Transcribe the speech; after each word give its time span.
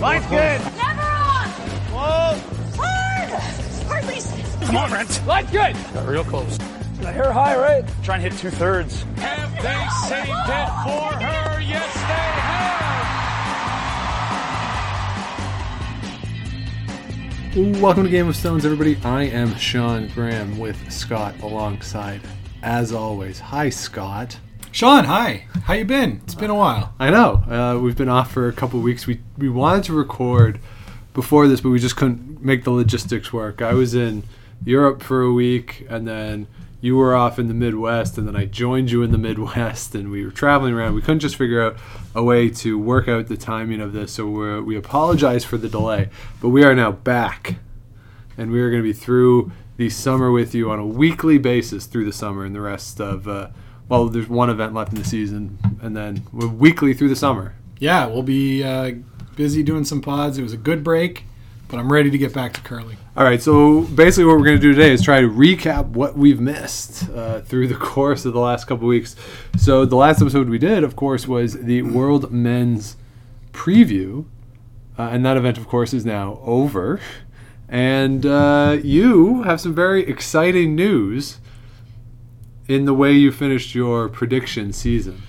Line's 0.00 0.26
good. 0.26 0.60
Never 0.76 1.00
on! 1.00 1.48
Whoa. 1.90 2.38
Hard! 2.76 3.30
Hardly. 3.88 4.20
Come 4.66 4.76
on, 4.76 4.90
Brent. 4.90 5.26
Line's 5.26 5.50
good. 5.50 5.74
Got 5.94 6.06
real 6.06 6.22
close. 6.22 6.58
The 7.00 7.10
hair 7.10 7.32
high, 7.32 7.56
right? 7.56 7.84
Try 8.02 8.16
and 8.16 8.24
hit 8.24 8.34
two 8.34 8.50
thirds. 8.50 9.04
Have 9.16 9.52
they 9.54 9.86
saved 10.06 10.28
it 10.28 10.68
for 10.84 11.14
her? 11.24 11.60
Yes, 11.62 11.94
they 11.94 12.24
have. 17.64 17.80
Welcome 17.80 18.04
to 18.04 18.10
Game 18.10 18.28
of 18.28 18.36
Stones, 18.36 18.66
everybody. 18.66 18.98
I 19.02 19.22
am 19.22 19.54
Sean 19.56 20.08
Graham 20.08 20.58
with 20.58 20.92
Scott 20.92 21.34
alongside, 21.40 22.20
as 22.62 22.92
always. 22.92 23.38
Hi, 23.38 23.70
Scott. 23.70 24.38
Sean, 24.76 25.06
hi. 25.06 25.46
How 25.64 25.72
you 25.72 25.86
been? 25.86 26.20
It's 26.24 26.34
been 26.34 26.50
a 26.50 26.54
while. 26.54 26.92
I 26.98 27.08
know 27.08 27.36
uh, 27.48 27.80
we've 27.80 27.96
been 27.96 28.10
off 28.10 28.30
for 28.30 28.46
a 28.46 28.52
couple 28.52 28.78
weeks. 28.80 29.06
We 29.06 29.22
we 29.38 29.48
wanted 29.48 29.84
to 29.84 29.94
record 29.94 30.60
before 31.14 31.48
this, 31.48 31.62
but 31.62 31.70
we 31.70 31.78
just 31.78 31.96
couldn't 31.96 32.44
make 32.44 32.64
the 32.64 32.70
logistics 32.72 33.32
work. 33.32 33.62
I 33.62 33.72
was 33.72 33.94
in 33.94 34.24
Europe 34.66 35.02
for 35.02 35.22
a 35.22 35.32
week, 35.32 35.86
and 35.88 36.06
then 36.06 36.46
you 36.82 36.94
were 36.94 37.16
off 37.16 37.38
in 37.38 37.48
the 37.48 37.54
Midwest, 37.54 38.18
and 38.18 38.28
then 38.28 38.36
I 38.36 38.44
joined 38.44 38.90
you 38.90 39.02
in 39.02 39.12
the 39.12 39.18
Midwest, 39.28 39.94
and 39.94 40.10
we 40.10 40.26
were 40.26 40.30
traveling 40.30 40.74
around. 40.74 40.94
We 40.94 41.00
couldn't 41.00 41.20
just 41.20 41.36
figure 41.36 41.62
out 41.62 41.78
a 42.14 42.22
way 42.22 42.50
to 42.50 42.78
work 42.78 43.08
out 43.08 43.28
the 43.28 43.38
timing 43.38 43.80
of 43.80 43.94
this, 43.94 44.12
so 44.12 44.28
we're, 44.28 44.60
we 44.60 44.76
apologize 44.76 45.42
for 45.42 45.56
the 45.56 45.70
delay. 45.70 46.10
But 46.42 46.50
we 46.50 46.64
are 46.64 46.74
now 46.74 46.92
back, 46.92 47.54
and 48.36 48.50
we 48.50 48.60
are 48.60 48.68
going 48.68 48.82
to 48.82 48.86
be 48.86 48.92
through 48.92 49.52
the 49.78 49.88
summer 49.88 50.30
with 50.30 50.54
you 50.54 50.70
on 50.70 50.78
a 50.78 50.86
weekly 50.86 51.38
basis 51.38 51.86
through 51.86 52.04
the 52.04 52.12
summer, 52.12 52.44
and 52.44 52.54
the 52.54 52.60
rest 52.60 53.00
of 53.00 53.26
uh, 53.26 53.48
well, 53.88 54.08
there's 54.08 54.28
one 54.28 54.50
event 54.50 54.74
left 54.74 54.92
in 54.92 54.98
the 54.98 55.04
season, 55.04 55.58
and 55.80 55.96
then 55.96 56.24
we're 56.32 56.48
weekly 56.48 56.92
through 56.92 57.08
the 57.08 57.16
summer. 57.16 57.54
Yeah, 57.78 58.06
we'll 58.06 58.22
be 58.22 58.64
uh, 58.64 58.92
busy 59.36 59.62
doing 59.62 59.84
some 59.84 60.00
pods. 60.00 60.38
It 60.38 60.42
was 60.42 60.52
a 60.52 60.56
good 60.58 60.82
break, 60.82 61.24
but 61.68 61.78
I'm 61.78 61.92
ready 61.92 62.10
to 62.10 62.18
get 62.18 62.32
back 62.32 62.52
to 62.54 62.60
curling. 62.62 62.96
All 63.16 63.24
right, 63.24 63.40
so 63.40 63.82
basically, 63.82 64.24
what 64.24 64.38
we're 64.38 64.44
going 64.44 64.56
to 64.56 64.62
do 64.62 64.72
today 64.72 64.92
is 64.92 65.02
try 65.02 65.20
to 65.20 65.28
recap 65.28 65.86
what 65.86 66.16
we've 66.18 66.40
missed 66.40 67.08
uh, 67.10 67.42
through 67.42 67.68
the 67.68 67.74
course 67.76 68.24
of 68.24 68.32
the 68.32 68.40
last 68.40 68.66
couple 68.66 68.88
weeks. 68.88 69.14
So, 69.56 69.84
the 69.84 69.96
last 69.96 70.20
episode 70.20 70.48
we 70.48 70.58
did, 70.58 70.82
of 70.82 70.96
course, 70.96 71.28
was 71.28 71.54
the 71.54 71.82
World 71.82 72.32
Men's 72.32 72.96
Preview, 73.52 74.24
uh, 74.98 75.02
and 75.12 75.24
that 75.24 75.36
event, 75.36 75.58
of 75.58 75.68
course, 75.68 75.94
is 75.94 76.04
now 76.04 76.40
over. 76.42 77.00
And 77.68 78.24
uh, 78.24 78.78
you 78.82 79.42
have 79.42 79.60
some 79.60 79.74
very 79.74 80.08
exciting 80.08 80.74
news 80.74 81.38
in 82.68 82.84
the 82.84 82.94
way 82.94 83.12
you 83.12 83.32
finished 83.32 83.74
your 83.74 84.08
prediction 84.08 84.72
season. 84.72 85.22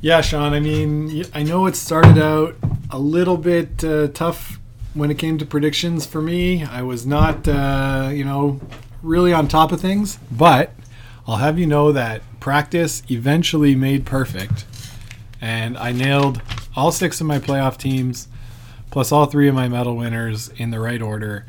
Yeah, 0.00 0.20
Sean. 0.20 0.52
I 0.52 0.60
mean, 0.60 1.24
I 1.34 1.42
know 1.42 1.66
it 1.66 1.76
started 1.76 2.18
out 2.18 2.56
a 2.90 2.98
little 2.98 3.36
bit 3.36 3.82
uh, 3.84 4.08
tough 4.08 4.58
when 4.94 5.10
it 5.10 5.18
came 5.18 5.38
to 5.38 5.46
predictions 5.46 6.06
for 6.06 6.20
me. 6.20 6.64
I 6.64 6.82
was 6.82 7.06
not, 7.06 7.46
uh, 7.46 8.10
you 8.12 8.24
know, 8.24 8.60
really 9.02 9.32
on 9.32 9.48
top 9.48 9.72
of 9.72 9.80
things, 9.80 10.18
but 10.30 10.72
I'll 11.26 11.36
have 11.36 11.58
you 11.58 11.66
know 11.66 11.92
that 11.92 12.22
practice 12.40 13.02
eventually 13.10 13.74
made 13.74 14.04
perfect, 14.04 14.64
and 15.40 15.76
I 15.78 15.92
nailed 15.92 16.42
all 16.76 16.92
six 16.92 17.20
of 17.20 17.26
my 17.26 17.38
playoff 17.38 17.76
teams, 17.76 18.28
plus 18.90 19.12
all 19.12 19.26
three 19.26 19.48
of 19.48 19.54
my 19.54 19.68
medal 19.68 19.96
winners 19.96 20.48
in 20.56 20.70
the 20.70 20.80
right 20.80 21.00
order, 21.00 21.46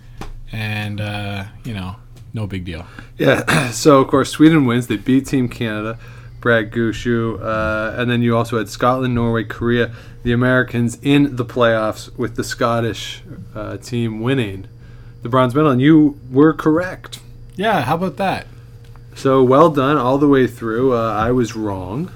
and 0.52 1.02
uh, 1.02 1.46
you 1.64 1.74
know, 1.74 1.96
no 2.34 2.48
big 2.48 2.66
deal. 2.66 2.86
Yeah. 3.18 3.72
So 3.72 4.02
of 4.02 4.08
course 4.10 4.30
Sweden 4.30 4.66
wins. 4.66 4.88
They 4.88 4.98
beat 4.98 5.28
Team 5.28 5.48
Canada, 5.48 5.98
Brad 6.42 6.72
Gushue, 6.72 7.40
uh, 7.42 7.96
and 8.00 8.12
then 8.12 8.22
you 8.22 8.36
also 8.36 8.58
had 8.58 8.68
Scotland, 8.68 9.16
Norway, 9.16 9.44
Korea, 9.44 9.94
the 10.24 10.34
Americans 10.34 10.98
in 11.02 11.36
the 11.36 11.46
playoffs 11.46 12.16
with 12.18 12.36
the 12.36 12.44
Scottish 12.44 13.24
uh, 13.56 13.78
team 13.78 14.20
winning 14.20 14.68
the 15.22 15.30
bronze 15.30 15.56
medal, 15.56 15.72
and 15.72 15.82
you 15.82 16.20
were 16.30 16.54
correct. 16.54 17.20
Yeah, 17.56 17.82
how 17.82 17.96
about 17.96 18.18
that? 18.18 18.48
So 19.16 19.44
well 19.44 19.70
done 19.70 19.98
all 19.98 20.18
the 20.18 20.28
way 20.28 20.48
through. 20.48 20.96
Uh, 20.96 21.14
I 21.14 21.32
was 21.32 21.56
wrong. 21.56 22.12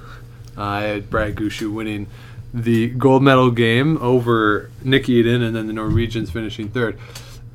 I 0.57 0.81
had 0.83 1.09
Brad 1.09 1.35
Gushue 1.35 1.71
winning 1.73 2.07
the 2.53 2.89
gold 2.89 3.21
medal 3.21 3.51
game 3.51 3.97
over 3.97 4.69
Nik 4.83 5.09
Edin, 5.09 5.41
and 5.41 5.55
then 5.55 5.67
the 5.67 5.73
Norwegians 5.73 6.31
finishing 6.31 6.69
third. 6.69 6.97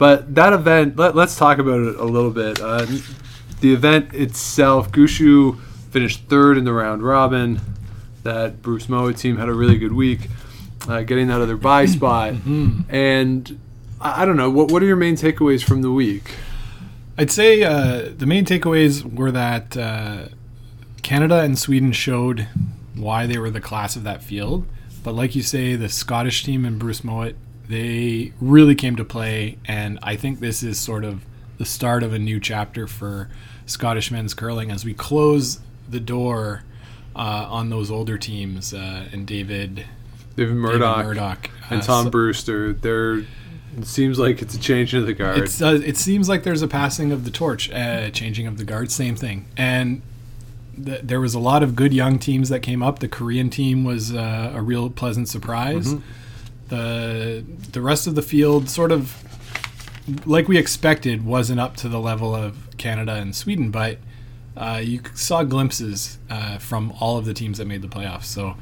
But 0.00 0.34
that 0.34 0.54
event, 0.54 0.96
let, 0.96 1.14
us 1.14 1.36
talk 1.36 1.58
about 1.58 1.80
it 1.80 1.96
a 1.96 2.04
little 2.04 2.30
bit. 2.30 2.58
Uh, 2.58 2.86
the 3.60 3.74
event 3.74 4.14
itself, 4.14 4.90
Gushue 4.90 5.60
finished 5.90 6.22
third 6.24 6.56
in 6.56 6.64
the 6.64 6.72
round 6.72 7.02
robin. 7.02 7.60
That 8.22 8.62
Bruce 8.62 8.86
Mouat 8.88 9.18
team 9.18 9.36
had 9.36 9.50
a 9.50 9.52
really 9.52 9.76
good 9.76 9.92
week, 9.92 10.30
uh, 10.88 11.02
getting 11.02 11.26
that 11.26 11.42
other 11.42 11.58
bye 11.58 11.84
spot. 11.96 12.32
And 12.88 13.60
I, 14.00 14.22
I 14.22 14.24
don't 14.24 14.38
know, 14.38 14.48
what, 14.48 14.72
what 14.72 14.82
are 14.82 14.86
your 14.86 14.96
main 14.96 15.16
takeaways 15.16 15.62
from 15.62 15.82
the 15.82 15.92
week? 15.92 16.34
I'd 17.18 17.30
say 17.30 17.62
uh, 17.62 18.08
the 18.16 18.24
main 18.24 18.46
takeaways 18.46 19.04
were 19.04 19.30
that 19.32 19.76
uh, 19.76 20.28
Canada 21.02 21.40
and 21.40 21.58
Sweden 21.58 21.92
showed 21.92 22.48
why 22.94 23.26
they 23.26 23.36
were 23.36 23.50
the 23.50 23.60
class 23.60 23.96
of 23.96 24.04
that 24.04 24.22
field. 24.22 24.66
But 25.04 25.12
like 25.12 25.36
you 25.36 25.42
say, 25.42 25.76
the 25.76 25.90
Scottish 25.90 26.42
team 26.42 26.64
and 26.64 26.78
Bruce 26.78 27.04
Mouat, 27.04 27.34
they 27.70 28.32
really 28.40 28.74
came 28.74 28.96
to 28.96 29.04
play. 29.04 29.56
And 29.64 29.98
I 30.02 30.16
think 30.16 30.40
this 30.40 30.62
is 30.62 30.78
sort 30.78 31.04
of 31.04 31.24
the 31.58 31.64
start 31.64 32.02
of 32.02 32.12
a 32.12 32.18
new 32.18 32.40
chapter 32.40 32.86
for 32.86 33.28
Scottish 33.64 34.10
men's 34.10 34.34
curling 34.34 34.70
as 34.70 34.84
we 34.84 34.92
close 34.92 35.60
the 35.88 36.00
door 36.00 36.64
uh, 37.14 37.46
on 37.48 37.70
those 37.70 37.90
older 37.90 38.18
teams 38.18 38.74
uh, 38.74 39.08
and 39.12 39.26
David, 39.26 39.86
David 40.36 40.54
Murdoch, 40.54 40.96
David 40.96 41.06
Murdoch 41.08 41.50
and 41.70 41.80
uh, 41.80 41.84
Tom 41.84 42.04
so- 42.06 42.10
Brewster. 42.10 42.72
They're 42.72 43.24
it 43.78 43.86
seems 43.86 44.18
like 44.18 44.42
it's 44.42 44.56
a 44.56 44.58
change 44.58 44.94
of 44.94 45.06
the 45.06 45.14
guard. 45.14 45.38
Uh, 45.38 45.74
it 45.74 45.96
seems 45.96 46.28
like 46.28 46.42
there's 46.42 46.62
a 46.62 46.66
passing 46.66 47.12
of 47.12 47.24
the 47.24 47.30
torch, 47.30 47.70
uh, 47.70 48.10
changing 48.10 48.48
of 48.48 48.58
the 48.58 48.64
guard, 48.64 48.90
same 48.90 49.14
thing. 49.14 49.46
And 49.56 50.02
th- 50.84 51.02
there 51.04 51.20
was 51.20 51.34
a 51.34 51.38
lot 51.38 51.62
of 51.62 51.76
good 51.76 51.94
young 51.94 52.18
teams 52.18 52.48
that 52.48 52.60
came 52.60 52.82
up. 52.82 52.98
The 52.98 53.06
Korean 53.06 53.48
team 53.48 53.84
was 53.84 54.12
uh, 54.12 54.52
a 54.56 54.60
real 54.60 54.90
pleasant 54.90 55.28
surprise. 55.28 55.94
The 56.70 57.44
the 57.72 57.80
rest 57.80 58.06
of 58.06 58.14
the 58.14 58.22
field, 58.22 58.68
sort 58.68 58.90
of 58.90 59.22
like 60.26 60.48
we 60.48 60.56
expected, 60.56 61.24
wasn't 61.24 61.60
up 61.60 61.76
to 61.76 61.88
the 61.88 62.00
level 62.00 62.34
of 62.34 62.56
Canada 62.78 63.14
and 63.14 63.34
Sweden, 63.36 63.70
but 63.70 63.98
uh, 64.56 64.80
you 64.82 65.00
saw 65.14 65.42
glimpses 65.42 66.18
uh, 66.28 66.58
from 66.58 66.92
all 67.00 67.16
of 67.18 67.24
the 67.24 67.34
teams 67.34 67.58
that 67.58 67.66
made 67.66 67.82
the 67.82 67.88
playoffs. 67.88 68.24
So 68.24 68.56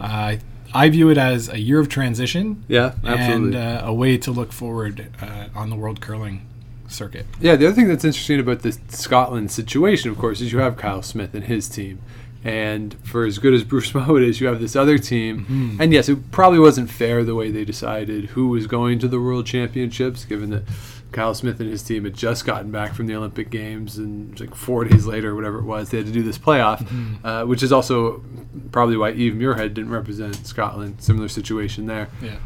uh, 0.00 0.36
I 0.74 0.88
view 0.88 1.10
it 1.10 1.18
as 1.18 1.48
a 1.48 1.58
year 1.58 1.80
of 1.80 1.88
transition 1.88 2.64
yeah, 2.68 2.94
absolutely. 3.04 3.58
and 3.58 3.80
uh, 3.82 3.82
a 3.84 3.92
way 3.92 4.16
to 4.18 4.30
look 4.30 4.52
forward 4.52 5.08
uh, 5.20 5.48
on 5.54 5.70
the 5.70 5.76
world 5.76 6.00
curling 6.00 6.46
circuit. 6.88 7.26
Yeah, 7.40 7.56
the 7.56 7.66
other 7.66 7.74
thing 7.74 7.88
that's 7.88 8.04
interesting 8.04 8.40
about 8.40 8.60
this 8.60 8.78
Scotland 8.88 9.50
situation, 9.50 10.10
of 10.10 10.18
course, 10.18 10.40
is 10.40 10.52
you 10.52 10.58
have 10.60 10.76
Kyle 10.76 11.02
Smith 11.02 11.34
and 11.34 11.44
his 11.44 11.68
team. 11.68 12.00
And 12.44 12.94
for 13.04 13.24
as 13.24 13.38
good 13.38 13.54
as 13.54 13.62
Bruce 13.64 13.90
Mouat 13.94 14.22
is, 14.22 14.40
you 14.40 14.46
have 14.48 14.60
this 14.60 14.74
other 14.76 14.98
team. 14.98 15.76
And 15.80 15.92
yes, 15.92 16.08
it 16.08 16.30
probably 16.32 16.58
wasn't 16.58 16.90
fair 16.90 17.22
the 17.24 17.34
way 17.34 17.50
they 17.50 17.64
decided 17.64 18.26
who 18.30 18.48
was 18.48 18.66
going 18.66 18.98
to 19.00 19.08
the 19.08 19.20
World 19.20 19.46
Championships, 19.46 20.24
given 20.24 20.50
that 20.50 20.64
Kyle 21.12 21.34
Smith 21.34 21.60
and 21.60 21.70
his 21.70 21.82
team 21.82 22.04
had 22.04 22.14
just 22.14 22.44
gotten 22.46 22.70
back 22.72 22.94
from 22.94 23.06
the 23.06 23.14
Olympic 23.14 23.50
Games, 23.50 23.98
and 23.98 24.38
like 24.40 24.54
four 24.54 24.84
days 24.84 25.06
later, 25.06 25.30
or 25.30 25.34
whatever 25.36 25.58
it 25.58 25.64
was, 25.64 25.90
they 25.90 25.98
had 25.98 26.06
to 26.06 26.12
do 26.12 26.22
this 26.22 26.38
playoff, 26.38 26.84
uh, 27.22 27.44
which 27.46 27.62
is 27.62 27.70
also 27.70 28.24
probably 28.72 28.96
why 28.96 29.12
Eve 29.12 29.34
Muirhead 29.34 29.74
didn't 29.74 29.90
represent 29.90 30.34
Scotland. 30.46 31.00
Similar 31.02 31.28
situation 31.28 31.86
there 31.86 32.08
Yeah. 32.22 32.36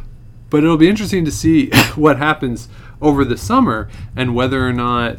but 0.51 0.59
it'll 0.65 0.77
be 0.77 0.89
interesting 0.89 1.25
to 1.25 1.31
see 1.31 1.71
what 1.95 2.19
happens 2.19 2.69
over 3.01 3.25
the 3.25 3.37
summer 3.37 3.89
and 4.17 4.35
whether 4.35 4.67
or 4.67 4.73
not 4.73 5.19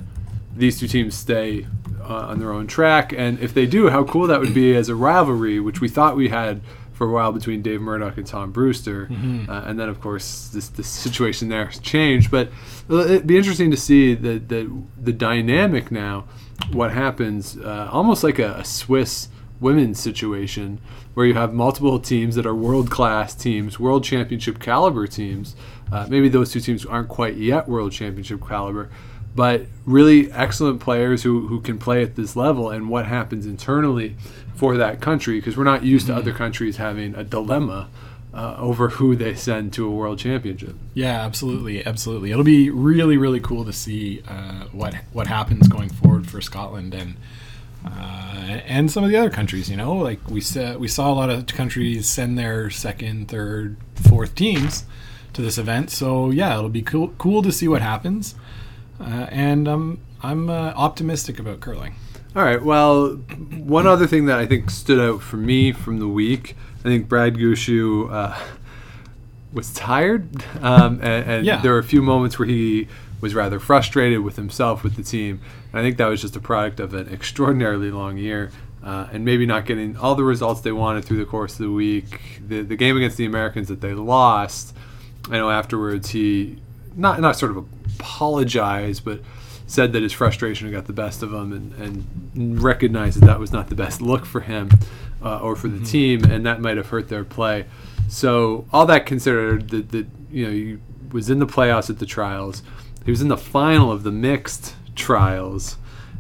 these 0.56 0.80
two 0.80 0.88
teams 0.88 1.16
stay 1.16 1.66
uh, 2.07 2.28
on 2.28 2.40
their 2.40 2.51
own 2.51 2.68
track. 2.68 3.13
And 3.13 3.40
if 3.40 3.53
they 3.53 3.66
do, 3.66 3.90
how 3.90 4.03
cool 4.03 4.28
that 4.28 4.40
would 4.40 4.53
be 4.53 4.75
as 4.75 4.90
a 4.90 4.95
rivalry, 4.95 5.59
which 5.59 5.81
we 5.81 5.90
thought 5.90 6.16
we 6.16 6.29
had 6.29 6.62
for 6.94 7.07
a 7.07 7.12
while 7.12 7.31
between 7.31 7.62
Dave 7.62 7.79
Murdoch 7.79 8.18
and 8.18 8.25
Tom 8.25 8.51
Brewster. 8.51 9.07
Uh, 9.50 9.63
and 9.68 9.80
then, 9.80 9.88
of 9.88 10.01
course, 10.01 10.48
this, 10.48 10.69
this 10.69 10.88
situation 10.88 11.48
there 11.50 11.65
has 11.65 11.80
changed. 11.80 12.31
But 12.31 12.50
it'd 12.89 13.27
be 13.27 13.38
interesting 13.38 13.69
to 13.71 13.77
see 13.77 14.15
the, 14.15 14.39
the, 14.39 14.71
the 15.00 15.13
dynamic 15.13 15.92
now, 15.92 16.25
what 16.71 16.92
happens, 16.92 17.56
uh, 17.57 17.89
almost 17.92 18.24
like 18.24 18.39
a, 18.39 18.56
a 18.56 18.65
Swiss 18.65 19.30
women's 19.60 20.00
situation 20.00 20.80
where 21.13 21.25
you 21.25 21.33
have 21.33 21.53
multiple 21.53 22.00
teams 22.00 22.36
that 22.36 22.45
are 22.45 22.56
world 22.56 22.89
class 22.89 23.36
teams, 23.36 23.80
world 23.80 24.03
championship 24.03 24.60
caliber 24.60 25.07
teams. 25.07 25.56
Uh, 25.92 26.06
maybe 26.10 26.30
those 26.30 26.51
two 26.51 26.60
teams 26.60 26.86
aren't 26.86 27.10
quite 27.10 27.36
yet 27.38 27.68
world 27.68 27.92
championship 27.92 28.45
caliber, 28.48 28.89
but 29.38 29.68
really 29.86 30.31
excellent 30.31 30.80
players 30.80 31.22
who, 31.22 31.45
who 31.45 31.62
can 31.62 31.78
play 31.78 32.01
at 32.01 32.16
this 32.16 32.36
level 32.36 32.72
and 32.72 32.89
what 32.89 33.06
happens 33.06 33.45
internally 33.45 34.16
for 34.56 34.78
that 34.78 35.00
country 35.00 35.39
because 35.39 35.56
we're 35.56 35.63
not 35.63 35.84
used 35.84 36.07
to 36.07 36.16
other 36.16 36.34
countries 36.34 36.78
having 36.78 37.13
a 37.13 37.24
dilemma 37.24 37.88
uh, 38.34 38.56
over 38.57 38.89
who 38.89 39.16
they 39.16 39.36
send 39.36 39.72
to 39.72 39.88
a 39.88 39.92
world 39.92 40.18
championship. 40.18 40.75
Yeah, 40.95 41.24
absolutely, 41.24 41.86
absolutely. 41.86 42.31
It'll 42.31 42.44
be 42.44 42.72
really, 42.72 43.16
really 43.16 43.39
cool 43.39 43.63
to 43.63 43.72
see 43.72 44.24
uh, 44.28 44.66
what 44.72 44.95
what 45.13 45.28
happens 45.28 45.68
going 45.68 45.89
forward 45.89 46.28
for 46.28 46.42
Scotland 46.42 46.95
and 46.95 47.16
uh, 47.86 48.60
and 48.66 48.89
some 48.89 49.04
of 49.04 49.12
the 49.12 49.18
other 49.18 49.30
countries. 49.30 49.69
You 49.69 49.78
know, 49.78 49.94
like 49.94 50.19
we 50.31 50.42
saw, 50.42 50.78
we 50.78 50.88
saw 50.88 51.13
a 51.13 51.13
lot 51.13 51.30
of 51.30 51.45
countries 51.45 52.10
send 52.10 52.39
their 52.39 52.72
second, 52.72 53.28
third, 53.28 53.78
fourth 53.94 54.34
teams 54.34 54.86
to 55.34 55.44
this 55.44 55.60
event. 55.60 55.92
So 55.92 56.31
yeah, 56.31 56.57
it'll 56.57 56.69
be 56.69 56.81
cool 56.81 57.10
cool 57.19 57.44
to 57.44 57.51
see 57.51 57.68
what 57.68 57.84
happens. 57.84 58.34
Uh, 59.00 59.28
and 59.30 59.68
I'm 59.68 60.00
I'm 60.24 60.50
uh, 60.50 60.74
optimistic 60.76 61.40
about 61.40 61.60
curling. 61.60 61.96
All 62.36 62.44
right. 62.44 62.62
Well, 62.62 63.10
one 63.16 63.88
other 63.88 64.08
thing 64.08 64.26
that 64.28 64.40
I 64.40 64.46
think 64.46 64.70
stood 64.70 65.00
out 65.00 65.22
for 65.22 65.38
me 65.38 65.72
from 65.72 66.00
the 66.00 66.08
week, 66.08 66.56
I 66.80 66.84
think 66.84 67.08
Brad 67.08 67.36
Gushue 67.36 68.12
uh, 68.12 68.38
was 69.54 69.74
tired, 69.74 70.44
um, 70.62 70.96
and, 71.02 71.30
and 71.32 71.46
Yeah. 71.46 71.62
there 71.62 71.72
were 71.74 71.80
a 71.80 71.84
few 71.84 72.02
moments 72.02 72.38
where 72.38 72.48
he 72.48 72.88
was 73.22 73.34
rather 73.34 73.60
frustrated 73.60 74.20
with 74.20 74.36
himself, 74.36 74.84
with 74.84 74.96
the 74.96 75.04
team. 75.04 75.40
And 75.72 75.80
I 75.80 75.84
think 75.84 75.98
that 75.98 76.06
was 76.08 76.22
just 76.22 76.36
a 76.36 76.40
product 76.40 76.80
of 76.80 76.94
an 76.94 77.12
extraordinarily 77.12 77.90
long 77.92 78.18
year. 78.18 78.52
Uh, 78.84 79.08
and 79.12 79.26
maybe 79.26 79.46
not 79.46 79.66
getting 79.66 79.98
all 79.98 80.16
the 80.16 80.24
results 80.24 80.62
they 80.62 80.72
wanted 80.72 81.04
through 81.04 81.18
the 81.18 81.26
course 81.26 81.54
of 81.54 81.60
the 81.66 81.72
week. 81.72 82.40
The, 82.48 82.62
the 82.62 82.76
game 82.78 82.96
against 82.96 83.18
the 83.18 83.26
Americans 83.26 83.68
that 83.68 83.82
they 83.82 83.94
lost, 83.94 84.74
I 85.30 85.38
know 85.38 85.50
afterwards 85.50 86.12
he 86.12 86.60
not 86.96 87.20
not 87.20 87.36
sort 87.36 87.52
of 87.58 87.66
apologized, 88.00 89.04
but 89.04 89.22
said 89.66 89.92
that 89.94 90.02
his 90.02 90.14
frustration 90.14 90.72
got 90.72 90.86
the 90.86 90.94
best 90.94 91.22
of 91.22 91.34
him 91.34 91.52
and, 91.52 91.74
and 91.74 92.62
recognized 92.62 93.20
that 93.20 93.26
that 93.26 93.40
was 93.40 93.52
not 93.52 93.68
the 93.70 93.76
best 93.76 94.02
look 94.02 94.26
for 94.26 94.42
him 94.42 94.70
uh, 95.22 95.40
or 95.40 95.56
for 95.56 95.68
the 95.68 95.84
team, 95.86 96.24
and 96.24 96.46
that 96.46 96.62
might 96.62 96.78
have 96.78 96.88
hurt 96.88 97.10
their 97.10 97.26
play. 97.26 97.66
So 98.08 98.66
all 98.72 98.86
that 98.86 99.06
considered, 99.06 99.70
that 99.70 99.92
that 99.92 100.08
you 100.32 100.46
know 100.46 100.52
he 100.52 100.78
was 101.12 101.30
in 101.30 101.40
the 101.40 101.48
playoffs 101.48 101.90
at 101.90 102.00
the 102.00 102.06
trials, 102.06 102.64
he 103.04 103.12
was 103.12 103.22
in 103.22 103.28
the 103.28 103.38
final 103.38 103.92
of 103.92 104.04
the 104.04 104.12
mixed 104.12 104.76
trials, 104.96 105.78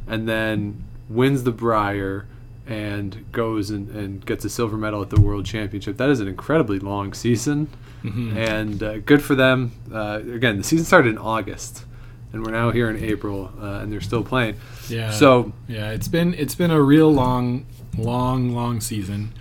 and 0.07 0.27
then 0.27 0.83
wins 1.09 1.43
the 1.43 1.51
Brier 1.51 2.27
and 2.65 3.31
goes 3.31 3.69
and, 3.69 3.89
and 3.91 4.25
gets 4.25 4.43
a 4.43 4.49
silver 4.49 4.75
medal 4.75 5.01
at 5.01 5.09
the 5.09 5.21
World 5.21 5.45
Championship. 5.45 5.95
That 5.97 6.09
is 6.09 6.19
an 6.19 6.27
incredibly 6.27 6.79
long 6.79 7.13
season, 7.13 7.69
and 8.03 8.81
uh, 8.81 8.97
good 8.99 9.21
for 9.21 9.35
them. 9.35 9.71
Uh, 9.91 10.21
again, 10.33 10.57
the 10.57 10.63
season 10.63 10.85
started 10.85 11.09
in 11.09 11.17
August, 11.17 11.85
and 12.31 12.45
we're 12.45 12.51
now 12.51 12.71
here 12.71 12.89
in 12.89 13.03
April, 13.03 13.51
uh, 13.61 13.79
and 13.79 13.91
they're 13.91 14.01
still 14.01 14.23
playing. 14.23 14.55
Yeah. 14.89 15.11
So 15.11 15.53
Yeah, 15.67 15.91
it's 15.91 16.07
been 16.07 16.33
it's 16.35 16.55
been 16.55 16.71
a 16.71 16.81
real 16.81 17.11
long, 17.11 17.65
long, 17.97 18.53
long 18.53 18.79
season 18.81 19.33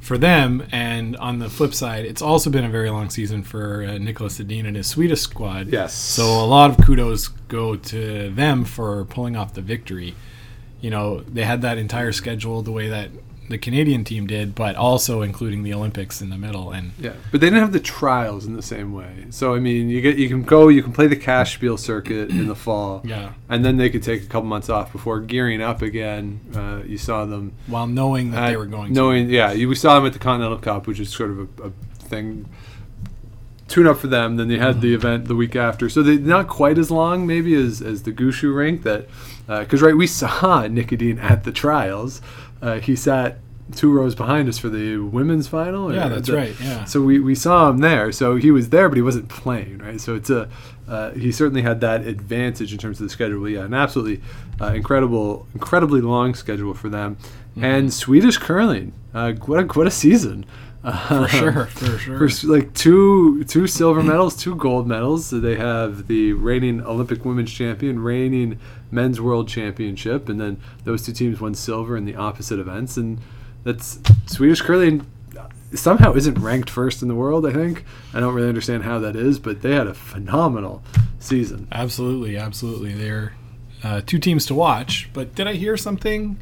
for 0.00 0.18
them. 0.18 0.66
And 0.70 1.16
on 1.16 1.38
the 1.38 1.48
flip 1.48 1.74
side, 1.74 2.04
it's 2.04 2.22
also 2.22 2.50
been 2.50 2.64
a 2.64 2.68
very 2.68 2.90
long 2.90 3.10
season 3.10 3.42
for 3.42 3.82
uh, 3.82 3.88
Niklas 3.92 4.38
Edin 4.38 4.66
and 4.66 4.76
his 4.76 4.86
Swedish 4.86 5.22
squad. 5.22 5.68
Yes. 5.68 5.94
So 5.94 6.24
a 6.24 6.46
lot 6.46 6.70
of 6.70 6.84
kudos 6.84 7.28
go 7.28 7.74
to 7.76 8.30
them 8.30 8.64
for 8.64 9.04
pulling 9.06 9.34
off 9.34 9.54
the 9.54 9.62
victory. 9.62 10.14
You 10.80 10.90
know, 10.90 11.20
they 11.20 11.44
had 11.44 11.62
that 11.62 11.78
entire 11.78 12.12
schedule 12.12 12.60
the 12.60 12.72
way 12.72 12.88
that 12.88 13.08
the 13.48 13.58
Canadian 13.58 14.04
team 14.04 14.26
did, 14.26 14.54
but 14.54 14.74
also 14.74 15.22
including 15.22 15.62
the 15.62 15.74
Olympics 15.74 16.22
in 16.22 16.30
the 16.30 16.38
middle. 16.38 16.70
And 16.70 16.92
Yeah, 16.98 17.12
but 17.30 17.40
they 17.40 17.48
didn't 17.48 17.60
have 17.60 17.72
the 17.72 17.80
trials 17.80 18.46
in 18.46 18.54
the 18.56 18.62
same 18.62 18.92
way. 18.92 19.26
So 19.30 19.54
I 19.54 19.60
mean, 19.60 19.88
you 19.88 20.00
get 20.00 20.16
you 20.16 20.28
can 20.28 20.42
go, 20.42 20.68
you 20.68 20.82
can 20.82 20.92
play 20.92 21.06
the 21.06 21.16
cash 21.16 21.54
spiel 21.54 21.76
circuit 21.76 22.30
in 22.30 22.48
the 22.48 22.54
fall, 22.54 23.02
yeah, 23.04 23.34
and 23.48 23.64
then 23.64 23.76
they 23.76 23.90
could 23.90 24.02
take 24.02 24.22
a 24.22 24.26
couple 24.26 24.48
months 24.48 24.68
off 24.68 24.92
before 24.92 25.20
gearing 25.20 25.60
up 25.60 25.82
again. 25.82 26.40
Uh, 26.54 26.82
you 26.86 26.98
saw 26.98 27.24
them 27.24 27.52
while 27.66 27.86
knowing 27.86 28.30
that 28.30 28.48
they 28.48 28.54
uh, 28.54 28.58
were 28.58 28.66
going 28.66 28.88
to. 28.88 28.94
knowing, 28.94 29.28
yeah, 29.28 29.52
you, 29.52 29.68
we 29.68 29.74
saw 29.74 29.96
them 29.96 30.06
at 30.06 30.12
the 30.12 30.18
Continental 30.18 30.58
Cup, 30.58 30.86
which 30.86 31.00
is 31.00 31.10
sort 31.10 31.30
of 31.30 31.38
a, 31.38 31.62
a 31.64 31.70
thing. 31.98 32.48
Tune 33.66 33.86
up 33.86 33.98
for 33.98 34.08
them. 34.08 34.36
Then 34.36 34.48
they 34.48 34.58
had 34.58 34.82
the 34.82 34.94
event 34.94 35.24
the 35.24 35.34
week 35.34 35.56
after, 35.56 35.88
so 35.88 36.02
they 36.02 36.16
not 36.16 36.48
quite 36.48 36.78
as 36.78 36.90
long 36.90 37.26
maybe 37.26 37.54
as 37.54 37.82
as 37.82 38.02
the 38.02 38.12
Gushue 38.12 38.54
rank. 38.54 38.82
That 38.82 39.08
because 39.46 39.82
right, 39.82 39.96
we 39.96 40.06
saw 40.06 40.64
Niklas 40.68 40.92
Edin 40.94 41.18
at 41.18 41.44
the 41.44 41.52
trials. 41.52 42.20
Uh, 42.64 42.80
he 42.80 42.96
sat 42.96 43.38
two 43.72 43.92
rows 43.92 44.14
behind 44.14 44.48
us 44.48 44.58
for 44.58 44.68
the 44.68 44.96
women's 44.98 45.48
final. 45.48 45.92
Yeah, 45.92 46.08
that's 46.08 46.28
the- 46.28 46.36
right, 46.36 46.54
yeah. 46.60 46.84
So 46.84 47.00
we, 47.00 47.18
we 47.18 47.34
saw 47.34 47.68
him 47.70 47.78
there. 47.78 48.10
So 48.12 48.36
he 48.36 48.50
was 48.50 48.70
there, 48.70 48.88
but 48.88 48.96
he 48.96 49.02
wasn't 49.02 49.28
playing, 49.28 49.78
right? 49.78 50.00
So 50.00 50.14
it's 50.14 50.30
a 50.30 50.48
uh, 50.88 51.12
he 51.12 51.32
certainly 51.32 51.62
had 51.62 51.80
that 51.80 52.06
advantage 52.06 52.72
in 52.72 52.78
terms 52.78 53.00
of 53.00 53.06
the 53.06 53.10
schedule. 53.10 53.48
Yeah, 53.48 53.64
an 53.64 53.74
absolutely 53.74 54.22
uh, 54.60 54.72
incredible, 54.74 55.46
incredibly 55.54 56.00
long 56.00 56.34
schedule 56.34 56.74
for 56.74 56.88
them. 56.88 57.16
Mm-hmm. 57.16 57.64
And 57.64 57.92
Swedish 57.92 58.36
curling, 58.36 58.92
uh, 59.14 59.32
what 59.32 59.60
a 59.60 59.66
what 59.78 59.86
a 59.86 59.90
season! 59.90 60.44
Uh, 60.86 61.26
for 61.26 61.28
sure, 61.28 61.66
for 61.66 61.98
sure. 61.98 62.28
for 62.28 62.46
like 62.46 62.74
two 62.74 63.42
two 63.44 63.66
silver 63.66 64.02
medals, 64.02 64.36
two 64.36 64.54
gold 64.54 64.86
medals. 64.86 65.26
So 65.26 65.40
they 65.40 65.56
have 65.56 66.08
the 66.08 66.34
reigning 66.34 66.82
Olympic 66.82 67.24
women's 67.24 67.50
champion, 67.50 68.00
reigning 68.00 68.60
men's 68.90 69.18
world 69.18 69.48
championship, 69.48 70.28
and 70.28 70.38
then 70.38 70.60
those 70.84 71.02
two 71.06 71.12
teams 71.12 71.40
won 71.40 71.54
silver 71.54 71.96
in 71.96 72.04
the 72.04 72.16
opposite 72.16 72.58
events. 72.58 72.98
And 72.98 73.18
that's 73.64 73.98
Swedish 74.26 74.60
curling 74.60 75.06
somehow 75.74 76.14
isn't 76.14 76.38
ranked 76.38 76.70
first 76.70 77.00
in 77.02 77.08
the 77.08 77.14
world. 77.14 77.46
I 77.46 77.52
think 77.52 77.84
I 78.12 78.20
don't 78.20 78.34
really 78.34 78.48
understand 78.48 78.84
how 78.84 78.98
that 79.00 79.16
is, 79.16 79.38
but 79.38 79.62
they 79.62 79.72
had 79.72 79.86
a 79.86 79.94
phenomenal 79.94 80.82
season. 81.18 81.66
Absolutely, 81.72 82.36
absolutely. 82.36 82.92
They're 82.92 83.32
uh, 83.82 84.00
two 84.04 84.18
teams 84.18 84.46
to 84.46 84.54
watch. 84.54 85.08
But 85.12 85.34
did 85.34 85.46
I 85.46 85.54
hear 85.54 85.76
something 85.76 86.38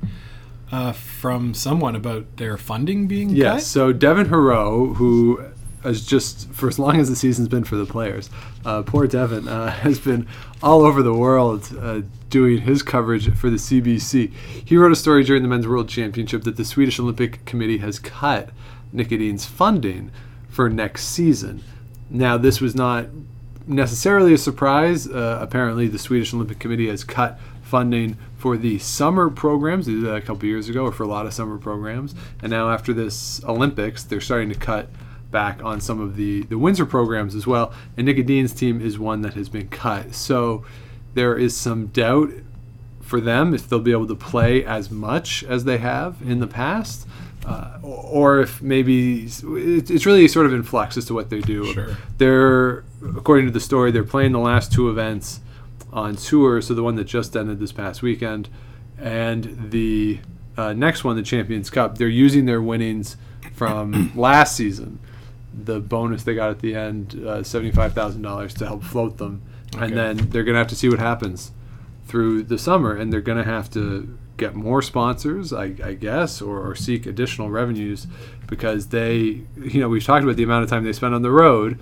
uh, 0.73 0.93
from 0.93 1.55
someone 1.55 1.95
about 1.95 2.37
their 2.39 2.57
funding 2.57 3.07
being 3.07 3.31
Yes. 3.31 3.53
cut? 3.55 3.63
So 3.63 3.93
Devin 3.93 4.27
Heroux, 4.27 4.95
who 4.97 5.45
has 5.85 6.05
just 6.07 6.49
for 6.53 6.69
as 6.69 6.79
long 6.79 6.99
as 7.01 7.09
the 7.11 7.17
season's 7.17 7.49
been 7.49 7.65
for 7.65 7.77
the 7.77 7.85
players, 7.87 8.31
uh, 8.65 8.83
poor 8.83 9.07
Devin 9.07 9.47
uh, 9.49 9.71
has 9.83 9.99
been 9.99 10.27
all 10.63 10.83
over 10.85 11.03
the 11.03 11.13
world 11.15 11.69
uh, 11.81 12.03
doing 12.31 12.63
his 12.63 12.83
coverage 12.83 13.33
for 13.35 13.51
the 13.51 13.57
CBC. 13.57 14.33
He 14.65 14.77
wrote 14.77 14.93
a 14.93 14.97
story 14.97 15.25
during 15.25 15.43
the 15.43 15.49
Men's 15.49 15.67
World 15.67 15.89
Championship 15.89 16.45
that 16.45 16.57
the 16.57 16.65
Swedish 16.65 16.99
Olympic 16.99 17.45
Committee 17.45 17.79
has 17.79 17.99
cut 17.99 18.51
Niklas 18.95 19.13
Edin's 19.15 19.45
funding 19.45 20.11
for 20.49 20.71
next 20.71 21.07
season. 21.07 21.63
Now, 22.09 22.37
this 22.39 22.61
was 22.61 22.75
not 22.75 23.07
necessarily 23.67 24.35
a 24.35 24.39
surprise. 24.39 25.07
Uh, 25.09 25.39
apparently, 25.41 25.89
the 25.89 25.99
Swedish 25.99 26.33
Olympic 26.35 26.59
Committee 26.59 26.89
has 26.89 27.05
cut 27.05 27.39
funding 27.73 28.19
for 28.37 28.59
the 28.59 28.79
summer 28.79 29.31
programs. 29.31 29.87
They 29.87 29.93
did 29.93 30.05
that 30.05 30.17
a 30.17 30.21
couple 30.21 30.45
years 30.45 30.69
ago, 30.69 30.85
or 30.85 30.93
for 30.93 31.05
a 31.05 31.07
lot 31.07 31.25
of 31.25 31.33
summer 31.33 31.57
programs. 31.57 32.15
And 32.43 32.51
now, 32.51 32.71
after 32.71 32.93
this 32.93 33.43
Olympics, 33.45 34.05
they're 34.05 34.21
starting 34.21 34.51
to 34.51 34.55
cut 34.55 34.91
back 35.31 35.65
on 35.65 35.81
some 35.81 35.99
of 35.99 36.17
the, 36.17 36.43
the 36.43 36.59
Windsor 36.59 36.85
programs 36.85 37.35
as 37.35 37.47
well. 37.47 37.73
And 37.97 38.07
Niklas 38.07 38.25
Edin's 38.25 38.53
team 38.53 38.83
is 38.83 38.99
one 38.99 39.23
that 39.23 39.33
has 39.33 39.49
been 39.49 39.69
cut. 39.69 40.15
So 40.15 40.67
there 41.15 41.35
is 41.35 41.57
some 41.57 41.87
doubt 41.87 42.31
for 43.01 43.23
them 43.23 43.55
if 43.55 43.71
they'll 43.71 43.81
be 43.81 43.93
able 43.93 44.09
to 44.09 44.15
play 44.15 44.63
as 44.67 44.91
much 44.91 45.43
as 45.45 45.65
they 45.65 45.79
have 45.79 46.21
in 46.21 46.41
the 46.41 46.47
past. 46.47 47.09
Uh, 47.47 47.79
or 47.83 48.41
if 48.41 48.61
maybe 48.61 49.23
it's 49.23 49.43
it's 49.43 50.05
really 50.05 50.29
sort 50.29 50.45
of 50.45 50.53
in 50.53 50.63
flux 50.63 50.99
as 50.99 51.07
to 51.07 51.15
what 51.15 51.31
they 51.31 51.41
do. 51.41 51.73
Sure. 51.73 51.97
They're, 52.19 52.85
according 53.17 53.47
to 53.47 53.51
the 53.51 53.61
story, 53.61 53.91
they're 53.91 54.05
playing 54.05 54.33
the 54.33 54.41
last 54.41 54.73
two 54.73 54.91
events 54.91 55.41
on 55.93 56.17
tour. 56.17 56.61
So 56.63 56.75
the 56.75 56.83
one 56.83 56.95
that 56.97 57.05
just 57.05 57.37
ended 57.37 57.59
this 57.61 57.73
past 57.73 58.03
weekend, 58.03 58.49
and 58.99 59.71
the 59.71 60.21
uh, 60.57 60.73
next 60.73 61.05
one, 61.05 61.17
the 61.17 61.23
Champions 61.23 61.71
Cup, 61.71 61.99
they're 61.99 62.09
using 62.09 62.47
their 62.47 62.63
winnings 62.63 63.17
from 63.55 64.13
last 64.17 64.57
season, 64.57 64.99
the 65.53 65.81
bonus 65.81 66.23
they 66.25 66.35
got 66.35 66.51
at 66.51 66.61
the 66.61 66.75
end, 66.75 67.23
uh, 67.27 67.43
seventy-five 67.43 67.93
thousand 67.95 68.23
dollars 68.23 68.55
to 68.55 68.67
help 68.67 68.83
float 68.83 69.19
them, 69.19 69.43
Okay. 69.75 69.87
and 69.87 69.97
then 69.97 70.17
they're 70.31 70.45
gonna 70.45 70.59
have 70.59 70.69
to 70.69 70.77
see 70.77 70.89
what 70.89 70.99
happens 70.99 71.53
through 72.07 72.43
the 72.45 72.59
summer, 72.59 72.95
and 72.95 73.13
they're 73.13 73.21
gonna 73.21 73.45
have 73.45 73.71
to 73.71 74.19
get 74.39 74.55
more 74.55 74.83
sponsors, 74.83 75.53
I, 75.53 75.75
I 75.85 75.95
guess, 75.95 76.41
or, 76.43 76.59
or 76.67 76.75
seek 76.75 77.07
additional 77.07 77.51
revenues 77.51 78.07
because 78.49 78.89
they, 78.89 79.43
you 79.57 79.81
know, 79.81 79.89
we've 79.89 80.03
talked 80.03 80.25
about 80.25 80.37
the 80.37 80.43
amount 80.43 80.65
of 80.65 80.71
time 80.71 80.85
they 80.85 80.93
spend 80.93 81.15
on 81.15 81.23
the 81.23 81.31
road. 81.31 81.79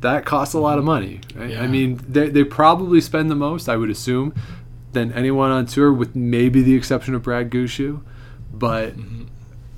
That 0.00 0.24
costs 0.24 0.54
a 0.54 0.58
lot 0.58 0.78
of 0.78 0.84
mm-hmm. 0.84 0.86
money. 0.86 1.20
Right? 1.34 1.50
Yeah. 1.50 1.62
I 1.62 1.66
mean, 1.66 2.00
they, 2.08 2.28
they 2.30 2.44
probably 2.44 3.00
spend 3.00 3.30
the 3.30 3.34
most, 3.34 3.68
I 3.68 3.76
would 3.76 3.90
assume, 3.90 4.34
than 4.92 5.12
anyone 5.12 5.50
on 5.50 5.66
tour, 5.66 5.92
with 5.92 6.16
maybe 6.16 6.62
the 6.62 6.74
exception 6.74 7.14
of 7.14 7.22
Brad 7.22 7.50
Gushue. 7.50 8.02
But 8.52 8.96
mm-hmm. 8.96 9.24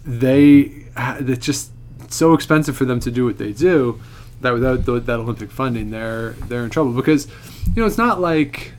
they, 0.04 0.86
it's 0.96 1.44
just 1.44 1.72
so 2.08 2.34
expensive 2.34 2.76
for 2.76 2.84
them 2.84 3.00
to 3.00 3.10
do 3.10 3.24
what 3.24 3.38
they 3.38 3.52
do 3.52 4.00
that 4.42 4.52
without 4.52 4.84
th- 4.84 5.04
that 5.04 5.18
Olympic 5.18 5.50
funding, 5.50 5.90
they're 5.90 6.30
they're 6.32 6.64
in 6.64 6.70
trouble 6.70 6.92
because, 6.92 7.26
you 7.74 7.80
know, 7.80 7.86
it's 7.86 7.98
not 7.98 8.20
like 8.20 8.74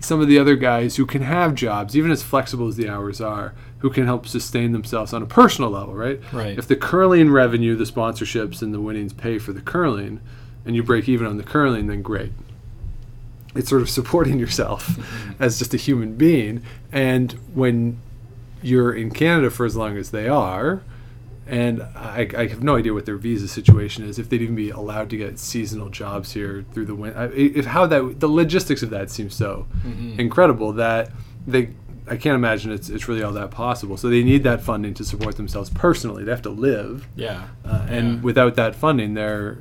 some 0.00 0.20
of 0.20 0.28
the 0.28 0.38
other 0.38 0.56
guys 0.56 0.96
who 0.96 1.06
can 1.06 1.22
have 1.22 1.54
jobs, 1.54 1.96
even 1.96 2.10
as 2.10 2.22
flexible 2.22 2.68
as 2.68 2.76
the 2.76 2.88
hours 2.88 3.20
are, 3.20 3.54
who 3.78 3.90
can 3.90 4.04
help 4.04 4.26
sustain 4.26 4.72
themselves 4.72 5.12
on 5.12 5.22
a 5.22 5.26
personal 5.26 5.70
level, 5.70 5.94
right? 5.94 6.20
Right. 6.32 6.58
If 6.58 6.68
the 6.68 6.76
curling 6.76 7.30
revenue, 7.30 7.76
the 7.76 7.84
sponsorships, 7.84 8.62
and 8.62 8.72
the 8.74 8.80
winnings 8.80 9.12
pay 9.12 9.38
for 9.38 9.52
the 9.52 9.60
curling, 9.60 10.20
and 10.66 10.76
you 10.76 10.82
break 10.82 11.08
even 11.08 11.26
on 11.26 11.36
the 11.38 11.42
curling, 11.44 11.86
then 11.86 12.02
great. 12.02 12.32
It's 13.54 13.68
sort 13.70 13.80
of 13.82 13.88
supporting 13.88 14.38
yourself 14.44 14.98
as 15.40 15.58
just 15.58 15.72
a 15.72 15.78
human 15.78 16.16
being. 16.16 16.62
And 16.92 17.32
when 17.54 17.98
you're 18.62 18.92
in 18.92 19.10
Canada 19.10 19.50
for 19.50 19.64
as 19.64 19.76
long 19.76 19.96
as 19.96 20.10
they 20.10 20.28
are, 20.28 20.82
and 21.48 21.80
I, 21.94 22.28
I 22.36 22.46
have 22.48 22.62
no 22.64 22.74
idea 22.76 22.92
what 22.92 23.06
their 23.06 23.16
visa 23.16 23.46
situation 23.46 24.04
is. 24.04 24.18
If 24.18 24.28
they'd 24.28 24.42
even 24.42 24.56
be 24.56 24.70
allowed 24.70 25.08
to 25.10 25.16
get 25.16 25.38
seasonal 25.38 25.90
jobs 25.90 26.32
here 26.32 26.64
through 26.72 26.86
the 26.86 26.94
winter, 26.96 27.30
if 27.34 27.66
how 27.66 27.86
that 27.86 28.18
the 28.18 28.26
logistics 28.28 28.82
of 28.82 28.90
that 28.90 29.10
seems 29.10 29.34
so 29.36 29.68
incredible 30.18 30.72
that 30.72 31.12
they, 31.46 31.68
I 32.08 32.16
can't 32.16 32.34
imagine 32.34 32.72
it's 32.72 32.88
it's 32.88 33.06
really 33.06 33.22
all 33.22 33.30
that 33.34 33.52
possible. 33.52 33.96
So 33.96 34.08
they 34.10 34.24
need 34.24 34.42
that 34.42 34.60
funding 34.60 34.92
to 34.94 35.04
support 35.04 35.36
themselves 35.36 35.70
personally. 35.70 36.24
They 36.24 36.32
have 36.32 36.42
to 36.42 36.50
live, 36.50 37.06
Yeah. 37.14 37.44
uh, 37.64 37.86
and 37.88 38.14
Yeah. 38.14 38.20
without 38.22 38.56
that 38.56 38.74
funding, 38.74 39.14
they're 39.14 39.58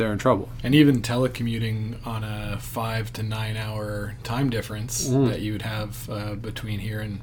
they're 0.00 0.12
in 0.12 0.18
trouble. 0.18 0.48
And 0.64 0.74
even 0.74 1.02
telecommuting 1.02 2.04
on 2.06 2.24
a 2.24 2.58
five 2.60 3.12
to 3.12 3.22
nine 3.22 3.56
hour 3.56 4.16
time 4.24 4.50
difference 4.50 5.06
Mm. 5.08 5.28
that 5.28 5.40
you 5.42 5.52
would 5.52 5.62
have 5.62 6.08
uh, 6.10 6.34
between 6.34 6.80
here 6.80 7.00
and 7.00 7.20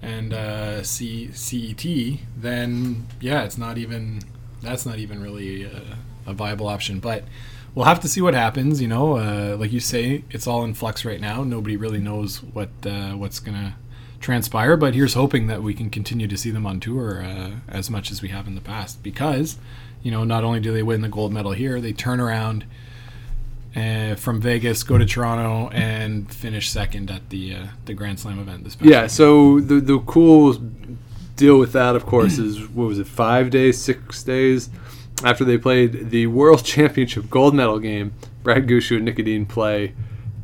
and 0.00 0.32
uh, 0.32 0.82
C- 0.84 1.30
CET, 1.32 2.20
then 2.36 3.06
yeah, 3.20 3.42
it's 3.42 3.58
not 3.58 3.78
even 3.78 4.20
that's 4.62 4.86
not 4.86 4.98
even 4.98 5.20
really 5.20 5.64
a, 5.64 5.96
a 6.26 6.32
viable 6.32 6.68
option. 6.68 7.00
But 7.00 7.24
we'll 7.74 7.84
have 7.86 8.00
to 8.00 8.08
see 8.08 8.20
what 8.20 8.34
happens. 8.34 8.80
You 8.80 8.88
know, 8.88 9.16
uh, 9.16 9.56
like 9.58 9.72
you 9.72 9.80
say, 9.80 10.22
it's 10.30 10.46
all 10.46 10.62
in 10.64 10.74
flux 10.74 11.04
right 11.04 11.20
now. 11.20 11.42
Nobody 11.42 11.76
really 11.76 11.98
knows 12.00 12.42
what 12.42 12.70
uh, 12.86 13.12
what's 13.12 13.40
gonna 13.40 13.74
transpire. 14.20 14.76
But 14.76 14.94
here's 14.94 15.14
hoping 15.14 15.46
that 15.48 15.62
we 15.62 15.74
can 15.74 15.90
continue 15.90 16.28
to 16.28 16.36
see 16.36 16.50
them 16.50 16.66
on 16.66 16.78
tour 16.80 17.22
uh, 17.22 17.50
as 17.68 17.90
much 17.90 18.10
as 18.12 18.22
we 18.22 18.28
have 18.28 18.46
in 18.46 18.54
the 18.54 18.60
past 18.60 19.02
because 19.02 19.58
you 20.02 20.10
know, 20.10 20.24
not 20.24 20.44
only 20.44 20.60
do 20.60 20.72
they 20.72 20.82
win 20.82 21.00
the 21.00 21.08
gold 21.08 21.32
medal 21.32 21.52
here, 21.52 21.80
they 21.80 21.92
turn 21.92 22.20
around 22.20 22.64
uh, 23.76 24.14
from 24.14 24.40
Vegas, 24.40 24.82
go 24.82 24.98
to 24.98 25.04
Toronto, 25.06 25.68
and 25.74 26.32
finish 26.32 26.70
second 26.70 27.10
at 27.10 27.28
the 27.30 27.54
uh, 27.54 27.66
the 27.84 27.94
Grand 27.94 28.18
Slam 28.18 28.38
event 28.38 28.64
this 28.64 28.74
past 28.74 28.88
Yeah. 28.88 29.02
week. 29.02 29.10
So 29.10 29.60
the 29.60 29.80
the 29.80 29.98
cool 30.00 30.54
deal 31.36 31.58
with 31.58 31.72
that, 31.72 31.94
of 31.94 32.04
course, 32.06 32.38
is 32.38 32.68
what 32.68 32.88
was 32.88 32.98
it? 32.98 33.06
Five 33.06 33.50
days, 33.50 33.80
six 33.80 34.22
days 34.24 34.70
after 35.24 35.44
they 35.44 35.58
played 35.58 36.10
the 36.10 36.26
World 36.28 36.64
Championship 36.74 37.28
gold 37.30 37.54
medal 37.54 37.78
game. 37.78 38.12
Brad 38.42 38.66
Gushue 38.66 38.96
and 38.96 39.06
Niklas 39.08 39.20
Edin 39.20 39.46
play 39.46 39.92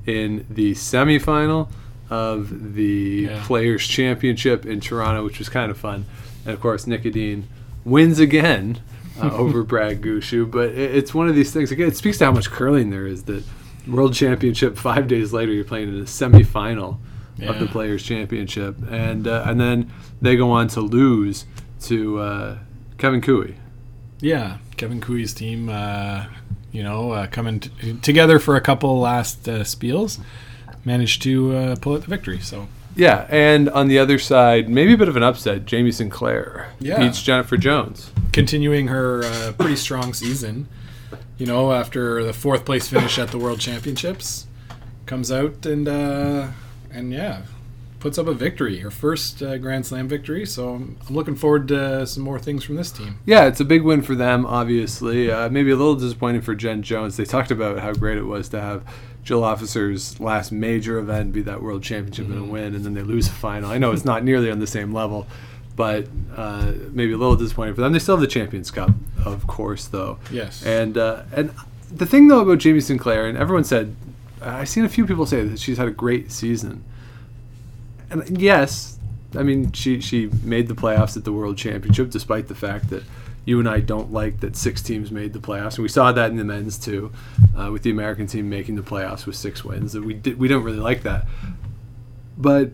in 0.05 0.45
the 0.51 0.73
semifinal 0.73 1.69
of 2.11 2.75
the 2.75 3.29
Yeah. 3.31 3.43
Players 3.47 3.87
Championship 3.87 4.67
in 4.67 4.81
Toronto, 4.81 5.25
which 5.25 5.39
was 5.39 5.49
kind 5.49 5.71
of 5.71 5.79
fun. 5.79 6.05
And 6.45 6.53
of 6.53 6.61
course, 6.61 6.85
Niklas 6.85 7.07
Edin 7.07 7.49
wins 7.85 8.19
again 8.19 8.81
uh, 9.21 9.31
over 9.33 9.63
Brad 9.63 10.01
Gushue. 10.01 10.51
But 10.51 10.71
it, 10.71 10.95
it's 10.95 11.15
one 11.15 11.29
of 11.29 11.35
these 11.35 11.53
things. 11.53 11.71
Again, 11.71 11.89
it 11.89 11.97
speaks 11.97 12.19
to 12.19 12.27
how 12.27 12.33
much 12.33 12.51
curling 12.51 12.91
there 12.91 13.07
is. 13.07 13.25
That 13.25 13.45
World 13.87 14.15
Championship 14.15 14.77
five 14.91 15.09
days 15.09 15.33
later, 15.33 15.53
you're 15.53 15.65
playing 15.65 15.89
in 15.89 15.99
the 16.01 16.07
semifinal 16.07 16.99
of 17.43 17.59
the 17.59 17.67
Players 17.67 18.03
Championship, 18.05 18.77
and 18.91 19.27
uh, 19.27 19.43
and 19.47 19.61
then 19.61 19.93
they 20.23 20.37
go 20.37 20.51
on 20.53 20.69
to 20.69 20.81
lose 20.81 21.47
to 21.83 22.19
uh, 22.21 22.59
Kevin 22.97 23.21
Koe. 23.21 23.49
yeah, 24.21 24.59
Kevin 24.77 25.01
Koe's 25.01 25.35
team, 25.35 25.69
uh, 25.69 26.27
you 26.73 26.83
know, 26.83 27.11
uh, 27.11 27.27
coming 27.27 27.61
t- 27.61 27.95
together 28.03 28.39
for 28.39 28.57
a 28.57 28.61
couple 28.61 28.99
last 29.01 29.49
uh, 29.49 29.61
spiels, 29.61 30.21
managed 30.85 31.23
to 31.23 31.55
uh, 31.55 31.77
pull 31.77 31.95
out 31.95 32.03
the 32.03 32.09
victory. 32.09 32.39
So 32.41 32.69
Yeah, 32.97 33.27
and 33.29 33.69
on 33.71 33.89
the 33.89 33.99
other 33.99 34.19
side, 34.19 34.69
maybe 34.69 34.93
a 34.95 34.97
bit 34.97 35.09
of 35.09 35.17
an 35.17 35.23
upset. 35.23 35.65
Jamie 35.67 35.91
Sinclair 35.93 36.69
Yeah. 36.79 36.99
beats 36.99 37.23
Jennifer 37.23 37.57
Jones. 37.57 38.11
continuing 38.33 38.89
her 38.89 39.23
uh, 39.25 39.53
pretty 39.59 39.77
strong 39.77 40.13
season. 40.15 40.69
You 41.39 41.47
know, 41.47 41.73
after 41.73 42.23
the 42.23 42.33
fourth 42.33 42.65
place 42.65 42.87
finish 42.89 43.19
at 43.19 43.29
the 43.33 43.39
World 43.39 43.59
Championships, 43.61 44.47
comes 45.07 45.33
out 45.33 45.67
and 45.67 45.89
uh, 45.89 46.49
and 46.93 47.13
yeah, 47.13 47.43
puts 47.99 48.19
up 48.19 48.29
a 48.29 48.35
victory, 48.35 48.79
her 48.81 48.91
first 48.91 49.43
uh, 49.43 49.59
Grand 49.59 49.85
Slam 49.87 50.07
victory. 50.07 50.47
So 50.47 50.75
I'm, 50.75 50.97
I'm 51.09 51.15
looking 51.17 51.35
forward 51.35 51.67
to 51.69 52.07
some 52.07 52.23
more 52.23 52.39
things 52.39 52.63
from 52.63 52.77
this 52.77 52.93
team. 52.93 53.19
Yeah, 53.27 53.47
it's 53.47 53.59
a 53.61 53.65
big 53.65 53.83
win 53.83 54.03
for 54.03 54.15
them, 54.15 54.47
obviously. 54.47 55.31
Uh, 55.31 55.49
maybe 55.49 55.71
a 55.73 55.77
little 55.77 55.97
disappointing 55.97 56.43
for 56.43 56.55
Jen 56.55 56.83
Jones. 56.83 57.17
They 57.17 57.25
talked 57.25 57.51
about 57.51 57.81
how 57.81 57.93
great 57.93 58.19
it 58.19 58.25
was 58.25 58.49
to 58.51 58.61
have 58.61 58.85
Jill 59.25 59.43
Officer's 59.43 60.21
last 60.21 60.53
major 60.53 60.99
event 60.99 61.33
be 61.33 61.43
that 61.43 61.63
World 61.63 61.83
Championship 61.83 62.27
and 62.27 62.39
a 62.39 62.45
win, 62.45 62.75
and 62.75 62.85
then 62.85 62.95
they 62.95 63.03
lose 63.03 63.27
a 63.27 63.33
final. 63.33 63.71
I 63.71 63.79
know 63.79 63.93
it's 63.93 64.05
not 64.05 64.23
nearly 64.23 64.51
on 64.51 64.61
the 64.61 64.67
same 64.67 64.93
level, 64.93 65.27
but 65.75 66.07
uh, 66.37 66.73
maybe 66.91 67.13
a 67.13 67.17
little 67.17 67.35
disappointing 67.35 67.75
for 67.75 67.81
them. 67.81 67.93
They 67.93 67.99
still 67.99 68.17
have 68.17 68.21
the 68.21 68.27
Champions 68.27 68.71
Cup, 68.71 68.91
of 69.25 69.47
course, 69.47 69.87
though. 69.87 70.19
Yes. 70.31 70.65
And 70.65 70.99
uh, 70.99 71.23
and 71.33 71.53
the 71.91 72.07
thing 72.07 72.29
though 72.29 72.41
about 72.41 72.59
Jamie 72.59 72.81
Sinclair, 72.81 73.27
and 73.27 73.39
everyone 73.39 73.65
said, 73.65 73.97
I've 74.43 74.69
seen 74.69 74.85
a 74.85 74.91
few 74.91 75.07
people 75.07 75.25
say 75.25 75.43
that 75.43 75.59
she's 75.59 75.79
had 75.79 75.89
a 75.89 75.93
great 75.93 76.31
season. 76.31 76.85
And 78.11 78.41
yes, 78.41 78.99
I 79.35 79.43
mean 79.43 79.73
she 79.73 80.01
she 80.01 80.27
made 80.43 80.69
the 80.69 80.75
playoffs 80.75 81.17
at 81.17 81.25
the 81.25 81.33
World 81.33 81.57
Championship, 81.57 82.11
despite 82.11 82.49
the 82.49 82.55
fact 82.55 82.91
that 82.91 83.05
you 83.45 83.59
and 83.59 83.69
I 83.69 83.81
don't 83.81 84.13
like 84.13 84.41
that 84.41 84.57
six 84.57 84.81
teams 84.83 85.11
made 85.11 85.33
the 85.33 85.39
playoffs, 85.39 85.75
and 85.75 85.83
we 85.83 85.89
saw 85.89 86.13
that 86.13 86.31
in 86.31 86.37
the 86.37 86.45
men's 86.45 86.79
too, 86.79 87.13
uh, 87.57 87.71
with 87.71 87.83
the 87.83 87.91
American 87.91 88.27
team 88.27 88.49
making 88.49 88.77
the 88.77 88.83
playoffs 88.83 89.27
with 89.27 89.37
six 89.37 89.65
wins. 89.65 89.93
That 89.93 90.05
we 90.05 90.15
did 90.15 90.39
we 90.39 90.49
don't 90.49 90.65
really 90.65 90.79
like 90.79 91.03
that, 91.03 91.27
but 92.39 92.71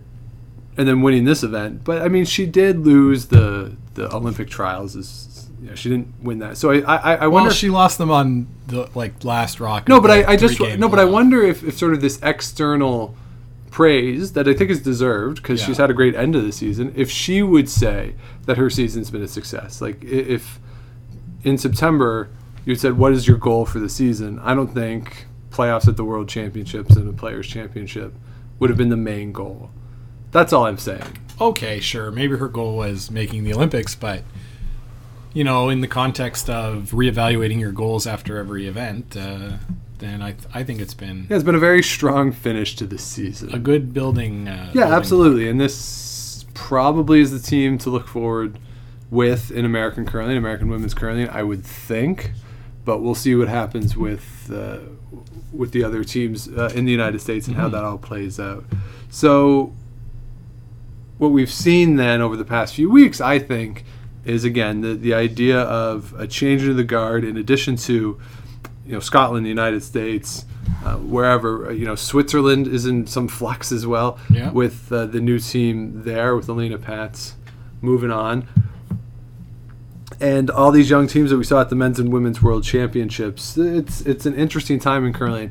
and 0.76 0.88
then 0.88 1.02
winning 1.02 1.24
this 1.24 1.42
event. 1.42 1.84
But 1.84 2.02
I 2.02 2.08
mean, 2.08 2.24
she 2.24 2.46
did 2.46 2.80
lose 2.80 3.26
the 3.26 3.76
the 3.94 4.14
Olympic 4.14 4.48
trials. 4.48 4.96
Is 4.96 5.48
you 5.60 5.68
know, 5.68 5.74
she 5.74 5.88
didn't 5.88 6.14
win 6.22 6.38
that. 6.38 6.56
So 6.56 6.70
I 6.70 6.78
I, 6.80 7.14
I 7.14 7.26
wonder. 7.26 7.30
Well, 7.30 7.46
if- 7.48 7.54
she 7.54 7.68
lost 7.70 7.98
them 7.98 8.10
on 8.10 8.46
the 8.66 8.88
like 8.94 9.24
last 9.24 9.60
rock. 9.60 9.88
no, 9.88 10.00
but 10.00 10.10
I, 10.10 10.32
I 10.32 10.36
just 10.36 10.60
no, 10.60 10.88
but 10.88 10.98
I 10.98 11.04
wonder 11.04 11.42
if, 11.42 11.64
if 11.64 11.76
sort 11.76 11.92
of 11.92 12.00
this 12.00 12.20
external 12.22 13.14
praise 13.70 14.32
that 14.32 14.48
I 14.48 14.54
think 14.54 14.70
is 14.70 14.80
deserved 14.82 15.36
because 15.42 15.60
Yeah. 15.60 15.66
she's 15.66 15.76
had 15.78 15.90
a 15.90 15.94
great 15.94 16.14
end 16.14 16.34
of 16.36 16.44
the 16.44 16.52
season. 16.52 16.92
If 16.96 17.10
she 17.10 17.42
would 17.42 17.68
say 17.68 18.14
that 18.46 18.56
her 18.58 18.68
season's 18.70 19.10
been 19.10 19.22
a 19.22 19.28
success, 19.28 19.80
like 19.80 20.02
if 20.04 20.58
in 21.44 21.56
September 21.56 22.28
you 22.66 22.74
said, 22.74 22.98
"What 22.98 23.12
is 23.12 23.26
your 23.26 23.36
goal 23.38 23.64
for 23.64 23.78
the 23.78 23.88
season?" 23.88 24.38
I 24.42 24.54
don't 24.54 24.74
think 24.74 25.26
playoffs 25.50 25.88
at 25.88 25.96
the 25.96 26.04
World 26.04 26.28
Championships 26.28 26.94
and 26.96 27.08
the 27.08 27.12
Players 27.12 27.46
Championship 27.46 28.12
would 28.58 28.70
have 28.70 28.76
been 28.76 28.90
the 28.90 28.96
main 28.96 29.32
goal. 29.32 29.70
That's 30.32 30.52
all 30.52 30.66
I'm 30.66 30.78
saying. 30.78 31.18
okay, 31.40 31.80
sure, 31.80 32.10
maybe 32.10 32.36
her 32.36 32.48
goal 32.48 32.76
was 32.76 33.10
making 33.10 33.44
the 33.44 33.54
Olympics, 33.54 33.94
but 33.94 34.22
you 35.32 35.42
know, 35.44 35.68
in 35.70 35.80
the 35.80 35.86
context 35.88 36.50
of 36.50 36.90
reevaluating 36.90 37.58
your 37.60 37.72
goals 37.72 38.06
after 38.06 38.36
every 38.36 38.66
event, 38.66 39.16
uh, 39.16 39.52
then 40.00 40.20
I 40.22 40.34
I 40.52 40.64
think 40.64 40.80
it's 40.80 40.94
been 40.94 41.26
Yeah, 41.30 41.36
it's 41.36 41.44
been 41.44 41.54
a 41.54 41.58
very 41.60 41.82
strong 41.82 42.32
finish 42.32 42.74
to 42.76 42.86
the 42.86 42.98
season. 42.98 43.54
a 43.54 43.58
good 43.58 43.94
building. 43.94 44.48
Uh, 44.48 44.52
Yeah, 44.74 44.82
building 44.82 44.92
absolutely. 44.94 45.48
And 45.48 45.60
this 45.60 46.44
probably 46.54 47.20
is 47.20 47.30
the 47.30 47.38
team 47.38 47.78
to 47.78 47.90
look 47.90 48.08
forward 48.08 48.58
with 49.10 49.50
in 49.50 49.64
American 49.64 50.04
curling, 50.06 50.36
American 50.36 50.68
women's 50.68 50.94
curling, 50.94 51.28
I 51.28 51.42
would 51.42 51.64
think. 51.64 52.32
But 52.84 52.98
we'll 53.02 53.14
see 53.14 53.34
what 53.34 53.48
happens 53.48 53.96
with 53.96 54.50
uh, 54.52 54.78
with 55.52 55.72
the 55.72 55.84
other 55.84 56.02
teams 56.04 56.48
uh, 56.48 56.70
in 56.74 56.84
the 56.84 56.92
United 56.92 57.20
States 57.20 57.46
and 57.46 57.56
how 57.56 57.68
that 57.68 57.84
all 57.84 57.98
plays 57.98 58.40
out. 58.40 58.64
So, 59.10 59.72
what 61.18 61.28
we've 61.28 61.50
seen 61.52 61.96
then 61.96 62.20
over 62.20 62.36
the 62.36 62.44
past 62.44 62.74
few 62.74 62.90
weeks, 62.90 63.20
I 63.20 63.38
think, 63.38 63.84
is 64.24 64.44
again 64.44 64.80
the, 64.80 64.94
the 64.94 65.12
idea 65.14 65.60
of 65.60 66.14
a 66.18 66.26
change 66.26 66.62
in 66.62 66.76
the 66.76 66.84
guard 66.84 67.24
in 67.24 67.36
addition 67.36 67.76
to 67.76 68.18
you 68.90 68.96
know 68.96 69.00
Scotland, 69.00 69.46
the 69.46 69.50
United 69.50 69.82
States, 69.84 70.44
uh, 70.84 70.96
wherever 70.96 71.68
uh, 71.68 71.70
you 71.72 71.86
know 71.86 71.94
Switzerland 71.94 72.66
is 72.66 72.84
in 72.86 73.06
some 73.06 73.28
flux 73.28 73.70
as 73.70 73.86
well 73.86 74.18
Yeah. 74.28 74.50
with 74.50 74.90
uh, 74.92 75.06
the 75.06 75.20
new 75.20 75.38
team 75.38 76.02
there 76.04 76.34
with 76.34 76.48
Alina 76.48 76.76
Pätz 76.78 77.34
moving 77.80 78.10
on, 78.10 78.48
and 80.20 80.50
all 80.50 80.70
these 80.72 80.90
young 80.90 81.06
teams 81.06 81.30
that 81.30 81.38
we 81.38 81.44
saw 81.44 81.60
at 81.60 81.70
the 81.70 81.76
men's 81.76 81.98
and 82.00 82.12
women's 82.12 82.42
world 82.42 82.64
championships. 82.64 83.56
It's 83.56 84.00
it's 84.02 84.26
an 84.26 84.34
interesting 84.34 84.78
time 84.80 85.06
in 85.06 85.12
curling, 85.12 85.50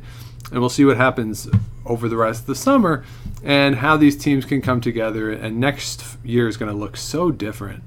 and 0.52 0.60
we'll 0.60 0.70
see 0.70 0.86
what 0.86 0.98
happens 0.98 1.48
over 1.86 2.08
the 2.10 2.18
rest 2.18 2.42
of 2.42 2.48
the 2.48 2.56
summer 2.56 3.04
and 3.42 3.78
how 3.78 3.96
these 3.98 4.18
teams 4.18 4.44
can 4.46 4.62
come 4.62 4.82
together. 4.82 5.32
And 5.32 5.60
next 5.60 6.04
year 6.26 6.48
is 6.50 6.58
going 6.58 6.72
to 6.72 6.78
look 6.78 6.98
so 6.98 7.32
different 7.32 7.84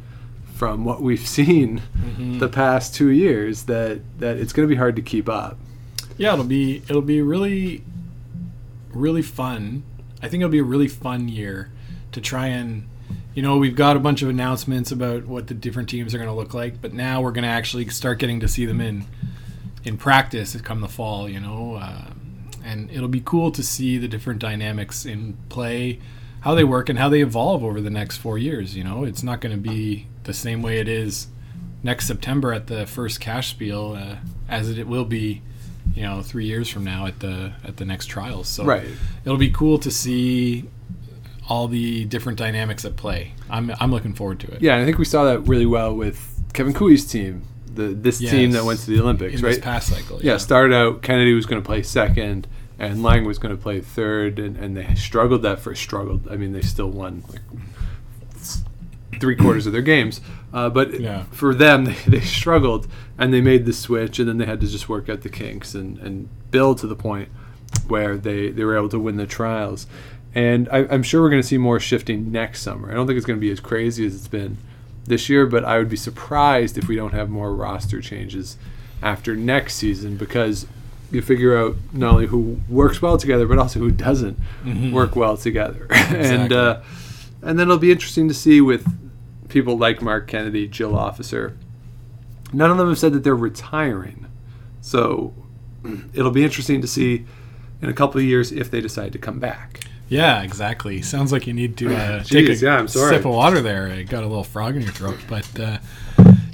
from 0.55 0.85
what 0.85 1.03
we've 1.03 1.27
seen 1.27 1.83
the 2.39 2.49
past 2.49 2.95
two 2.95 3.11
years 3.11 3.65
that 3.65 4.01
that 4.19 4.37
it's 4.37 4.53
going 4.53 4.69
to 4.69 4.73
be 4.73 4.79
hard 4.79 4.97
to 4.97 5.03
keep 5.03 5.29
up. 5.29 5.59
Yeah, 6.17 6.33
it'll 6.35 6.45
be 6.45 6.83
it'll 6.89 7.03
be 7.03 7.23
really 7.23 7.85
really 8.91 9.23
fun. 9.23 9.83
I 10.23 10.29
think 10.29 10.41
it'll 10.43 10.53
be 10.53 10.59
a 10.59 10.65
really 10.65 10.89
fun 10.89 11.29
year 11.29 11.71
to 12.13 12.21
try 12.21 12.47
and 12.47 12.89
you 13.35 13.43
know, 13.43 13.57
we've 13.57 13.77
got 13.77 13.97
a 13.97 14.01
bunch 14.01 14.23
of 14.23 14.29
announcements 14.29 14.93
about 14.93 15.27
what 15.27 15.47
the 15.47 15.55
different 15.55 15.89
teams 15.89 16.15
are 16.15 16.19
going 16.19 16.29
to 16.29 16.35
look 16.35 16.53
like, 16.53 16.83
but 16.83 16.93
now 16.93 17.23
we're 17.23 17.33
going 17.33 17.45
to 17.45 17.49
actually 17.49 17.89
start 17.89 18.19
getting 18.19 18.41
to 18.41 18.49
see 18.49 18.67
them 18.67 18.81
in 18.81 19.05
in 19.85 19.97
practice 19.97 20.55
come 20.61 20.81
the 20.81 20.89
fall, 20.89 21.29
you 21.29 21.41
know. 21.41 21.77
Uh, 21.81 22.11
and 22.65 22.91
it'll 22.91 23.09
be 23.09 23.23
cool 23.25 23.51
to 23.51 23.63
see 23.63 23.99
the 23.99 24.07
different 24.07 24.39
dynamics 24.39 25.05
in 25.05 25.37
play, 25.49 25.99
how 26.43 26.55
they 26.55 26.65
work 26.65 26.89
and 26.89 26.99
how 26.99 27.09
they 27.09 27.21
evolve 27.23 27.65
over 27.65 27.81
the 27.81 27.91
next 27.91 28.19
4 28.19 28.37
years, 28.39 28.77
you 28.77 28.85
know. 28.85 29.05
It's 29.05 29.23
not 29.23 29.41
going 29.41 29.55
to 29.55 29.61
be 29.61 30.07
the 30.25 30.33
same 30.35 30.63
way 30.63 30.79
it 30.79 30.89
is 30.89 31.27
next 31.83 32.07
September 32.07 32.53
at 32.53 32.67
the 32.69 32.87
first 32.87 33.21
cash 33.21 33.51
spiel 33.51 33.97
uh, 33.99 34.17
as 34.49 34.71
it 34.71 34.87
will 34.87 35.05
be 35.05 35.43
you 35.97 36.03
know 36.03 36.23
three 36.23 36.45
years 36.47 36.69
from 36.69 36.85
now 36.85 37.07
at 37.07 37.19
the 37.19 37.53
at 37.65 37.77
the 37.77 37.85
next 37.85 38.07
trials 38.07 38.47
so 38.49 38.65
Right. 38.65 38.87
it'll 39.25 39.37
be 39.37 39.51
cool 39.51 39.79
to 39.81 39.91
see 39.91 40.69
all 41.49 41.67
the 41.67 42.05
different 42.05 42.39
dynamics 42.39 42.85
at 42.85 42.95
play 42.95 43.33
i'm 43.51 43.73
i'm 43.81 43.91
looking 43.91 44.15
forward 44.15 44.39
to 44.41 44.47
it 44.53 44.63
Yeah, 44.63 44.77
I 44.79 44.85
think 44.85 44.99
we 44.99 45.05
saw 45.05 45.25
that 45.25 45.41
really 45.41 45.67
well 45.67 45.93
with 45.93 46.41
Kevin 46.53 46.73
Koe's 46.73 47.05
team, 47.05 47.43
the 47.75 47.89
this 47.89 48.19
team 48.21 48.53
that 48.53 48.65
went 48.65 48.79
to 48.81 48.87
the 48.93 49.01
Olympics, 49.01 49.41
in 49.41 49.43
right? 49.45 49.57
this 49.57 49.59
past 49.65 49.89
cycle 49.89 50.21
yeah, 50.23 50.37
started 50.37 50.73
out 50.73 51.03
Kennedy 51.03 51.35
was 51.35 51.47
going 51.47 51.61
to 51.61 51.67
play 51.67 51.83
second, 51.83 52.47
and 52.79 53.03
Laing 53.03 53.25
was 53.25 53.39
going 53.39 53.55
to 53.57 53.61
play 53.63 53.81
third, 53.81 54.39
and, 54.39 54.57
and 54.57 54.77
they 54.77 54.95
struggled 54.95 55.43
that 55.43 55.61
first 55.61 55.83
struggled. 55.83 56.27
I 56.31 56.37
mean, 56.37 56.53
they 56.53 56.63
still 56.63 56.91
won 56.91 57.23
like 57.31 57.41
three 59.21 59.37
quarters 59.37 59.67
of 59.67 59.73
their 59.73 59.83
games. 59.83 60.21
Uh, 60.53 60.69
but 60.69 60.99
Yeah. 61.01 61.25
for 61.31 61.55
them, 61.55 61.85
they, 61.85 61.97
they 62.07 62.21
struggled 62.21 62.89
and 63.19 63.33
they 63.33 63.41
made 63.41 63.67
the 63.67 63.73
switch, 63.73 64.19
and 64.19 64.29
then 64.29 64.39
they 64.39 64.47
had 64.47 64.61
to 64.61 64.67
just 64.67 64.89
work 64.89 65.09
out 65.09 65.23
the 65.23 65.29
kinks 65.29 65.75
and, 65.75 65.99
and 65.99 66.29
build 66.51 66.79
to 66.79 66.87
the 66.87 66.97
point 66.97 67.29
where 67.89 68.17
they, 68.17 68.51
they 68.51 68.65
were 68.65 68.77
able 68.77 68.89
to 68.89 68.99
win 68.99 69.17
the 69.17 69.27
trials. 69.27 69.87
And 70.35 70.69
I, 70.71 70.87
I'm 70.91 71.03
sure 71.03 71.21
we're 71.23 71.31
going 71.31 71.43
to 71.43 71.47
see 71.49 71.59
more 71.59 71.79
shifting 71.79 72.33
next 72.33 72.63
summer. 72.63 72.91
I 72.91 72.95
don't 72.95 73.07
think 73.07 73.17
it's 73.17 73.27
going 73.27 73.39
to 73.39 73.41
be 73.41 73.51
as 73.51 73.61
crazy 73.61 74.07
as 74.07 74.15
it's 74.15 74.29
been 74.29 74.57
this 75.05 75.29
year, 75.29 75.47
but 75.47 75.65
I 75.65 75.79
would 75.79 75.89
be 75.91 75.97
surprised 75.97 76.79
if 76.79 76.89
we 76.89 76.97
don't 76.97 77.13
have 77.13 77.29
more 77.29 77.55
roster 77.55 78.01
changes 78.01 78.57
after 79.03 79.37
next 79.37 79.75
season 79.75 80.17
because 80.17 80.67
you 81.13 81.23
figure 81.23 81.57
out 81.57 81.77
not 81.93 82.15
only 82.15 82.27
who 82.27 82.61
works 82.69 83.03
well 83.03 83.19
together, 83.19 83.47
but 83.47 83.59
also 83.59 83.79
who 83.79 83.91
doesn't 83.91 84.39
work 84.93 85.15
well 85.15 85.37
together. 85.37 85.87
and 85.91 86.53
uh, 86.53 86.81
and 87.43 87.59
then 87.59 87.69
it'll 87.69 87.79
be 87.79 87.93
interesting 87.93 88.29
to 88.29 88.35
see 88.35 88.61
with 88.61 88.87
people 89.49 89.77
like 89.77 90.01
Marc 90.01 90.27
Kennedy, 90.27 90.67
Jill 90.67 90.97
Officer. 90.97 91.57
None 92.53 92.71
of 92.71 92.77
them 92.77 92.89
have 92.89 92.99
said 92.99 93.13
that 93.13 93.25
they're 93.25 93.37
retiring, 93.37 94.27
so 94.81 95.35
it'll 96.15 96.31
be 96.31 96.45
interesting 96.45 96.81
to 96.81 96.87
see 96.87 97.27
in 97.81 97.89
a 97.89 97.93
couple 97.93 98.21
of 98.21 98.25
years 98.25 98.53
if 98.53 98.71
they 98.71 98.81
decide 98.81 99.13
to 99.13 99.19
come 99.19 99.39
back. 99.39 99.81
Yeah, 100.09 100.43
exactly. 100.43 101.01
Sounds 101.01 101.33
like 101.33 101.47
you 101.47 101.55
need 101.55 101.79
to 101.79 101.95
uh, 101.95 102.23
take 102.25 102.49
a 102.49 102.55
yeah, 102.55 102.85
sip 102.87 103.25
of 103.25 103.33
water 103.33 103.61
there. 103.61 103.89
I 103.89 104.03
got 104.03 104.25
a 104.25 104.27
little 104.27 104.45
frog 104.45 104.77
in 104.77 104.83
your 104.83 104.93
throat, 104.93 105.19
but 105.27 105.49
uh, 105.59 105.79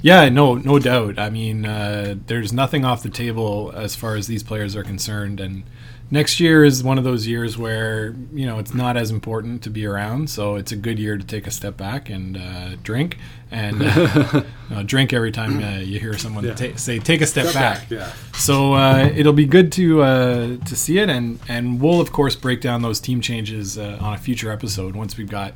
yeah, 0.01 0.29
no, 0.29 0.55
no 0.55 0.79
doubt. 0.79 1.19
I 1.19 1.29
mean, 1.29 1.65
uh, 1.65 2.15
there's 2.27 2.53
nothing 2.53 2.85
off 2.85 3.03
the 3.03 3.09
table 3.09 3.71
as 3.75 3.95
far 3.95 4.15
as 4.15 4.27
these 4.27 4.43
players 4.43 4.75
are 4.75 4.83
concerned, 4.83 5.39
and 5.39 5.63
next 6.11 6.39
year 6.39 6.63
is 6.65 6.83
one 6.83 6.97
of 6.97 7.03
those 7.03 7.27
years 7.27 7.57
where 7.57 8.15
you 8.33 8.45
know 8.45 8.59
it's 8.59 8.73
not 8.73 8.97
as 8.97 9.11
important 9.11 9.61
to 9.63 9.69
be 9.69 9.85
around. 9.85 10.29
So 10.29 10.55
it's 10.55 10.71
a 10.71 10.75
good 10.75 10.99
year 10.99 11.17
to 11.17 11.23
take 11.25 11.47
a 11.47 11.51
step 11.51 11.75
back 11.77 12.09
and 12.09 12.37
uh, 12.37 12.75
drink, 12.81 13.17
and 13.51 13.81
uh, 13.83 14.43
no, 14.69 14.83
drink 14.83 15.11
every 15.13 15.31
time 15.31 15.61
uh, 15.63 15.79
you 15.79 15.99
hear 15.99 16.17
someone 16.17 16.45
Yeah. 16.45 16.53
ta- 16.55 16.77
say 16.77 16.99
"take 16.99 17.21
a 17.21 17.27
step, 17.27 17.53
back." 17.53 17.89
yeah. 17.89 18.11
So 18.33 18.73
uh, 18.73 19.11
it'll 19.15 19.33
be 19.33 19.45
good 19.45 19.71
to 19.73 20.01
uh, 20.01 20.57
to 20.65 20.75
see 20.75 20.97
it, 20.99 21.09
and 21.09 21.39
and 21.49 21.81
we'll 21.81 21.99
of 21.99 22.11
course 22.11 22.35
break 22.35 22.61
down 22.61 22.81
those 22.81 22.99
team 22.99 23.19
changes 23.21 23.77
uh, 23.77 23.97
on 23.99 24.13
a 24.13 24.17
future 24.17 24.49
episode 24.51 24.95
once 24.95 25.17
we've 25.17 25.29
got 25.29 25.53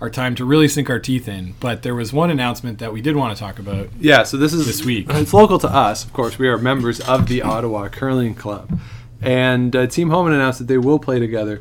our 0.00 0.10
time 0.10 0.34
to 0.36 0.44
really 0.44 0.68
sink 0.68 0.90
our 0.90 0.98
teeth 0.98 1.28
in. 1.28 1.54
But 1.60 1.82
there 1.82 1.94
was 1.94 2.12
one 2.12 2.30
announcement 2.30 2.78
that 2.80 2.92
we 2.92 3.00
did 3.00 3.16
want 3.16 3.36
to 3.36 3.42
talk 3.42 3.58
about. 3.58 3.88
Yeah, 3.98 4.24
so 4.24 4.36
this 4.36 4.52
is 4.52 4.66
This 4.66 4.84
week. 4.84 5.06
It's 5.10 5.32
local 5.32 5.58
to 5.60 5.68
us, 5.68 6.04
of 6.04 6.12
course. 6.12 6.38
We 6.38 6.48
are 6.48 6.58
members 6.58 7.00
of 7.00 7.28
the 7.28 7.42
Ottawa 7.42 7.88
Curling 7.88 8.34
Club, 8.34 8.78
and 9.22 9.74
uh, 9.74 9.86
Team 9.86 10.10
Homan 10.10 10.32
announced 10.32 10.58
that 10.58 10.68
they 10.68 10.78
will 10.78 10.98
play 10.98 11.18
together 11.18 11.60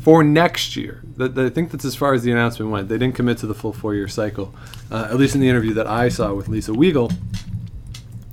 for 0.00 0.24
next 0.24 0.76
year. 0.76 1.02
That 1.16 1.36
I 1.36 1.50
think 1.50 1.70
that's 1.70 1.84
as 1.84 1.94
far 1.94 2.14
as 2.14 2.22
the 2.22 2.30
announcement 2.30 2.70
went. 2.70 2.88
They 2.88 2.96
didn't 2.96 3.14
commit 3.14 3.38
to 3.38 3.46
the 3.46 3.54
full 3.54 3.72
four-year 3.72 4.08
cycle, 4.08 4.54
uh, 4.90 5.08
at 5.10 5.16
least 5.16 5.34
in 5.34 5.40
the 5.40 5.48
interview 5.48 5.74
that 5.74 5.86
I 5.86 6.08
saw 6.08 6.32
with 6.32 6.48
Lisa 6.48 6.72
Weagle. 6.72 7.12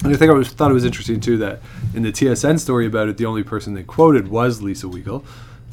And 0.04 0.13
I 0.13 0.18
think 0.18 0.30
I 0.30 0.36
was, 0.36 0.50
thought 0.50 0.70
it 0.70 0.75
was 0.75 0.86
interesting 0.86 1.20
too 1.20 1.38
that 1.38 1.62
in 1.96 2.04
the 2.04 2.12
TSN 2.12 2.60
story 2.60 2.86
about 2.86 3.10
it, 3.10 3.18
the 3.18 3.25
only 3.25 3.42
person 3.42 3.74
they 3.74 3.82
quoted 3.82 4.27
was 4.27 4.62
Lisa 4.62 4.86
Weagle, 4.86 5.25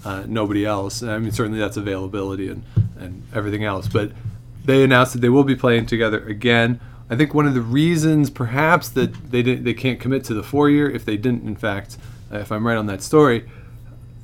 uh, 0.05 0.25
nobody 0.27 0.65
else. 0.65 1.03
I 1.03 1.19
mean, 1.19 1.33
certainly 1.33 1.59
that's 1.59 1.77
availability 1.77 2.49
and, 2.49 2.65
and 2.99 3.23
everything 3.35 3.65
else. 3.65 3.89
But 3.89 4.13
they 4.65 4.83
announced 4.85 5.13
that 5.15 5.21
they 5.21 5.29
will 5.29 5.45
be 5.45 5.57
playing 5.57 5.87
together 5.87 6.25
again. 6.27 6.81
I 7.11 7.17
think 7.17 7.35
one 7.35 7.47
of 7.47 7.55
the 7.55 7.61
reasons, 7.61 8.31
perhaps, 8.31 8.89
that 8.91 9.31
they 9.31 9.43
didn't, 9.43 9.65
they 9.65 9.75
can't 9.75 10.01
commit 10.01 10.25
to 10.25 10.35
the 10.35 10.43
four 10.43 10.71
year, 10.71 10.91
if 10.91 11.05
they 11.05 11.17
didn't, 11.17 11.45
in 11.47 11.57
fact, 11.57 11.99
uh, 12.33 12.39
if 12.39 12.51
I'm 12.51 12.67
right 12.67 12.77
on 12.77 12.87
that 12.87 13.03
story, 13.03 13.49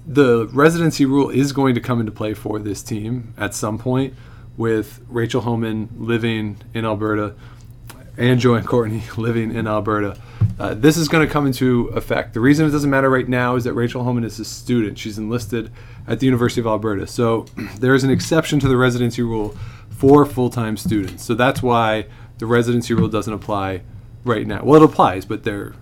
the 0.06 0.48
residency 0.52 1.04
rule 1.04 1.28
is 1.28 1.52
going 1.52 1.74
to 1.74 1.80
come 1.80 2.00
into 2.00 2.12
play 2.12 2.32
for 2.32 2.58
this 2.58 2.82
team 2.82 3.34
at 3.36 3.54
some 3.54 3.78
point, 3.78 4.14
with 4.56 5.00
Rachel 5.08 5.42
Homan 5.42 5.88
living 5.98 6.56
in 6.74 6.84
Alberta 6.84 7.34
and 8.16 8.40
Joanne 8.40 8.64
Courtney 8.64 9.02
living 9.16 9.54
in 9.54 9.66
Alberta. 9.66 10.18
Uh, 10.58 10.74
this 10.74 10.96
is 10.96 11.08
going 11.08 11.26
to 11.26 11.32
come 11.32 11.46
into 11.46 11.86
effect. 11.88 12.34
The 12.34 12.40
reason 12.40 12.66
it 12.66 12.70
doesn't 12.70 12.90
matter 12.90 13.08
right 13.08 13.28
now 13.28 13.54
is 13.54 13.64
that 13.64 13.74
Rachel 13.74 14.02
Homan 14.02 14.24
is 14.24 14.40
a 14.40 14.44
student. 14.44 14.98
She's 14.98 15.16
enlisted 15.16 15.70
at 16.06 16.18
the 16.18 16.26
University 16.26 16.60
of 16.60 16.66
Alberta. 16.66 17.06
So 17.06 17.46
there 17.78 17.94
is 17.94 18.02
an 18.02 18.10
exception 18.10 18.58
to 18.60 18.68
the 18.68 18.76
residency 18.76 19.22
rule 19.22 19.56
for 19.90 20.26
full 20.26 20.50
time 20.50 20.76
students. 20.76 21.24
So 21.24 21.34
that's 21.34 21.62
why 21.62 22.06
the 22.38 22.46
residency 22.46 22.94
rule 22.94 23.08
doesn't 23.08 23.32
apply 23.32 23.82
right 24.24 24.46
now. 24.46 24.64
Well, 24.64 24.82
it 24.82 24.84
applies, 24.84 25.24
but 25.24 25.44
they're 25.44 25.74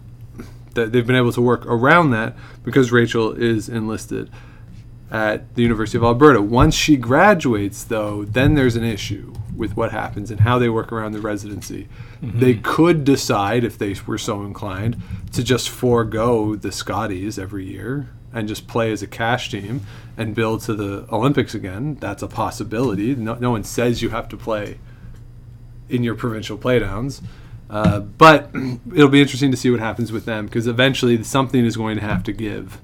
they've 0.74 1.06
been 1.06 1.16
able 1.16 1.32
to 1.32 1.40
work 1.40 1.64
around 1.64 2.10
that 2.10 2.36
because 2.62 2.92
Rachel 2.92 3.32
is 3.32 3.68
enlisted 3.68 4.30
at 5.10 5.54
the 5.54 5.62
University 5.62 5.98
of 5.98 6.04
Alberta. 6.04 6.42
Once 6.42 6.74
she 6.74 6.96
graduates, 6.96 7.84
though, 7.84 8.24
then 8.24 8.54
there's 8.54 8.76
an 8.76 8.84
issue 8.84 9.32
with 9.56 9.76
what 9.76 9.92
happens 9.92 10.30
and 10.30 10.40
how 10.40 10.58
they 10.58 10.68
work 10.68 10.92
around 10.92 11.12
the 11.12 11.20
residency. 11.20 11.88
They 12.20 12.54
could 12.54 13.04
decide, 13.04 13.64
if 13.64 13.78
they 13.78 13.94
were 14.06 14.18
so 14.18 14.42
inclined, 14.42 15.00
to 15.32 15.44
just 15.44 15.68
forego 15.68 16.56
the 16.56 16.72
Scotties 16.72 17.38
every 17.38 17.64
year 17.64 18.08
and 18.32 18.48
just 18.48 18.66
play 18.66 18.92
as 18.92 19.02
a 19.02 19.06
cash 19.06 19.50
team 19.50 19.82
and 20.16 20.34
build 20.34 20.60
to 20.62 20.74
the 20.74 21.06
Olympics 21.10 21.54
again. 21.54 21.96
That's 22.00 22.22
a 22.22 22.28
possibility. 22.28 23.14
No, 23.14 23.34
no 23.34 23.50
one 23.50 23.64
says 23.64 24.02
you 24.02 24.10
have 24.10 24.28
to 24.30 24.36
play 24.36 24.78
in 25.88 26.02
your 26.02 26.14
provincial 26.14 26.58
playdowns. 26.58 27.22
Uh, 27.70 28.00
but 28.00 28.50
it'll 28.94 29.08
be 29.08 29.20
interesting 29.20 29.50
to 29.50 29.56
see 29.56 29.70
what 29.70 29.80
happens 29.80 30.12
with 30.12 30.24
them 30.24 30.46
because 30.46 30.66
eventually 30.66 31.22
something 31.22 31.64
is 31.64 31.76
going 31.76 31.96
to 31.96 32.02
have 32.02 32.22
to 32.24 32.32
give 32.32 32.80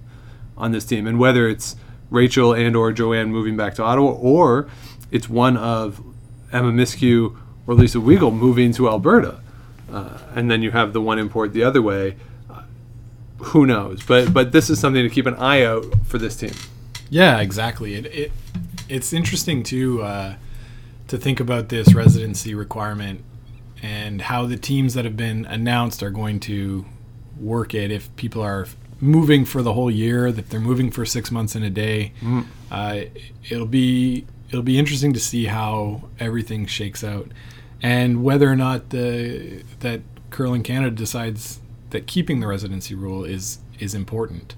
on 0.57 0.73
this 0.73 0.85
team, 0.85 1.07
and 1.07 1.19
whether 1.19 1.49
it's 1.49 1.77
Rachel 2.13 2.53
and 2.53 2.77
or 2.77 2.93
Joanne 2.93 3.33
moving 3.33 3.57
back 3.57 3.75
to 3.77 3.83
Ottawa, 3.83 4.13
or 4.13 4.69
it's 5.11 5.29
one 5.29 5.57
of 5.57 6.01
Emma 6.53 6.71
Miskew 6.71 7.37
or 7.67 7.75
Lisa 7.75 7.99
Weagle 7.99 8.35
moving 8.35 8.73
to 8.75 8.89
Alberta, 8.89 9.41
uh, 9.91 10.19
and 10.35 10.51
then 10.51 10.63
you 10.63 10.71
have 10.71 10.93
the 10.93 11.01
one 11.01 11.19
import 11.19 11.53
the 11.53 11.65
other 11.65 11.81
way. 11.81 12.17
Uh, 12.51 12.63
who 13.39 13.67
knows? 13.67 14.03
But 14.03 14.33
but 14.33 14.53
this 14.53 14.69
is 14.69 14.79
something 14.79 15.03
to 15.03 15.09
keep 15.09 15.27
an 15.27 15.35
eye 15.35 15.65
out 15.65 15.85
for 16.05 16.19
this 16.19 16.37
team. 16.37 16.53
Yeah, 17.09 17.41
exactly. 17.41 17.95
It, 17.95 18.07
it 18.07 18.33
it's 18.89 19.13
interesting 19.13 19.63
to 19.65 20.03
uh, 20.03 20.35
to 21.09 21.17
think 21.19 21.41
about 21.41 21.71
this 21.71 21.95
residency 21.95 22.55
requirement 22.55 23.25
and 23.83 24.23
how 24.23 24.47
the 24.47 24.57
teams 24.57 24.95
that 24.95 25.05
have 25.05 25.17
been 25.17 25.45
announced 25.47 26.03
are 26.03 26.11
going 26.11 26.41
to 26.41 26.85
work 27.41 27.75
it. 27.75 27.91
If 27.91 28.15
people 28.17 28.43
are 28.43 28.67
moving 29.03 29.45
for 29.45 29.61
the 29.63 29.73
whole 29.75 29.91
year, 29.91 30.29
if 30.29 30.49
they're 30.49 30.61
moving 30.61 30.91
for 30.91 31.05
six 31.05 31.31
months 31.31 31.55
in 31.57 31.63
a 31.63 31.69
day, 31.71 32.13
uh, 32.71 33.01
it'll 33.51 33.67
be 33.67 34.25
it'll 34.49 34.63
be 34.63 34.79
interesting 34.79 35.13
to 35.13 35.21
see 35.21 35.47
how 35.47 36.09
everything 36.21 36.65
shakes 36.67 37.03
out, 37.03 37.29
and 37.83 38.23
whether 38.23 38.49
or 38.51 38.57
not 38.57 38.91
the 38.91 39.63
that 39.81 40.01
Curling 40.31 40.63
Canada 40.63 40.95
decides 40.95 41.61
that 41.91 42.07
keeping 42.07 42.41
the 42.41 42.47
residency 42.47 42.95
rule 42.95 43.25
is 43.25 43.59
is 43.79 43.95
important. 43.95 44.55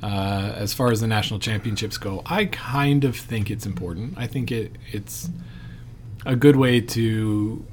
Uh, 0.00 0.52
as 0.54 0.72
far 0.72 0.92
as 0.92 1.00
the 1.00 1.08
national 1.08 1.40
championships 1.40 1.98
go, 1.98 2.22
I 2.24 2.44
kind 2.44 3.02
of 3.02 3.16
think 3.16 3.50
it's 3.50 3.66
important. 3.66 4.14
I 4.16 4.28
think 4.28 4.52
it 4.52 4.76
it's 4.92 5.28
a 6.24 6.36
good 6.36 6.54
way 6.54 6.80
to 6.80 7.66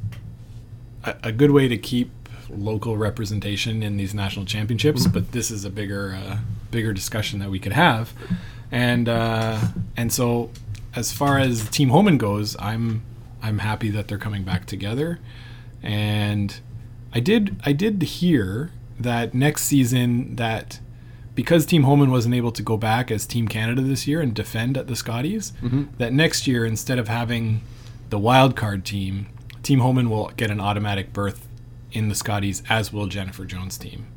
a, 1.03 1.15
a 1.25 1.31
good 1.31 1.51
way 1.51 1.67
to 1.67 1.77
keep 1.77 2.09
local 2.49 2.97
representation 2.97 3.83
in 3.83 3.97
these 3.97 4.13
national 4.13 4.45
championships. 4.45 5.07
But 5.07 5.31
this 5.31 5.51
is 5.51 5.65
a 5.65 5.69
bigger 5.69 6.17
uh, 6.21 6.37
bigger 6.71 6.93
discussion 6.93 7.39
that 7.39 7.49
we 7.49 7.59
could 7.59 7.73
have, 7.73 8.13
and 8.71 9.07
uh, 9.09 9.59
and 9.97 10.11
so 10.11 10.51
as 10.95 11.11
far 11.11 11.37
as 11.37 11.69
Team 11.69 11.89
Homan 11.89 12.17
goes, 12.17 12.55
I'm 12.59 13.03
I'm 13.41 13.59
happy 13.59 13.89
that 13.91 14.07
they're 14.07 14.17
coming 14.17 14.43
back 14.43 14.65
together, 14.65 15.19
and 15.83 16.59
I 17.13 17.19
did 17.19 17.55
I 17.65 17.73
did 17.73 18.01
hear 18.01 18.71
that 18.99 19.33
next 19.33 19.63
season 19.63 20.35
that 20.37 20.79
because 21.33 21.65
Team 21.65 21.83
Homan 21.83 22.11
wasn't 22.11 22.33
able 22.33 22.53
to 22.53 22.63
go 22.63 22.77
back 22.77 23.11
as 23.11 23.25
Team 23.25 23.47
Canada 23.49 23.81
this 23.81 24.07
year 24.07 24.21
and 24.21 24.33
defend 24.33 24.77
at 24.77 24.87
the 24.87 24.95
Scotties, 24.95 25.51
that 25.97 26.13
next 26.13 26.47
year 26.47 26.65
instead 26.65 26.97
of 26.97 27.09
having 27.09 27.61
the 28.09 28.17
wild 28.17 28.55
card 28.55 28.85
team, 28.85 29.27
Team 29.61 29.79
Homan 29.79 30.09
will 30.09 30.31
get 30.37 30.49
an 30.49 30.61
automatic 30.61 31.11
berth 31.11 31.44
in 31.91 32.09
the 32.09 32.15
Scotties, 32.15 32.63
as 32.69 32.91
will 32.91 33.07
Jennifer 33.07 33.45
Jones' 33.45 33.77
team. 33.77 34.07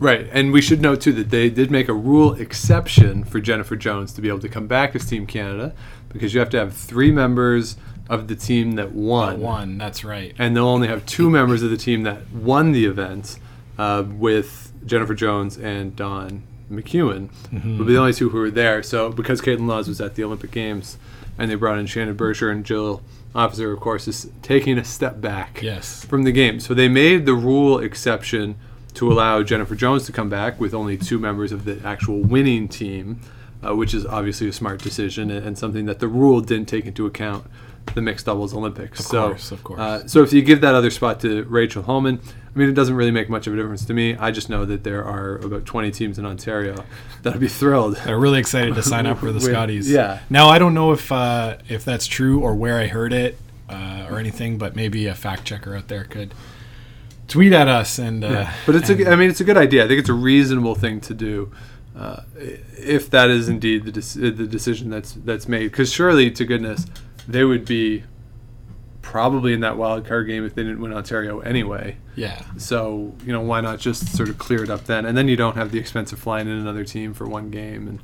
Right, 0.00 0.28
and 0.32 0.52
we 0.52 0.60
should 0.60 0.80
note 0.80 1.00
too 1.00 1.12
that 1.14 1.30
they 1.30 1.50
did 1.50 1.70
make 1.72 1.88
a 1.88 1.92
rule 1.92 2.34
exception 2.34 3.24
for 3.24 3.40
Jennifer 3.40 3.74
Jones 3.74 4.12
to 4.12 4.20
be 4.20 4.28
able 4.28 4.38
to 4.40 4.48
come 4.48 4.68
back 4.68 4.94
as 4.94 5.04
Team 5.04 5.26
Canada 5.26 5.74
because 6.08 6.32
you 6.32 6.40
have 6.40 6.50
to 6.50 6.58
have 6.58 6.72
three 6.72 7.10
members 7.10 7.76
of 8.08 8.28
the 8.28 8.36
team 8.36 8.72
that 8.72 8.92
won. 8.92 9.40
One, 9.40 9.76
that's 9.76 10.04
right. 10.04 10.34
and 10.38 10.56
they'll 10.56 10.66
only 10.66 10.88
have 10.88 11.04
two 11.04 11.28
members 11.28 11.62
of 11.62 11.70
the 11.70 11.76
team 11.76 12.04
that 12.04 12.30
won 12.30 12.72
the 12.72 12.84
event 12.86 13.38
uh, 13.76 14.04
with 14.06 14.72
Jennifer 14.86 15.14
Jones 15.14 15.58
and 15.58 15.94
Dawn 15.96 16.44
McEwen 16.70 17.30
will 17.78 17.84
be 17.84 17.92
the 17.92 17.98
only 17.98 18.12
two 18.12 18.28
who 18.30 18.38
were 18.38 18.50
there. 18.50 18.82
So 18.82 19.10
because 19.10 19.40
Kaitlyn 19.40 19.66
Lawes 19.66 19.88
was 19.88 20.00
at 20.00 20.14
the 20.14 20.24
Olympic 20.24 20.50
Games 20.50 20.98
and 21.38 21.50
they 21.50 21.54
brought 21.54 21.78
in 21.78 21.86
Shannon 21.86 22.16
Birchard 22.16 22.52
and 22.52 22.64
Jill 22.64 23.02
Officer, 23.34 23.72
of 23.72 23.80
course, 23.80 24.08
is 24.08 24.30
taking 24.42 24.78
a 24.78 24.84
step 24.84 25.20
back 25.20 25.60
Yes. 25.62 26.04
from 26.04 26.22
the 26.22 26.32
game. 26.32 26.60
So 26.60 26.74
they 26.74 26.88
made 26.88 27.26
the 27.26 27.34
rule 27.34 27.78
exception 27.78 28.56
to 28.94 29.12
allow 29.12 29.42
Jennifer 29.42 29.74
Jones 29.74 30.06
to 30.06 30.12
come 30.12 30.28
back 30.28 30.58
with 30.58 30.74
only 30.74 30.96
two 30.96 31.18
members 31.18 31.52
of 31.52 31.64
the 31.64 31.80
actual 31.84 32.20
winning 32.20 32.68
team, 32.68 33.20
uh, 33.64 33.76
which 33.76 33.94
is 33.94 34.06
obviously 34.06 34.48
a 34.48 34.52
smart 34.52 34.80
decision 34.82 35.30
and, 35.30 35.46
and 35.46 35.58
something 35.58 35.86
that 35.86 35.98
the 36.00 36.08
rule 36.08 36.40
didn't 36.40 36.66
take 36.68 36.86
into 36.86 37.06
account 37.06 37.44
the 37.94 38.02
mixed 38.02 38.26
doubles 38.26 38.54
Olympics. 38.54 39.00
Of 39.00 39.06
so, 39.06 39.28
course, 39.28 39.50
of 39.52 39.64
course. 39.64 39.80
Uh, 39.80 40.06
so 40.08 40.22
if 40.22 40.32
you 40.32 40.42
give 40.42 40.60
that 40.62 40.74
other 40.74 40.90
spot 40.90 41.20
to 41.20 41.44
Rachel 41.44 41.82
Homan, 41.82 42.20
mean, 42.58 42.68
it 42.68 42.74
doesn't 42.74 42.94
really 42.94 43.10
make 43.10 43.28
much 43.30 43.46
of 43.46 43.54
a 43.54 43.56
difference 43.56 43.84
to 43.86 43.94
me. 43.94 44.16
I 44.16 44.30
just 44.30 44.48
know 44.50 44.64
that 44.66 44.84
there 44.84 45.04
are 45.04 45.36
about 45.36 45.64
20 45.64 45.90
teams 45.90 46.18
in 46.18 46.26
Ontario 46.26 46.84
that'd 47.22 47.40
be 47.40 47.48
thrilled. 47.48 47.96
They're 47.96 48.18
really 48.18 48.38
excited 48.40 48.74
to 48.74 48.82
sign 48.82 49.06
up 49.10 49.18
for 49.18 49.32
the 49.32 49.40
Scotties. 49.40 49.90
yeah. 49.90 50.20
Now 50.28 50.48
I 50.48 50.58
don't 50.58 50.74
know 50.74 50.92
if 50.92 51.10
uh, 51.10 51.56
if 51.68 51.84
that's 51.84 52.06
true 52.06 52.40
or 52.40 52.54
where 52.54 52.78
I 52.78 52.86
heard 52.86 53.12
it 53.12 53.38
uh, 53.68 54.06
or 54.10 54.18
anything, 54.18 54.58
but 54.58 54.76
maybe 54.76 55.06
a 55.06 55.14
fact 55.14 55.44
checker 55.44 55.74
out 55.76 55.88
there 55.88 56.04
could 56.04 56.34
tweet 57.28 57.52
at 57.52 57.68
us 57.68 57.98
and. 57.98 58.24
Uh, 58.24 58.28
Yeah. 58.28 58.54
But 58.66 58.74
it's 58.76 58.88
and- 58.90 59.00
a, 59.00 59.10
I 59.10 59.16
mean, 59.16 59.30
it's 59.30 59.40
a 59.40 59.44
good 59.44 59.56
idea. 59.58 59.84
I 59.84 59.88
think 59.88 60.00
it's 60.00 60.08
a 60.08 60.14
reasonable 60.14 60.74
thing 60.74 61.00
to 61.02 61.14
do, 61.14 61.52
uh, 61.96 62.22
if 62.78 63.10
that 63.10 63.28
is 63.30 63.48
indeed 63.48 63.84
the 63.84 63.92
dec- 63.92 64.36
the 64.36 64.46
decision 64.46 64.90
that's 64.90 65.12
that's 65.12 65.48
made. 65.48 65.70
Because 65.70 65.92
surely, 65.92 66.30
to 66.30 66.44
goodness, 66.44 66.86
they 67.26 67.44
would 67.44 67.64
be 67.64 68.04
probably 69.08 69.54
in 69.54 69.60
that 69.60 69.78
wild 69.78 70.06
card 70.06 70.26
game 70.26 70.44
if 70.44 70.54
they 70.54 70.62
didn't 70.62 70.82
win 70.82 70.92
Ontario 70.92 71.40
anyway. 71.40 71.96
yeah. 72.14 72.42
So 72.58 73.14
you 73.24 73.32
know, 73.32 73.40
why 73.40 73.62
not 73.62 73.78
just 73.78 74.14
sort 74.14 74.28
of 74.28 74.36
clear 74.36 74.62
it 74.62 74.68
up 74.68 74.84
then, 74.84 75.06
and 75.06 75.16
then 75.16 75.28
you 75.28 75.36
don't 75.36 75.56
have 75.56 75.70
the 75.70 75.78
expense 75.78 76.12
of 76.12 76.18
flying 76.18 76.46
in 76.46 76.58
another 76.58 76.84
team 76.84 77.14
for 77.14 77.26
one 77.26 77.50
game 77.50 77.88
and 77.88 78.00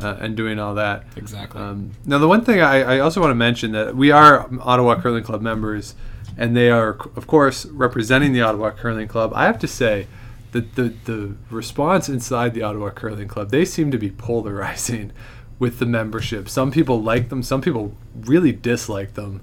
uh, 0.00 0.16
and 0.20 0.36
doing 0.36 0.60
all 0.60 0.76
that. 0.76 1.04
Exactly. 1.16 1.60
Um, 1.60 1.90
now, 2.06 2.18
the 2.18 2.28
one 2.28 2.44
thing 2.44 2.60
I, 2.60 2.96
I 2.96 2.98
also 3.00 3.20
want 3.20 3.32
to 3.32 3.34
mention 3.34 3.72
that 3.72 3.96
we 3.96 4.12
are 4.12 4.48
Ottawa 4.60 5.00
Curling 5.00 5.24
Club 5.24 5.42
members, 5.42 5.96
and 6.38 6.56
they 6.56 6.70
are, 6.70 6.90
of 7.16 7.26
course, 7.26 7.66
representing 7.66 8.32
the 8.32 8.40
Ottawa 8.40 8.70
Curling 8.70 9.08
Club. 9.08 9.32
I 9.34 9.46
have 9.46 9.58
to 9.58 9.66
say 9.66 10.06
that 10.52 10.76
the 10.76 10.94
the 11.04 11.34
response 11.50 12.08
inside 12.08 12.54
the 12.54 12.62
Ottawa 12.62 12.90
Curling 12.90 13.26
Club 13.26 13.50
they 13.50 13.64
seem 13.64 13.90
to 13.90 13.98
be 13.98 14.10
polarizing 14.10 15.10
with 15.58 15.80
the 15.80 15.86
membership. 15.86 16.48
Some 16.48 16.70
people 16.70 17.02
like 17.02 17.28
them, 17.28 17.42
some 17.42 17.60
people 17.60 17.96
really 18.14 18.52
dislike 18.52 19.14
them, 19.14 19.40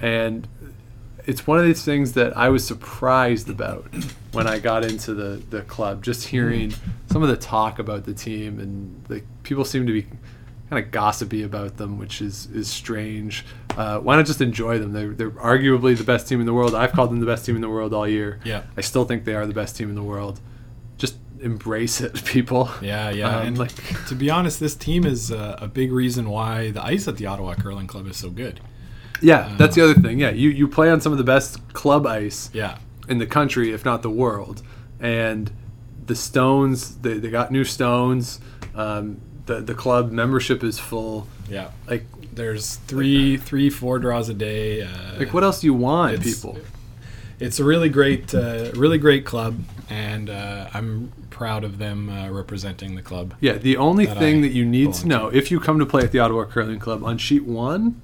and 0.00 0.48
it's 1.26 1.46
one 1.46 1.58
of 1.58 1.64
these 1.64 1.84
things 1.84 2.12
that 2.12 2.36
I 2.36 2.48
was 2.48 2.66
surprised 2.66 3.48
about 3.48 3.86
when 4.32 4.46
I 4.46 4.58
got 4.58 4.84
into 4.84 5.14
the, 5.14 5.42
the 5.50 5.62
club. 5.62 6.02
Just 6.02 6.28
hearing 6.28 6.74
some 7.10 7.22
of 7.22 7.28
the 7.28 7.36
talk 7.36 7.78
about 7.78 8.04
the 8.04 8.14
team, 8.14 8.58
and 8.58 9.04
like 9.08 9.24
people 9.42 9.64
seem 9.64 9.86
to 9.86 9.92
be 9.92 10.06
kind 10.70 10.84
of 10.84 10.90
gossipy 10.90 11.42
about 11.42 11.76
them, 11.76 11.98
which 11.98 12.20
is 12.20 12.46
is 12.46 12.68
strange. 12.68 13.44
Uh, 13.76 13.98
why 13.98 14.16
not 14.16 14.26
just 14.26 14.40
enjoy 14.40 14.78
them? 14.78 14.92
They're 14.92 15.10
they're 15.10 15.30
arguably 15.30 15.96
the 15.96 16.04
best 16.04 16.28
team 16.28 16.40
in 16.40 16.46
the 16.46 16.54
world. 16.54 16.74
I've 16.74 16.92
called 16.92 17.10
them 17.10 17.20
the 17.20 17.26
best 17.26 17.46
team 17.46 17.54
in 17.54 17.62
the 17.62 17.70
world 17.70 17.94
all 17.94 18.08
year. 18.08 18.40
Yeah. 18.44 18.64
I 18.76 18.82
still 18.82 19.04
think 19.04 19.24
they 19.24 19.34
are 19.34 19.46
the 19.46 19.54
best 19.54 19.76
team 19.76 19.88
in 19.88 19.94
the 19.94 20.02
world. 20.02 20.40
Just 20.98 21.16
embrace 21.40 22.00
it, 22.00 22.24
people. 22.24 22.70
Yeah, 22.82 23.10
yeah. 23.10 23.38
Um, 23.38 23.46
and 23.46 23.58
like 23.58 23.72
to 24.08 24.14
be 24.14 24.30
honest, 24.30 24.60
this 24.60 24.74
team 24.74 25.04
is 25.04 25.32
uh, 25.32 25.58
a 25.60 25.68
big 25.68 25.90
reason 25.92 26.28
why 26.28 26.70
the 26.70 26.84
ice 26.84 27.08
at 27.08 27.16
the 27.16 27.26
Ottawa 27.26 27.54
Curling 27.54 27.86
Club 27.86 28.06
is 28.06 28.16
so 28.16 28.30
good. 28.30 28.60
Yeah, 29.24 29.54
that's 29.58 29.74
the 29.74 29.82
other 29.82 29.94
thing. 29.94 30.18
Yeah, 30.20 30.30
you 30.30 30.50
you 30.50 30.68
play 30.68 30.90
on 30.90 31.00
some 31.00 31.12
of 31.12 31.18
the 31.18 31.24
best 31.24 31.72
club 31.72 32.06
ice. 32.06 32.50
Yeah. 32.52 32.78
in 33.08 33.18
the 33.18 33.26
country, 33.26 33.72
if 33.72 33.84
not 33.84 34.02
the 34.02 34.10
world. 34.10 34.62
And 35.00 35.50
the 36.06 36.14
Stones, 36.14 36.96
they, 36.96 37.18
they 37.18 37.30
got 37.30 37.50
new 37.50 37.64
Stones. 37.64 38.40
Um, 38.74 39.20
the 39.46 39.60
the 39.60 39.74
club 39.74 40.10
membership 40.12 40.62
is 40.64 40.78
full. 40.78 41.26
Yeah. 41.50 41.70
Like 41.88 42.04
There's 42.34 42.76
three, 42.86 43.36
three, 43.36 43.68
four 43.70 43.98
draws 43.98 44.28
a 44.28 44.34
day. 44.34 44.82
Uh, 44.82 45.18
like 45.18 45.32
what 45.34 45.44
else 45.44 45.60
do 45.60 45.66
you 45.66 45.74
want, 45.74 46.14
It's- 46.14 46.34
people? 46.34 46.58
it's 47.40 47.58
a 47.60 47.64
really 47.64 47.88
great, 47.90 48.32
uh, 48.34 48.70
really 48.76 48.96
great 48.96 49.24
club, 49.26 49.58
and 49.90 50.30
uh, 50.30 50.68
I'm 50.72 51.12
proud 51.30 51.64
of 51.64 51.78
them 51.78 52.08
uh, 52.08 52.30
representing 52.30 52.94
the 52.94 53.02
club. 53.02 53.34
Yeah, 53.40 53.54
the 53.58 53.76
only 53.76 54.06
that 54.06 54.18
thing 54.18 54.38
I 54.38 54.42
that 54.42 54.52
you 54.52 54.64
need 54.64 54.94
to 54.94 55.06
belong 55.06 55.22
know 55.30 55.36
if 55.36 55.50
you 55.50 55.58
come 55.60 55.78
to 55.80 55.86
play 55.86 56.02
at 56.02 56.12
the 56.12 56.20
Ottawa 56.20 56.44
Curling 56.46 56.78
Club 56.78 57.02
on 57.04 57.18
sheet 57.18 57.44
one, 57.44 58.00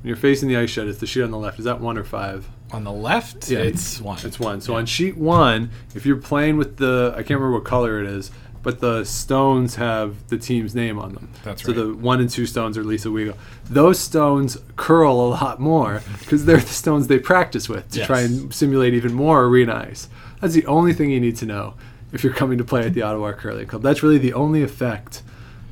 when 0.00 0.08
you're 0.08 0.16
facing 0.16 0.48
the 0.48 0.56
ice 0.56 0.70
shed, 0.70 0.86
it's 0.88 0.98
the 0.98 1.06
sheet 1.06 1.22
on 1.22 1.30
the 1.30 1.38
left. 1.38 1.58
Is 1.58 1.64
that 1.64 1.80
one 1.80 1.98
or 1.98 2.04
five? 2.04 2.48
On 2.72 2.84
the 2.84 2.92
left, 2.92 3.50
Yeah, 3.50 3.60
it's 3.60 4.00
one. 4.00 4.18
It's 4.24 4.38
one. 4.38 4.60
So 4.60 4.74
on 4.76 4.86
sheet 4.86 5.16
one, 5.16 5.70
if 5.94 6.04
you're 6.06 6.16
playing 6.16 6.56
with 6.58 6.76
the, 6.76 7.12
I 7.14 7.18
can't 7.18 7.30
remember 7.40 7.52
what 7.52 7.64
color 7.64 8.00
it 8.00 8.06
is, 8.06 8.30
but 8.62 8.80
the 8.80 9.04
stones 9.04 9.76
have 9.76 10.28
the 10.28 10.36
team's 10.36 10.74
name 10.74 10.98
on 10.98 11.14
them. 11.14 11.30
That's 11.44 11.62
so 11.62 11.68
right. 11.68 11.76
the 11.76 11.94
one 11.94 12.20
and 12.20 12.28
two 12.28 12.44
stones 12.44 12.76
are 12.76 12.84
Lisa 12.84 13.08
Weagle. 13.08 13.36
Those 13.70 13.98
stones 13.98 14.58
curl 14.76 15.12
a 15.12 15.28
lot 15.30 15.60
more 15.60 16.02
because 16.20 16.44
they're 16.44 16.58
the 16.58 16.66
stones 16.66 17.06
they 17.06 17.18
practice 17.18 17.68
with 17.68 17.88
to 17.92 17.98
Yes. 17.98 18.06
try 18.06 18.20
and 18.20 18.52
simulate 18.52 18.94
even 18.94 19.14
more 19.14 19.44
arena 19.44 19.86
ice. 19.88 20.08
That's 20.40 20.54
the 20.54 20.66
only 20.66 20.92
thing 20.92 21.10
you 21.10 21.20
need 21.20 21.36
to 21.36 21.46
know 21.46 21.74
if 22.12 22.22
you're 22.22 22.34
coming 22.34 22.58
to 22.58 22.64
play 22.64 22.84
at 22.86 22.94
the 22.94 23.02
Ottawa 23.02 23.32
Curling 23.32 23.66
Club. 23.66 23.82
That's 23.82 24.02
really 24.02 24.18
the 24.18 24.34
only 24.34 24.62
effect. 24.62 25.22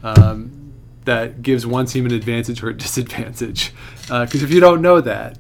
Um, 0.03 0.66
that 1.07 1.43
gives 1.43 1.67
one 1.67 1.87
team 1.87 2.07
an 2.07 2.13
advantage 2.13 2.63
or 2.63 2.69
a 2.69 2.75
disadvantage. 2.77 3.73
Because 4.03 4.43
if 4.43 4.51
you 4.53 4.61
don't 4.61 4.83
know 4.83 5.01
that, 5.01 5.39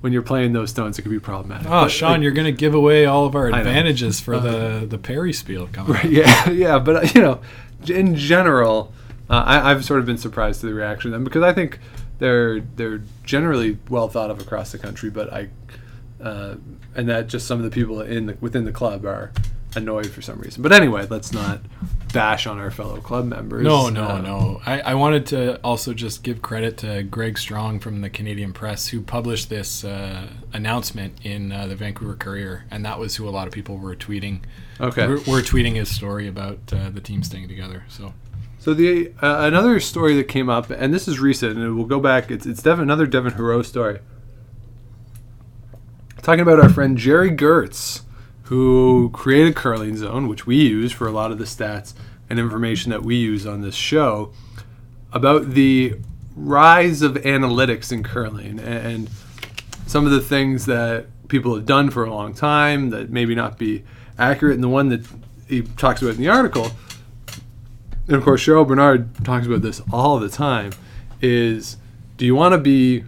when 0.00 0.12
you're 0.12 0.22
playing 0.22 0.52
those 0.52 0.70
stones, 0.70 0.98
it 0.98 1.02
can 1.02 1.10
be 1.10 1.18
problematic. 1.18 1.66
Oh, 1.66 1.82
But, 1.82 1.88
Sean, 1.88 2.12
like, 2.12 2.22
you're 2.22 2.32
going 2.32 2.44
to 2.46 2.52
give 2.52 2.74
away 2.74 3.06
all 3.06 3.26
of 3.26 3.34
our 3.34 3.48
advantages 3.48 4.20
for 4.20 4.38
the 4.38 4.86
the 4.88 4.98
Perry 4.98 5.32
spiel 5.32 5.66
coming. 5.66 5.96
up. 5.96 6.04
yeah, 6.08 6.48
yeah, 6.50 6.78
but 6.78 6.96
uh, 6.96 7.08
you 7.14 7.20
know, 7.20 7.40
in 7.88 8.14
general, 8.14 8.92
uh, 9.28 9.42
I, 9.44 9.70
I've 9.70 9.84
sort 9.84 9.98
of 9.98 10.06
been 10.06 10.18
surprised 10.18 10.60
to 10.60 10.66
the 10.66 10.74
reaction 10.74 11.08
of 11.08 11.12
them 11.12 11.24
because 11.24 11.42
I 11.42 11.52
think 11.52 11.80
they're 12.18 12.60
they're 12.60 13.02
generally 13.24 13.78
well 13.88 14.08
thought 14.08 14.30
of 14.30 14.40
across 14.40 14.70
the 14.70 14.78
country, 14.78 15.10
but 15.10 15.32
I 15.32 15.48
uh, 16.22 16.56
and 16.94 17.08
that 17.08 17.26
just 17.26 17.46
some 17.46 17.58
of 17.58 17.64
the 17.64 17.70
people 17.70 18.00
in 18.00 18.26
the 18.26 18.36
within 18.40 18.64
the 18.64 18.72
club 18.72 19.04
are 19.04 19.32
annoyed 19.74 20.10
for 20.10 20.22
some 20.22 20.38
reason. 20.38 20.62
But 20.62 20.72
anyway, 20.72 21.06
let's 21.08 21.32
not 21.32 21.60
bash 22.16 22.46
on 22.46 22.58
our 22.58 22.70
fellow 22.70 22.96
club 23.00 23.26
members. 23.26 23.62
No, 23.62 23.88
no, 23.88 24.08
Uh, 24.08 24.20
no. 24.20 24.60
I, 24.66 24.80
I 24.80 24.94
wanted 24.94 25.26
to 25.26 25.60
also 25.62 25.94
just 25.94 26.22
give 26.22 26.42
credit 26.42 26.78
to 26.78 27.02
Greg 27.04 27.38
Strong 27.38 27.80
from 27.80 28.00
the 28.00 28.10
Canadian 28.10 28.52
Press, 28.52 28.88
who 28.88 29.00
published 29.00 29.48
this 29.50 29.84
uh, 29.84 30.26
announcement 30.52 31.14
in 31.22 31.52
uh, 31.52 31.66
the 31.66 31.76
Vancouver 31.76 32.14
Courier, 32.14 32.64
and 32.70 32.84
that 32.84 32.98
was 32.98 33.16
who 33.16 33.28
a 33.28 33.30
lot 33.30 33.46
of 33.46 33.52
people 33.52 33.76
were 33.76 33.94
tweeting. 33.94 34.40
Okay. 34.80 35.06
were, 35.06 35.16
were 35.16 35.42
tweeting 35.42 35.74
his 35.76 35.94
story 35.94 36.26
about 36.26 36.58
uh, 36.72 36.90
the 36.90 37.00
team 37.00 37.22
staying 37.22 37.48
together. 37.48 37.84
So 37.88 38.12
So 38.58 38.74
the 38.74 39.12
uh, 39.22 39.40
another 39.46 39.78
story 39.80 40.16
that 40.16 40.24
came 40.28 40.48
up, 40.48 40.70
and 40.70 40.92
this 40.92 41.06
is 41.06 41.20
recent, 41.20 41.56
and 41.56 41.76
we'll 41.76 41.86
go 41.86 42.00
back. 42.00 42.30
It's 42.30 42.46
it's 42.46 42.62
Devin, 42.62 42.82
another 42.82 43.06
Devin 43.06 43.32
Heroux 43.34 43.62
story. 43.64 44.00
Talking 46.22 46.40
about 46.40 46.58
our 46.58 46.68
friend 46.68 46.98
Gerry 46.98 47.30
Geurts, 47.30 48.02
who 48.46 49.10
created 49.12 49.54
Curling 49.54 49.96
Zone, 49.96 50.28
which 50.28 50.46
we 50.46 50.56
use 50.56 50.92
for 50.92 51.06
a 51.06 51.12
lot 51.12 51.30
of 51.30 51.38
the 51.38 51.44
stats 51.44 51.94
and 52.28 52.38
information 52.38 52.90
that 52.90 53.02
we 53.02 53.16
use 53.16 53.46
on 53.46 53.60
this 53.60 53.74
show, 53.74 54.32
about 55.12 55.50
the 55.50 55.94
rise 56.34 57.02
of 57.02 57.14
analytics 57.14 57.92
in 57.92 58.02
curling 58.02 58.58
and 58.58 59.08
some 59.86 60.04
of 60.04 60.12
the 60.12 60.20
things 60.20 60.66
that 60.66 61.06
people 61.28 61.54
have 61.54 61.64
done 61.64 61.88
for 61.90 62.04
a 62.04 62.12
long 62.12 62.34
time 62.34 62.90
that 62.90 63.08
maybe 63.08 63.34
not 63.34 63.58
be 63.58 63.84
accurate. 64.18 64.54
And 64.54 64.62
the 64.62 64.68
one 64.68 64.90
that 64.90 65.06
he 65.48 65.62
talks 65.62 66.02
about 66.02 66.16
in 66.16 66.20
the 66.20 66.28
article 66.28 66.70
and 68.06 68.16
of 68.16 68.24
course 68.24 68.44
Cheryl 68.44 68.66
Bernard 68.66 69.24
talks 69.24 69.46
about 69.46 69.62
this 69.62 69.82
all 69.92 70.18
the 70.18 70.28
time, 70.28 70.72
is 71.20 71.76
do 72.16 72.24
you 72.24 72.34
want 72.34 72.52
to 72.52 72.58
be 72.58 73.04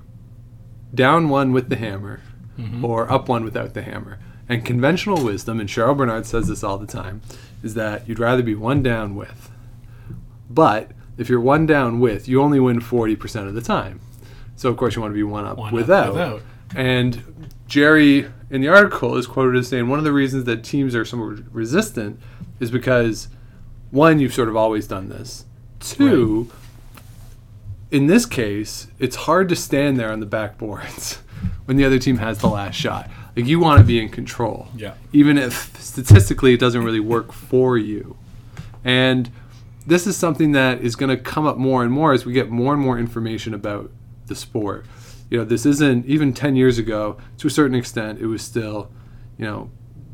down 0.95 1.29
one 1.29 1.53
with 1.53 1.69
the 1.69 1.77
hammer 1.77 2.21
mm-hmm. 2.59 2.85
or 2.85 3.11
up 3.11 3.29
one 3.29 3.45
without 3.45 3.75
the 3.75 3.83
hammer? 3.83 4.19
And 4.49 4.65
conventional 4.65 5.23
wisdom, 5.23 5.61
and 5.61 5.69
Cheryl 5.69 5.97
Bernard 5.97 6.25
says 6.27 6.49
this 6.49 6.65
all 6.65 6.79
the 6.79 6.87
time, 6.87 7.21
is 7.63 7.75
that 7.75 8.09
you'd 8.09 8.19
rather 8.19 8.43
be 8.43 8.55
one 8.55 8.83
down 8.83 9.15
with. 9.15 9.51
But 10.49 10.93
if 11.19 11.29
you're 11.29 11.41
one 11.41 11.67
down 11.67 12.01
with, 12.01 12.29
you 12.29 12.41
only 12.41 12.59
win 12.61 12.81
40% 12.81 13.47
of 13.49 13.55
the 13.55 13.61
time. 13.61 14.01
So 14.57 14.69
of 14.71 14.77
course 14.77 14.97
you 14.97 15.03
want 15.03 15.13
to 15.13 15.17
be 15.17 15.23
one 15.23 15.45
up, 15.45 15.59
One 15.59 15.69
up 15.69 15.75
without. 15.75 16.13
without. 16.13 16.43
And 16.75 17.51
Gerry 17.67 18.27
in 18.51 18.61
the 18.63 18.69
article 18.69 19.17
is 19.17 19.27
quoted 19.27 19.57
as 19.59 19.69
saying 19.69 19.89
one 19.89 19.99
of 19.99 20.05
the 20.05 20.13
reasons 20.13 20.45
that 20.45 20.65
teams 20.65 20.95
are 20.95 21.05
somewhat 21.05 21.41
resistant 21.53 22.19
is 22.61 22.71
because 22.71 23.29
one, 23.91 24.19
you've 24.19 24.35
sort 24.35 24.49
of 24.49 24.57
always 24.57 24.87
done 24.87 25.09
this. 25.09 25.45
Two, 25.81 26.51
in 27.91 28.07
this 28.07 28.27
case, 28.27 28.89
it's 28.99 29.17
hard 29.17 29.49
to 29.49 29.57
stand 29.57 29.99
there 29.99 30.11
on 30.13 30.21
the 30.21 30.27
backboards 30.27 31.17
when 31.67 31.77
the 31.77 31.85
other 31.85 31.99
team 31.99 32.19
has 32.19 32.39
the 32.39 32.49
last 32.49 32.75
shot. 32.75 33.09
Like 33.39 33.47
you 33.47 33.61
want 33.61 33.79
to 33.79 33.85
be 33.85 34.03
in 34.03 34.09
control. 34.09 34.67
Yeah. 34.77 34.95
Even 35.13 35.39
if 35.39 35.81
statistically 35.81 36.55
it 36.55 36.59
doesn't 36.59 36.83
really 36.83 36.99
work 36.99 37.33
for 37.33 37.79
you. 37.79 38.17
And 38.83 39.31
this 39.87 40.09
is 40.09 40.17
something 40.17 40.51
that 40.53 40.81
is 40.81 40.97
going 40.97 41.17
to 41.17 41.23
come 41.23 41.47
up 41.47 41.57
more 41.57 41.85
and 41.85 41.93
more 41.93 42.13
as 42.13 42.27
we 42.27 42.33
get 42.33 42.51
more 42.51 42.75
and 42.75 42.83
more 42.83 42.99
information 42.99 43.55
about 43.55 43.93
the 44.27 44.35
sport. 44.35 44.87
You 45.31 45.39
know, 45.39 45.45
this 45.45 45.65
isn't 45.67 46.05
even 46.07 46.33
10 46.33 46.57
years 46.57 46.79
ago, 46.79 47.17
to 47.37 47.47
a 47.47 47.51
certain 47.51 47.77
extent, 47.77 48.19
it 48.19 48.27
was 48.27 48.43
still, 48.43 48.91
you 49.37 49.45
know, 49.45 49.71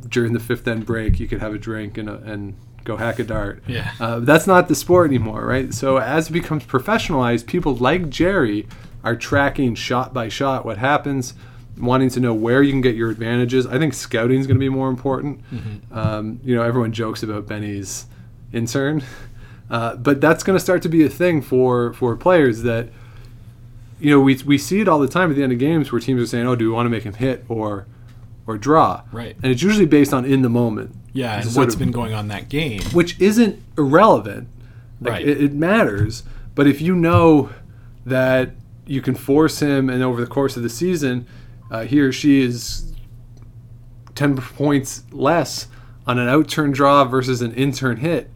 during 0.07 0.35
the 0.35 0.41
fifth 0.41 0.69
end 0.69 0.85
break, 0.85 1.19
you 1.19 1.27
could 1.27 1.41
have 1.41 1.55
a 1.55 1.59
drink 1.59 1.97
and, 1.97 2.11
a, 2.11 2.17
and 2.17 2.55
go 2.85 2.99
hack 2.99 3.19
a 3.21 3.25
dart. 3.25 3.63
Yeah. 3.67 3.91
Uh, 3.99 4.21
that's 4.21 4.47
not 4.47 4.69
the 4.69 4.75
sport 4.75 5.09
anymore, 5.09 5.47
right? 5.47 5.73
So 5.73 5.97
as 5.97 6.29
it 6.29 6.33
becomes 6.35 6.65
professionalized, 6.65 7.47
people 7.47 7.75
like 7.75 8.11
Gerry 8.11 8.69
are 9.03 9.17
tracking 9.17 9.75
shot 9.77 10.13
by 10.13 10.29
shot 10.29 10.67
what 10.67 10.77
happens, 10.77 11.33
wanting 11.79 12.09
to 12.11 12.21
know 12.21 12.35
where 12.35 12.63
you 12.63 12.71
can 12.73 12.81
get 12.81 12.95
your 12.95 13.11
advantages. 13.11 13.67
I 13.67 13.79
think 13.79 13.95
scouting 13.95 14.41
is 14.41 14.47
going 14.47 14.57
to 14.57 14.61
be 14.61 14.69
more 14.69 14.89
important. 14.89 15.41
Um, 15.91 16.41
you 16.45 16.55
know, 16.55 16.63
everyone 16.63 16.93
jokes 16.93 17.23
about 17.23 17.47
Benny's 17.47 18.07
intern, 18.53 19.03
uh, 19.71 19.97
but 19.97 20.21
that's 20.21 20.43
going 20.43 20.57
to 20.57 20.63
start 20.63 20.83
to 20.83 20.89
be 20.89 21.05
a 21.05 21.09
thing 21.09 21.43
for 21.43 21.93
for 21.95 22.17
players 22.17 22.63
that 22.63 22.89
you 24.01 24.11
know, 24.11 24.21
we 24.21 24.37
we 24.45 24.59
see 24.59 24.81
it 24.81 24.89
all 24.89 24.99
the 24.99 25.09
time 25.09 25.31
at 25.31 25.37
the 25.37 25.43
end 25.43 25.53
of 25.53 25.59
games 25.59 25.91
where 25.91 26.01
teams 26.01 26.21
are 26.21 26.27
saying, 26.27 26.47
"Oh, 26.47 26.55
do 26.57 26.67
we 26.69 26.75
want 26.75 26.87
to 26.87 26.91
make 26.91 27.05
him 27.05 27.15
hit 27.15 27.45
or 27.49 27.87
or 28.47 28.59
draw?" 28.59 29.03
Right. 29.13 29.37
And 29.43 29.51
it's 29.51 29.63
usually 29.63 29.87
based 29.87 30.13
on 30.13 30.25
in 30.25 30.43
the 30.43 30.51
moment. 30.51 30.95
Yeah, 31.13 31.41
and 31.41 31.47
what's 31.55 31.75
of- 31.75 31.79
been 31.79 31.93
going 31.93 32.13
on 32.13 32.29
that 32.29 32.49
game. 32.49 32.83
which 32.93 33.19
isn't 33.21 33.63
irrelevant. 33.79 34.49
Like, 35.01 35.13
Right. 35.13 35.29
It, 35.29 35.43
it 35.43 35.53
matters, 35.53 36.23
but 36.55 36.67
if 36.67 36.81
you 36.81 36.95
know 36.95 37.51
that 38.05 38.51
you 38.87 39.01
can 39.01 39.15
force 39.15 39.61
him, 39.61 39.89
and 39.89 40.03
over 40.03 40.21
the 40.21 40.27
course 40.27 40.57
of 40.57 40.63
the 40.63 40.69
season, 40.69 41.27
uh, 41.75 41.85
he 41.85 42.01
or 42.01 42.13
she 42.13 42.41
is 42.43 42.93
ten 44.15 44.37
points 44.37 45.03
less 45.13 45.67
on 46.07 46.19
an 46.19 46.29
outturn 46.29 46.73
draw 46.73 47.05
versus 47.05 47.41
an 47.43 47.53
intern 47.55 47.97
hit, 47.97 48.31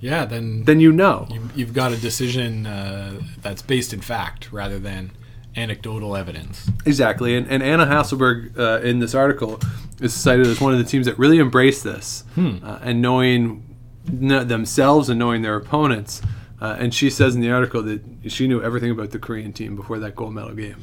Yeah, 0.00 0.24
then 0.26 0.64
then 0.64 0.80
you 0.80 0.92
know. 0.92 1.26
you, 1.30 1.40
you've 1.54 1.72
got 1.72 1.92
a 1.92 1.96
decision 1.96 2.66
uh, 2.66 3.20
that's 3.40 3.62
based 3.62 3.92
in 3.92 4.00
fact 4.00 4.52
rather 4.52 4.78
than 4.78 5.10
anecdotal 5.56 6.14
evidence. 6.16 6.70
Exactly, 6.84 7.36
and, 7.36 7.46
and 7.48 7.62
Anna 7.62 7.86
Hasselborg 7.86 8.58
uh, 8.58 8.80
in 8.86 8.98
this 9.00 9.14
article 9.14 9.60
is 10.00 10.12
cited 10.14 10.46
as 10.46 10.60
one 10.60 10.72
of 10.72 10.78
the 10.78 10.84
teams 10.84 11.06
that 11.06 11.18
really 11.18 11.38
embraced 11.38 11.82
this, 11.84 12.24
uh, 12.36 12.78
and 12.82 13.00
knowing 13.02 13.62
kn- 14.06 14.46
themselves 14.46 15.08
and 15.08 15.18
knowing 15.18 15.42
their 15.42 15.56
opponents. 15.56 16.20
Uh, 16.60 16.76
and 16.80 16.92
she 16.92 17.08
says 17.08 17.34
in 17.36 17.40
the 17.40 17.50
article 17.50 17.82
that 17.84 18.00
she 18.28 18.48
knew 18.48 18.60
everything 18.62 18.90
about 18.90 19.10
the 19.12 19.18
Korean 19.18 19.52
team 19.52 19.76
before 19.76 19.98
that 20.00 20.14
gold 20.16 20.34
medal 20.34 20.54
game 20.54 20.80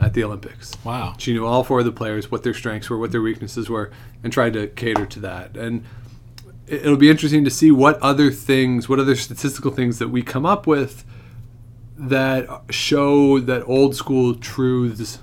at 0.00 0.14
the 0.14 0.22
Olympics. 0.24 0.72
Wow. 0.84 1.14
She 1.18 1.32
knew 1.32 1.44
all 1.46 1.64
four 1.64 1.80
of 1.80 1.84
the 1.84 1.92
players, 1.92 2.30
what 2.30 2.42
their 2.44 2.54
strengths 2.54 2.88
were, 2.88 2.98
what 2.98 3.10
their 3.12 3.22
weaknesses 3.22 3.68
were, 3.68 3.90
and 4.22 4.32
tried 4.32 4.52
to 4.54 4.68
cater 4.68 5.04
to 5.06 5.20
that. 5.20 5.56
And 5.56 5.84
it- 6.66 6.82
it'll 6.82 6.96
be 6.96 7.10
interesting 7.10 7.44
to 7.44 7.50
see 7.50 7.70
what 7.70 7.98
other 8.00 8.30
things, 8.30 8.88
what 8.88 8.98
other 9.00 9.16
statistical 9.16 9.70
things 9.72 9.98
that 9.98 10.08
we 10.08 10.22
come 10.22 10.46
up 10.46 10.66
with 10.66 11.04
that 11.98 12.46
show 12.70 13.40
that 13.40 13.64
old 13.66 13.96
school 13.96 14.34
truths 14.34 15.18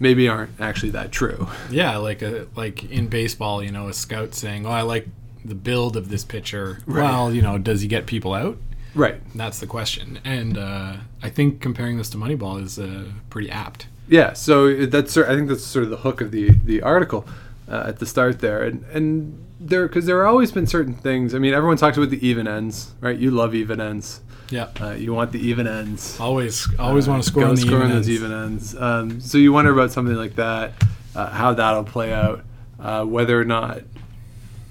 maybe 0.00 0.28
aren't 0.28 0.52
actually 0.60 0.90
that 0.90 1.12
true. 1.12 1.48
Yeah, 1.70 1.96
like 1.98 2.22
a 2.22 2.46
like 2.56 2.84
in 2.90 3.08
baseball, 3.08 3.62
you 3.62 3.70
know, 3.72 3.88
a 3.88 3.92
scout 3.92 4.34
saying, 4.34 4.64
"Oh, 4.64 4.70
I 4.70 4.82
like 4.82 5.06
the 5.44 5.54
build 5.54 5.96
of 5.96 6.08
this 6.08 6.24
pitcher." 6.24 6.78
Well, 6.86 7.32
you 7.34 7.42
know, 7.42 7.58
does 7.58 7.82
he 7.82 7.88
get 7.88 8.06
people 8.06 8.32
out? 8.32 8.56
Right. 8.94 9.20
That's 9.34 9.58
the 9.60 9.66
question. 9.66 10.18
And 10.24 10.56
uh, 10.56 10.96
I 11.22 11.28
think 11.28 11.60
comparing 11.60 11.98
this 11.98 12.08
to 12.10 12.16
Moneyball 12.16 12.62
is 12.62 12.78
uh, 12.78 13.04
pretty 13.28 13.50
apt. 13.50 13.86
Yeah. 14.08 14.32
So 14.32 14.86
that's 14.86 15.16
I 15.16 15.34
think 15.34 15.48
that's 15.48 15.64
sort 15.64 15.84
of 15.84 15.90
the 15.90 15.98
hook 15.98 16.20
of 16.20 16.30
the 16.30 16.50
the 16.50 16.82
article 16.82 17.26
uh, 17.68 17.84
at 17.86 17.98
the 17.98 18.06
start 18.06 18.40
there, 18.40 18.62
and 18.62 18.84
and 18.92 19.44
there 19.60 19.86
because 19.86 20.06
there 20.06 20.24
have 20.24 20.30
always 20.30 20.52
been 20.52 20.66
certain 20.66 20.94
things. 20.94 21.34
I 21.34 21.38
mean, 21.38 21.54
everyone 21.54 21.76
talks 21.76 21.96
about 21.96 22.10
the 22.10 22.26
even 22.26 22.46
ends, 22.48 22.92
right? 23.00 23.16
You 23.16 23.30
love 23.30 23.54
even 23.54 23.80
ends. 23.80 24.20
Yeah. 24.50 24.68
Uh, 24.80 24.92
you 24.92 25.12
want 25.12 25.32
the 25.32 25.40
even 25.46 25.66
ends. 25.66 26.18
Always, 26.18 26.66
always 26.78 27.06
want 27.06 27.22
to 27.22 27.28
score 27.28 27.44
on 27.44 27.54
the 27.54 27.60
score 27.60 27.78
even 27.78 27.82
on 27.82 27.88
those 27.90 28.08
ends. 28.08 28.10
even 28.10 28.32
ends. 28.32 28.74
Um, 28.74 29.20
so 29.20 29.36
you 29.36 29.52
wonder 29.52 29.70
about 29.72 29.92
something 29.92 30.16
like 30.16 30.36
that, 30.36 30.72
uh, 31.14 31.28
how 31.28 31.52
that'll 31.52 31.84
play 31.84 32.14
out, 32.14 32.44
uh, 32.80 33.04
whether 33.04 33.38
or 33.38 33.44
not 33.44 33.82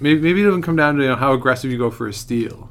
maybe 0.00 0.20
maybe 0.20 0.42
it'll 0.42 0.62
come 0.62 0.76
down 0.76 0.96
to 0.96 1.02
you 1.02 1.08
know, 1.08 1.16
how 1.16 1.32
aggressive 1.32 1.70
you 1.70 1.78
go 1.78 1.90
for 1.90 2.08
a 2.08 2.12
steal, 2.12 2.70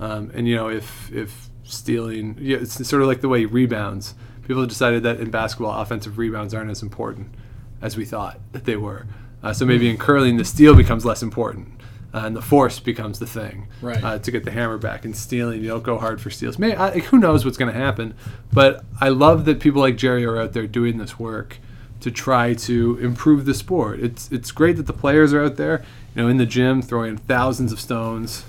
um, 0.00 0.30
and 0.34 0.48
you 0.48 0.54
know 0.54 0.68
if 0.68 1.12
if 1.12 1.48
stealing, 1.64 2.36
yeah, 2.40 2.58
it's 2.58 2.86
sort 2.88 3.02
of 3.02 3.08
like 3.08 3.20
the 3.20 3.28
way 3.28 3.44
rebounds. 3.44 4.14
People 4.46 4.62
have 4.62 4.68
decided 4.68 5.02
that 5.02 5.18
in 5.18 5.30
basketball, 5.30 5.80
offensive 5.80 6.18
rebounds 6.18 6.54
aren't 6.54 6.70
as 6.70 6.80
important 6.80 7.34
as 7.82 7.96
we 7.96 8.04
thought 8.04 8.38
that 8.52 8.64
they 8.64 8.76
were. 8.76 9.06
Uh, 9.42 9.52
so 9.52 9.66
maybe 9.66 9.90
in 9.90 9.96
curling, 9.96 10.36
the 10.36 10.44
steal 10.44 10.74
becomes 10.74 11.04
less 11.04 11.20
important. 11.22 11.68
Uh, 12.14 12.20
and 12.26 12.36
the 12.36 12.40
force 12.40 12.78
becomes 12.78 13.18
the 13.18 13.26
thing 13.26 13.66
Right. 13.82 14.02
uh, 14.02 14.18
to 14.20 14.30
get 14.30 14.44
the 14.44 14.52
hammer 14.52 14.78
back. 14.78 15.04
And 15.04 15.14
stealing, 15.16 15.62
you 15.62 15.68
don't 15.68 15.82
go 15.82 15.98
hard 15.98 16.20
for 16.20 16.30
steals. 16.30 16.58
May 16.58 16.76
I, 16.76 17.00
who 17.00 17.18
knows 17.18 17.44
what's 17.44 17.56
going 17.58 17.72
to 17.72 17.78
happen? 17.78 18.14
But 18.52 18.84
I 19.00 19.08
love 19.08 19.44
that 19.46 19.58
people 19.58 19.82
like 19.82 19.96
Gerry 19.96 20.24
are 20.24 20.40
out 20.40 20.52
there 20.52 20.66
doing 20.68 20.98
this 20.98 21.18
work 21.18 21.58
to 22.00 22.10
try 22.12 22.54
to 22.54 22.98
improve 22.98 23.46
the 23.46 23.54
sport. 23.54 23.98
It's 24.00 24.30
it's 24.30 24.52
great 24.52 24.76
that 24.76 24.86
the 24.86 24.92
players 24.92 25.32
are 25.34 25.42
out 25.44 25.56
there, 25.56 25.84
you 26.14 26.22
know, 26.22 26.28
in 26.28 26.36
the 26.36 26.46
gym 26.46 26.80
throwing 26.82 27.16
thousands 27.16 27.72
of 27.72 27.80
stones 27.80 28.44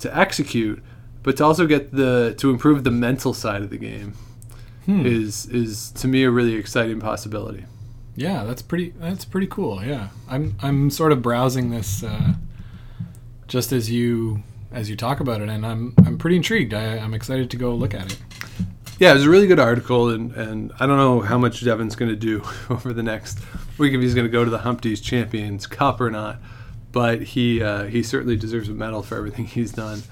to 0.00 0.14
execute, 0.16 0.82
but 1.22 1.36
to 1.38 1.44
also 1.44 1.66
get 1.66 1.92
the 1.92 2.34
to 2.38 2.50
improve 2.50 2.84
the 2.84 2.90
mental 2.90 3.32
side 3.32 3.62
of 3.62 3.70
the 3.70 3.78
game 3.78 4.12
is 4.88 5.46
is 5.46 5.90
to 5.92 6.08
me 6.08 6.24
a 6.24 6.30
really 6.30 6.54
exciting 6.54 7.00
possibility. 7.00 7.64
Yeah, 8.16 8.44
that's 8.44 8.62
pretty. 8.62 8.94
That's 8.98 9.24
pretty 9.24 9.46
cool. 9.46 9.84
Yeah, 9.84 10.08
I'm 10.28 10.56
I'm 10.60 10.90
sort 10.90 11.12
of 11.12 11.22
browsing 11.22 11.70
this 11.70 12.02
uh, 12.02 12.34
just 13.46 13.70
as 13.70 13.90
you 13.90 14.42
as 14.72 14.90
you 14.90 14.96
talk 14.96 15.20
about 15.20 15.40
it, 15.40 15.48
and 15.48 15.64
I'm 15.64 15.94
I'm 16.04 16.18
pretty 16.18 16.36
intrigued. 16.36 16.74
I, 16.74 16.98
I'm 16.98 17.14
excited 17.14 17.50
to 17.50 17.56
go 17.56 17.74
look 17.74 17.94
at 17.94 18.12
it. 18.12 18.18
Yeah, 18.98 19.12
it 19.12 19.14
was 19.14 19.24
a 19.24 19.30
really 19.30 19.46
good 19.46 19.60
article, 19.60 20.08
and, 20.08 20.32
and 20.32 20.72
I 20.80 20.86
don't 20.86 20.96
know 20.96 21.20
how 21.20 21.38
much 21.38 21.62
Devin's 21.62 21.94
going 21.94 22.10
to 22.10 22.16
do 22.16 22.42
over 22.70 22.92
the 22.92 23.02
next 23.04 23.38
week 23.78 23.94
if 23.94 24.00
he's 24.00 24.14
going 24.14 24.26
to 24.26 24.32
go 24.32 24.44
to 24.44 24.50
the 24.50 24.58
Humpty's 24.58 25.00
Champions 25.00 25.68
Cup 25.68 26.00
or 26.00 26.10
not. 26.10 26.38
But 26.90 27.22
he 27.22 27.62
uh, 27.62 27.84
he 27.84 28.02
certainly 28.02 28.36
deserves 28.36 28.68
a 28.68 28.72
medal 28.72 29.02
for 29.02 29.16
everything 29.16 29.44
he's 29.46 29.72
done 29.72 30.02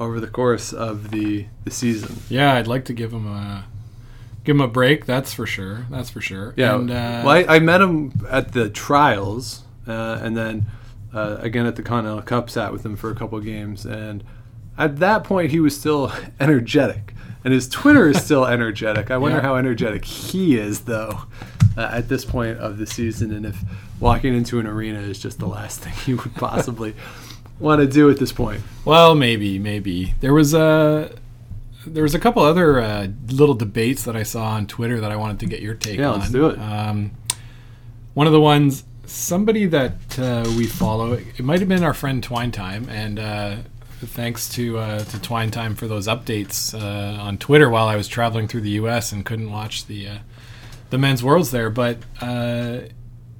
over 0.00 0.18
the 0.18 0.26
course 0.26 0.72
of 0.72 1.12
the, 1.12 1.46
the 1.64 1.70
season. 1.70 2.16
Yeah, 2.28 2.54
I'd 2.54 2.66
like 2.66 2.86
to 2.86 2.92
give 2.92 3.12
him 3.12 3.26
a 3.28 3.66
give 4.44 4.56
him 4.56 4.60
a 4.60 4.68
break. 4.68 5.06
That's 5.06 5.32
for 5.34 5.46
sure. 5.46 5.86
That's 5.90 6.10
for 6.10 6.20
sure. 6.20 6.54
Yeah, 6.56 6.74
And, 6.76 6.90
uh, 6.90 7.22
well, 7.24 7.30
I, 7.30 7.56
I 7.56 7.58
met 7.58 7.80
him 7.80 8.12
at 8.30 8.52
the 8.52 8.68
trials, 8.70 9.62
uh, 9.86 10.18
and 10.22 10.36
then 10.36 10.66
uh, 11.14 11.36
again 11.40 11.66
at 11.66 11.76
the 11.76 11.82
Continental 11.82 12.22
Cup. 12.22 12.50
Sat 12.50 12.72
with 12.72 12.84
him 12.84 12.96
for 12.96 13.10
a 13.10 13.14
couple 13.14 13.38
of 13.38 13.44
games, 13.44 13.84
and 13.84 14.24
at 14.78 14.98
that 14.98 15.24
point 15.24 15.50
he 15.50 15.60
was 15.60 15.78
still 15.78 16.12
energetic, 16.40 17.14
and 17.44 17.52
his 17.52 17.68
Twitter 17.68 18.08
is 18.08 18.22
still 18.24 18.46
energetic. 18.56 19.10
I 19.10 19.16
wonder 19.18 19.38
Yeah. 19.38 19.42
how 19.42 19.56
energetic 19.56 20.04
he 20.04 20.56
is 20.58 20.80
though 20.80 21.22
uh, 21.76 21.88
at 21.92 22.08
this 22.08 22.24
point 22.24 22.58
of 22.58 22.78
the 22.78 22.86
season, 22.86 23.32
and 23.32 23.46
if 23.46 23.58
walking 24.00 24.34
into 24.34 24.58
an 24.58 24.66
arena 24.66 25.00
is 25.00 25.18
just 25.18 25.38
the 25.38 25.46
last 25.46 25.80
thing 25.84 25.92
he 26.04 26.14
would 26.14 26.34
possibly 26.34 26.94
want 27.60 27.80
to 27.80 27.86
do 27.86 28.10
at 28.10 28.18
this 28.18 28.32
point. 28.32 28.60
Well, 28.84 29.14
maybe, 29.14 29.58
maybe 29.58 30.14
there 30.20 30.34
was 30.34 30.52
a 30.54 31.12
there 31.86 32.02
was 32.02 32.14
a 32.14 32.18
couple 32.18 32.42
other 32.42 32.80
uh, 32.80 33.08
little 33.28 33.54
debates 33.54 34.04
that 34.04 34.16
I 34.16 34.22
saw 34.22 34.44
on 34.50 34.66
Twitter 34.66 35.00
that 35.00 35.10
I 35.10 35.16
wanted 35.16 35.40
to 35.40 35.46
get 35.46 35.60
your 35.60 35.74
take 35.74 35.98
Yeah, 35.98 36.10
on. 36.10 36.20
let's 36.20 36.30
do 36.32 36.48
it. 36.48 36.58
Um, 36.58 37.12
one 38.14 38.26
of 38.26 38.32
the 38.32 38.40
ones, 38.40 38.84
somebody 39.06 39.66
that 39.66 40.18
uh, 40.18 40.44
we 40.56 40.66
follow, 40.66 41.12
it 41.14 41.40
might 41.42 41.60
have 41.60 41.68
been 41.68 41.82
our 41.82 41.94
friend 41.94 42.22
Twine 42.22 42.52
Time, 42.52 42.88
and 42.88 43.18
uh, 43.18 43.56
thanks 44.00 44.48
to 44.50 44.78
uh, 44.78 44.98
to 45.04 45.20
Twine 45.20 45.50
Time 45.50 45.74
for 45.74 45.86
those 45.88 46.06
updates 46.06 46.74
uh, 46.74 47.20
on 47.22 47.38
Twitter 47.38 47.68
while 47.70 47.88
I 47.88 47.96
was 47.96 48.08
traveling 48.08 48.48
through 48.48 48.62
the 48.62 48.70
U.S. 48.70 49.12
and 49.12 49.24
couldn't 49.24 49.50
watch 49.50 49.86
the 49.86 50.08
uh, 50.08 50.18
the 50.90 50.98
men's 50.98 51.22
worlds 51.22 51.50
there. 51.52 51.70
But 51.70 51.98
uh, 52.20 52.80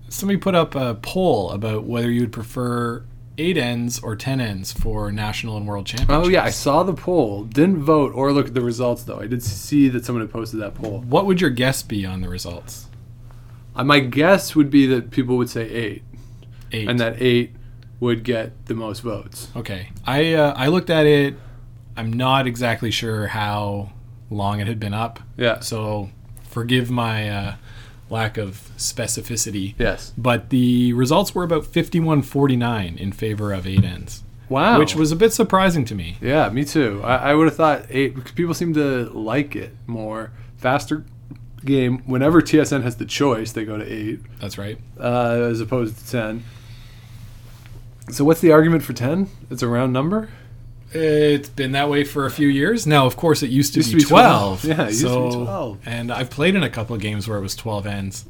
somebody 0.09 0.38
put 0.38 0.55
up 0.55 0.74
a 0.74 0.94
poll 0.94 1.50
about 1.50 1.85
whether 1.85 2.11
you 2.11 2.22
would 2.22 2.33
prefer 2.33 3.05
eight 3.38 3.57
ends 3.57 3.99
or 4.01 4.14
ten 4.16 4.40
ends 4.40 4.73
for 4.73 5.11
national 5.11 5.57
and 5.57 5.66
world 5.66 5.87
championships. 5.87 6.27
Oh 6.27 6.31
yeah, 6.31 6.45
I 6.45 6.51
saw 6.51 6.83
the 6.83 6.92
poll. 6.95 7.45
Didn't 7.45 7.79
vote 7.83 8.12
or 8.14 8.33
look 8.33 8.47
at 8.49 8.55
the 8.55 8.61
results 8.61 9.05
though. 9.05 9.18
I 9.21 9.27
did 9.27 9.42
see 9.42 9.88
that 9.88 10.05
someone 10.05 10.23
had 10.23 10.31
posted 10.33 10.61
that 10.61 10.75
poll. 10.75 11.01
What 11.01 11.27
would 11.27 11.40
your 11.40 11.51
guess 11.51 11.83
be 11.83 12.05
on 12.07 12.21
the 12.21 12.29
results? 12.29 12.88
Uh, 13.75 13.85
my 13.85 14.01
guess 14.01 14.55
would 14.55 14.68
be 14.71 14.87
that 14.87 15.11
people 15.11 15.37
would 15.38 15.49
say 15.49 15.68
eight, 15.68 16.03
Eight. 16.73 16.88
and 16.88 17.01
that 17.01 17.21
eight 17.23 17.53
would 18.01 18.23
get 18.25 18.66
the 18.66 18.75
most 18.75 19.01
votes. 19.01 19.49
okay. 19.57 19.88
I 20.07 20.35
uh, 20.35 20.53
I 20.57 20.66
looked 20.66 20.90
at 20.90 21.07
it. 21.07 21.35
I'm 21.97 22.12
not 22.12 22.47
exactly 22.47 22.90
sure 22.90 23.29
how 23.29 23.92
long 24.31 24.61
it 24.61 24.66
had 24.66 24.81
been 24.81 24.95
up. 24.95 25.21
Yeah. 25.37 25.61
So 25.61 26.11
forgive 26.42 26.90
my 26.90 27.29
uh, 27.31 27.55
lack 28.12 28.37
of 28.38 28.70
specificity. 28.77 29.75
Yes. 29.79 30.12
But 30.16 30.51
the 30.51 30.92
results 30.92 31.35
were 31.35 31.42
about 31.44 31.64
51-49 31.64 32.96
in 32.98 33.11
favor 33.12 33.53
of 33.53 33.66
eight 33.66 33.83
ends, 33.85 34.22
Wow. 34.48 34.79
which 34.79 34.94
was 34.94 35.11
a 35.11 35.16
bit 35.16 35.33
surprising 35.33 35.85
to 35.87 35.94
me. 35.94 36.18
Yeah, 36.20 36.48
me 36.51 36.64
too. 36.64 37.01
I, 37.03 37.31
I 37.31 37.35
would 37.35 37.48
have 37.48 37.57
thought 37.57 37.87
eight 37.90 38.14
because 38.14 38.33
people 38.33 38.55
seem 38.55 38.75
to 38.75 39.09
like 39.11 39.57
it 39.57 39.75
more. 39.87 40.31
Faster 40.57 41.05
game. 41.64 41.98
Whenever 42.07 42.40
TSN 42.42 42.83
has 42.83 42.96
the 42.96 43.05
choice, 43.07 43.53
they 43.53 43.64
go 43.64 43.79
to 43.79 43.85
eight 43.85 44.20
That's 44.40 44.59
right. 44.59 44.79
uh, 45.01 45.48
as 45.51 45.61
opposed 45.61 45.98
to 45.98 46.11
ten. 46.11 46.44
So 48.11 48.25
what's 48.25 48.40
the 48.40 48.53
argument 48.53 48.83
for 48.83 48.92
ten? 48.92 49.29
It's 49.51 49.62
a 49.62 49.68
round 49.68 49.92
number. 49.92 50.29
It's 50.94 51.48
been 51.48 51.72
that 51.72 51.88
way 51.88 52.05
for 52.05 52.26
a 52.26 52.31
few 52.31 52.48
years. 52.48 52.87
Now, 52.87 53.07
of 53.07 53.16
course, 53.16 53.42
it 53.42 53.50
used 53.50 53.74
to, 53.74 53.81
Used 53.81 53.92
be, 53.94 54.00
to 54.00 54.05
be 54.05 54.09
12. 54.09 54.62
12. 54.62 54.78
Yeah, 54.78 54.85
it 54.85 54.88
used 54.90 55.02
to 55.02 55.28
be 55.28 55.44
12. 55.44 55.78
And 55.87 56.12
I've 56.12 56.31
played 56.31 56.55
in 56.55 56.62
a 56.62 56.70
couple 56.70 56.94
of 56.94 57.00
games 57.00 57.26
where 57.28 57.38
it 57.38 57.40
was 57.42 57.55
12 57.57 57.87
ends 57.87 58.24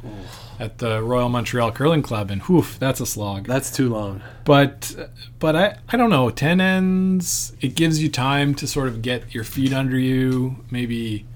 at 0.59 0.79
the 0.79 1.03
Royal 1.03 1.29
Montreal 1.29 1.73
Curling 1.73 2.03
Club, 2.03 2.31
and 2.31 2.41
whoof, 2.43 2.79
that's 2.79 3.01
a 3.01 3.07
slog. 3.07 3.47
That's 3.47 3.71
too 3.75 3.89
long. 3.89 4.23
But 4.45 4.95
but 5.39 5.57
I, 5.57 5.79
I 5.89 5.97
don't 5.97 6.11
know, 6.11 6.31
10 6.31 6.61
ends, 6.61 7.53
it 7.61 7.75
gives 7.75 8.01
you 8.03 8.09
time 8.09 8.55
to 8.57 8.67
sort 8.67 8.87
of 8.89 9.03
get 9.03 9.35
your 9.35 9.45
feet 9.45 9.73
under 9.73 9.99
you, 9.99 10.57
maybe 10.71 11.27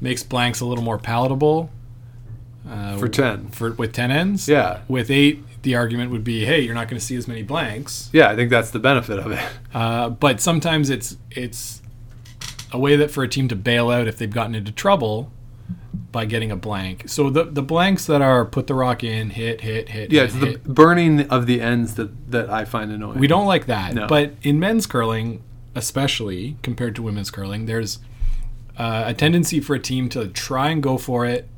makes 0.00 0.22
blanks 0.22 0.60
a 0.60 0.64
little 0.66 0.84
more 0.84 0.98
palatable. 0.98 1.70
Uh, 2.68 2.96
For 2.96 3.08
10. 3.08 3.48
For, 3.48 3.72
with 3.72 3.92
10 3.92 4.10
ends? 4.10 4.48
Yeah. 4.48 4.80
With 4.88 5.10
8, 5.10 5.42
the 5.62 5.76
argument 5.76 6.10
would 6.10 6.24
be, 6.24 6.44
hey, 6.44 6.60
you're 6.60 6.74
not 6.74 6.88
going 6.88 6.98
to 6.98 7.04
see 7.04 7.16
as 7.16 7.26
many 7.28 7.42
blanks. 7.42 8.10
Yeah, 8.12 8.28
I 8.28 8.36
think 8.36 8.50
that's 8.50 8.70
the 8.70 8.78
benefit 8.78 9.18
of 9.18 9.32
it. 9.32 9.40
Uh, 9.72 10.10
but 10.10 10.40
sometimes 10.40 10.90
it's 10.90 11.16
it's 11.30 11.80
a 12.72 12.78
way 12.78 12.96
that 12.96 13.10
for 13.10 13.22
a 13.22 13.28
team 13.28 13.48
to 13.48 13.56
bail 13.56 13.90
out 13.90 14.06
if 14.06 14.18
they've 14.18 14.30
gotten 14.30 14.54
into 14.54 14.72
trouble 14.72 15.32
by 16.10 16.24
getting 16.24 16.50
a 16.50 16.56
blank. 16.56 17.08
So 17.08 17.30
the 17.30 17.44
the 17.44 17.62
blanks 17.62 18.06
that 18.06 18.20
are 18.20 18.44
put 18.44 18.66
the 18.66 18.74
rock 18.74 19.02
in, 19.02 19.30
hit, 19.30 19.62
hit, 19.62 19.88
hit. 19.88 20.12
Yeah, 20.12 20.22
hit, 20.22 20.30
it's 20.30 20.38
the 20.38 20.46
hit. 20.46 20.64
burning 20.64 21.28
of 21.28 21.46
the 21.46 21.60
ends 21.60 21.94
that 21.94 22.30
that 22.30 22.50
I 22.50 22.64
find 22.64 22.92
annoying. 22.92 23.18
We 23.18 23.26
don't 23.26 23.46
like 23.46 23.66
that. 23.66 23.94
No. 23.94 24.06
But 24.06 24.32
in 24.42 24.58
men's 24.58 24.86
curling, 24.86 25.42
especially 25.74 26.56
compared 26.62 26.94
to 26.96 27.02
women's 27.02 27.30
curling, 27.30 27.66
there's 27.66 27.98
uh, 28.76 29.04
a 29.06 29.14
tendency 29.14 29.60
for 29.60 29.74
a 29.74 29.80
team 29.80 30.08
to 30.10 30.28
try 30.28 30.70
and 30.70 30.82
go 30.82 30.98
for 30.98 31.24
it, 31.24 31.48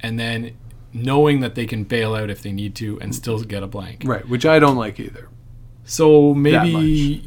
and 0.00 0.18
then 0.18 0.56
knowing 0.92 1.40
that 1.40 1.54
they 1.54 1.66
can 1.66 1.84
bail 1.84 2.14
out 2.14 2.30
if 2.30 2.42
they 2.42 2.52
need 2.52 2.74
to 2.76 3.00
and 3.00 3.14
still 3.14 3.42
get 3.42 3.62
a 3.62 3.66
blank. 3.66 4.02
right, 4.04 4.28
which 4.28 4.46
I 4.46 4.58
don't 4.58 4.76
like 4.76 5.00
either. 5.00 5.28
So 5.84 6.34
maybe 6.34 7.24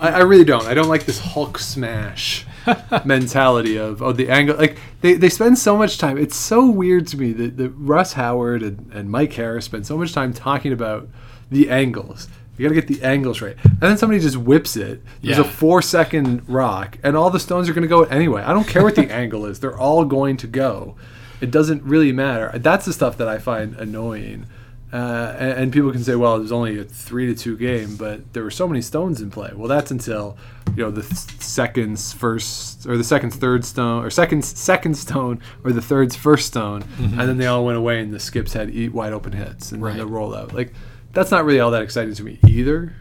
I, 0.00 0.08
I 0.08 0.18
really 0.20 0.44
don't. 0.44 0.66
I 0.66 0.74
don't 0.74 0.88
like 0.88 1.04
this 1.04 1.18
Hulk 1.18 1.58
smash 1.58 2.46
mentality 3.04 3.76
of 3.76 4.02
oh 4.02 4.12
the 4.12 4.28
angle. 4.30 4.56
Like 4.56 4.78
they, 5.02 5.14
they 5.14 5.28
spend 5.28 5.58
so 5.58 5.76
much 5.76 5.98
time. 5.98 6.16
It's 6.16 6.36
so 6.36 6.68
weird 6.68 7.06
to 7.08 7.16
me 7.16 7.32
that, 7.32 7.56
that 7.58 7.70
Russ 7.70 8.14
Howard 8.14 8.62
and, 8.62 8.90
and 8.92 9.10
Mike 9.10 9.32
Harris 9.34 9.66
spend 9.66 9.86
so 9.86 9.96
much 9.96 10.12
time 10.12 10.32
talking 10.32 10.72
about 10.72 11.08
the 11.50 11.70
angles. 11.70 12.28
You 12.56 12.68
got 12.68 12.74
to 12.74 12.80
get 12.80 12.88
the 12.88 13.02
angles 13.06 13.40
right, 13.40 13.56
and 13.64 13.80
then 13.80 13.96
somebody 13.96 14.20
just 14.20 14.36
whips 14.36 14.76
it. 14.76 15.02
There's 15.22 15.38
a 15.38 15.44
four 15.44 15.80
second 15.80 16.46
rock, 16.46 16.98
and 17.02 17.16
all 17.16 17.30
the 17.30 17.40
stones 17.40 17.70
are 17.70 17.72
going 17.72 17.82
to 17.82 17.88
go 17.88 18.02
anyway. 18.02 18.42
I 18.42 18.52
don't 18.52 18.66
care 18.68 18.82
what 18.82 18.96
the 18.96 19.10
angle 19.10 19.46
is; 19.46 19.60
they're 19.60 19.78
all 19.78 20.04
going 20.04 20.36
to 20.38 20.46
go. 20.46 20.96
It 21.40 21.50
doesn't 21.50 21.82
really 21.82 22.12
matter. 22.12 22.50
That's 22.58 22.84
the 22.86 22.92
stuff 22.92 23.16
that 23.18 23.28
I 23.28 23.38
find 23.38 23.74
annoying. 23.76 24.46
Uh, 24.92 25.36
and, 25.38 25.52
and 25.52 25.72
people 25.72 25.92
can 25.92 26.02
say, 26.02 26.16
well, 26.16 26.34
it 26.36 26.40
was 26.40 26.50
only 26.50 26.78
a 26.78 26.84
three 26.84 27.26
to 27.26 27.34
two 27.34 27.56
game, 27.56 27.96
but 27.96 28.32
there 28.32 28.42
were 28.42 28.50
so 28.50 28.66
many 28.66 28.82
stones 28.82 29.20
in 29.20 29.30
play. 29.30 29.52
Well, 29.54 29.68
that's 29.68 29.90
until 29.92 30.36
you 30.76 30.82
know 30.84 30.90
the 30.90 31.02
th- 31.02 31.40
seconds 31.40 32.12
first 32.12 32.86
or 32.86 32.96
the 32.96 33.04
seconds 33.04 33.36
third 33.36 33.64
stone 33.64 34.04
or 34.04 34.10
seconds 34.10 34.48
second 34.58 34.94
stone 34.96 35.40
or 35.64 35.72
the 35.72 35.80
third's 35.82 36.16
first 36.16 36.46
stone, 36.48 36.82
and 36.98 37.18
then 37.20 37.36
they 37.38 37.46
all 37.46 37.64
went 37.64 37.78
away 37.78 38.00
and 38.00 38.12
the 38.12 38.18
skips 38.20 38.52
had 38.52 38.70
eat 38.70 38.92
wide 38.92 39.12
open 39.12 39.32
hits 39.32 39.70
and 39.72 39.80
Right. 39.82 39.96
then 39.96 40.06
the 40.06 40.12
rollout. 40.12 40.52
Like 40.52 40.72
that's 41.12 41.30
not 41.30 41.44
really 41.44 41.60
all 41.60 41.70
that 41.70 41.82
exciting 41.82 42.14
to 42.14 42.24
me 42.24 42.38
either. 42.46 42.92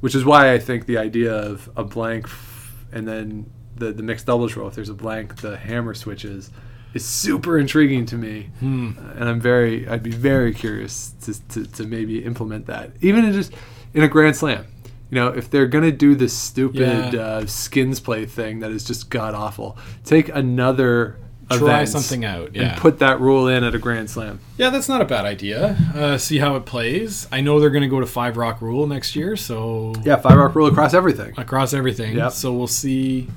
Which 0.00 0.14
is 0.16 0.24
why 0.24 0.52
I 0.52 0.58
think 0.58 0.86
the 0.86 0.98
idea 0.98 1.32
of 1.32 1.70
a 1.76 1.84
blank 1.84 2.26
f- 2.26 2.84
and 2.92 3.06
then 3.08 3.50
the 3.76 3.92
the 3.92 4.02
mixed 4.02 4.26
doubles 4.26 4.56
roll, 4.56 4.66
if 4.68 4.74
there's 4.74 4.88
a 4.88 4.94
blank, 4.94 5.40
the 5.42 5.56
hammer 5.56 5.94
switches 5.94 6.50
is 6.94 7.04
super 7.04 7.58
intriguing 7.58 8.06
to 8.06 8.16
me, 8.16 8.50
Hmm. 8.60 8.92
Uh, 8.98 9.12
and 9.20 9.28
I'm 9.28 9.40
very, 9.40 9.86
I'd 9.88 10.02
be 10.02 10.10
very 10.12 10.54
curious 10.54 11.12
to, 11.22 11.48
to, 11.48 11.66
to 11.72 11.84
maybe 11.84 12.24
implement 12.24 12.66
that, 12.66 12.92
even 13.00 13.24
in 13.24 13.32
just 13.32 13.52
in 13.92 14.02
a 14.02 14.08
Grand 14.08 14.36
Slam. 14.36 14.64
You 15.10 15.16
know, 15.20 15.28
if 15.28 15.50
they're 15.50 15.66
gonna 15.66 15.92
do 15.92 16.14
this 16.14 16.32
stupid 16.32 17.12
Yeah. 17.14 17.20
uh, 17.20 17.46
skins 17.46 18.00
play 18.00 18.26
thing 18.26 18.60
that 18.60 18.70
is 18.72 18.84
just 18.84 19.10
god 19.10 19.34
awful, 19.34 19.76
take 20.04 20.28
another 20.34 21.18
Try 21.50 21.84
something 21.84 22.24
out, 22.24 22.56
yeah. 22.56 22.62
and 22.72 22.80
put 22.80 22.98
that 23.00 23.20
rule 23.20 23.46
in 23.48 23.64
at 23.64 23.74
a 23.74 23.78
Grand 23.78 24.08
Slam. 24.08 24.40
Yeah, 24.56 24.70
that's 24.70 24.88
not 24.88 25.02
a 25.02 25.04
bad 25.04 25.26
idea. 25.26 25.76
Uh, 25.94 26.16
see 26.16 26.38
how 26.38 26.56
it 26.56 26.64
plays. 26.64 27.28
I 27.30 27.42
know 27.42 27.60
they're 27.60 27.68
going 27.70 27.82
to 27.82 27.88
go 27.88 28.00
to 28.00 28.06
five 28.06 28.38
rock 28.38 28.62
rule 28.62 28.86
next 28.86 29.14
year, 29.14 29.36
so 29.36 29.92
Yeah, 30.04 30.16
five 30.16 30.36
rock 30.38 30.54
rule 30.54 30.66
across 30.68 30.94
everything. 30.94 31.34
across 31.36 31.74
everything. 31.74 32.16
Yep. 32.16 32.32
So 32.32 32.52
we'll 32.54 32.66
see 32.66 33.28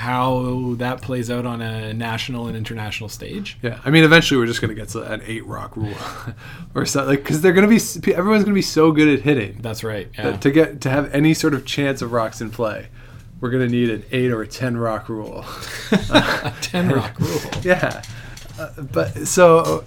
how 0.00 0.74
that 0.78 1.02
plays 1.02 1.30
out 1.30 1.44
on 1.44 1.60
a 1.60 1.92
national 1.92 2.46
and 2.46 2.56
international 2.56 3.10
stage. 3.10 3.58
Yeah, 3.60 3.78
I 3.84 3.90
mean, 3.90 4.02
eventually 4.02 4.40
we're 4.40 4.46
just 4.46 4.62
gonna 4.62 4.74
get 4.74 4.88
to 4.90 5.02
an 5.02 5.20
eight 5.26 5.44
rock 5.46 5.76
rule, 5.76 5.92
or 6.74 6.86
something, 6.86 7.10
like 7.10 7.18
because 7.22 7.42
they're 7.42 7.52
gonna 7.52 7.68
be 7.68 7.78
everyone's 8.14 8.44
gonna 8.44 8.54
be 8.54 8.62
so 8.62 8.92
good 8.92 9.08
at 9.08 9.20
hitting 9.20 9.58
That's 9.60 9.84
right. 9.84 10.08
Yeah. 10.14 10.30
that 10.30 10.40
to 10.40 10.50
get 10.50 10.80
to 10.80 10.90
have 10.90 11.12
any 11.14 11.34
sort 11.34 11.52
of 11.52 11.66
chance 11.66 12.00
of 12.00 12.12
rocks 12.12 12.40
in 12.40 12.50
play, 12.50 12.88
we're 13.42 13.50
gonna 13.50 13.68
need 13.68 13.90
an 13.90 14.04
eight 14.10 14.30
or 14.30 14.40
a 14.40 14.46
ten 14.46 14.78
rock 14.78 15.10
rule. 15.10 15.44
Ten 16.62 16.88
rock 16.88 17.18
rule. 17.20 17.40
yeah, 17.62 18.02
uh, 18.60 18.82
but 18.82 19.26
so 19.26 19.84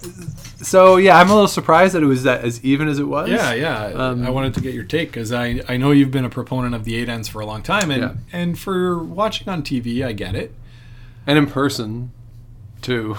so 0.60 0.96
yeah, 0.96 1.18
I'm 1.18 1.28
a 1.30 1.32
little 1.34 1.48
surprised 1.48 1.94
that 1.94 2.02
it 2.02 2.06
was 2.06 2.22
that 2.24 2.44
as 2.44 2.62
even 2.64 2.88
as 2.88 2.98
it 2.98 3.04
was. 3.04 3.28
Yeah, 3.30 3.52
yeah. 3.54 3.84
Um, 3.86 4.26
I 4.26 4.30
wanted 4.30 4.54
to 4.54 4.60
get 4.60 4.74
your 4.74 4.84
take 4.84 5.08
because 5.10 5.32
I 5.32 5.60
I 5.68 5.76
know 5.76 5.90
you've 5.92 6.10
been 6.10 6.24
a 6.24 6.30
proponent 6.30 6.74
of 6.74 6.84
the 6.84 6.96
eight 6.96 7.08
ends 7.08 7.28
for 7.28 7.40
a 7.40 7.46
long 7.46 7.62
time, 7.62 7.90
and 7.90 8.02
Yeah. 8.02 8.14
and 8.32 8.58
for 8.58 8.98
watching 9.02 9.48
on 9.48 9.62
TV, 9.62 10.04
I 10.04 10.12
get 10.12 10.34
it. 10.34 10.52
and 11.26 11.38
in 11.38 11.46
person, 11.46 12.10
too. 12.82 13.16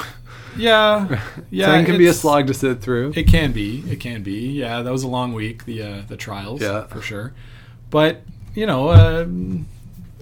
Yeah, 0.57 1.21
yeah. 1.49 1.65
ten 1.67 1.85
can 1.85 1.97
be 1.97 2.07
a 2.07 2.13
slog 2.13 2.47
to 2.47 2.53
sit 2.53 2.81
through. 2.81 3.13
It 3.15 3.27
can 3.27 3.51
be. 3.51 3.83
It 3.89 3.99
can 3.99 4.21
be. 4.23 4.51
Yeah, 4.51 4.81
that 4.83 4.91
was 4.91 5.03
a 5.03 5.07
long 5.07 5.33
week. 5.33 5.65
The 5.65 5.81
uh, 5.81 6.01
the 6.07 6.15
trials. 6.17 6.61
Yeah. 6.61 6.85
for 6.87 7.01
sure. 7.01 7.33
But 7.89 8.21
you 8.53 8.65
know, 8.65 8.89
um, 8.91 9.65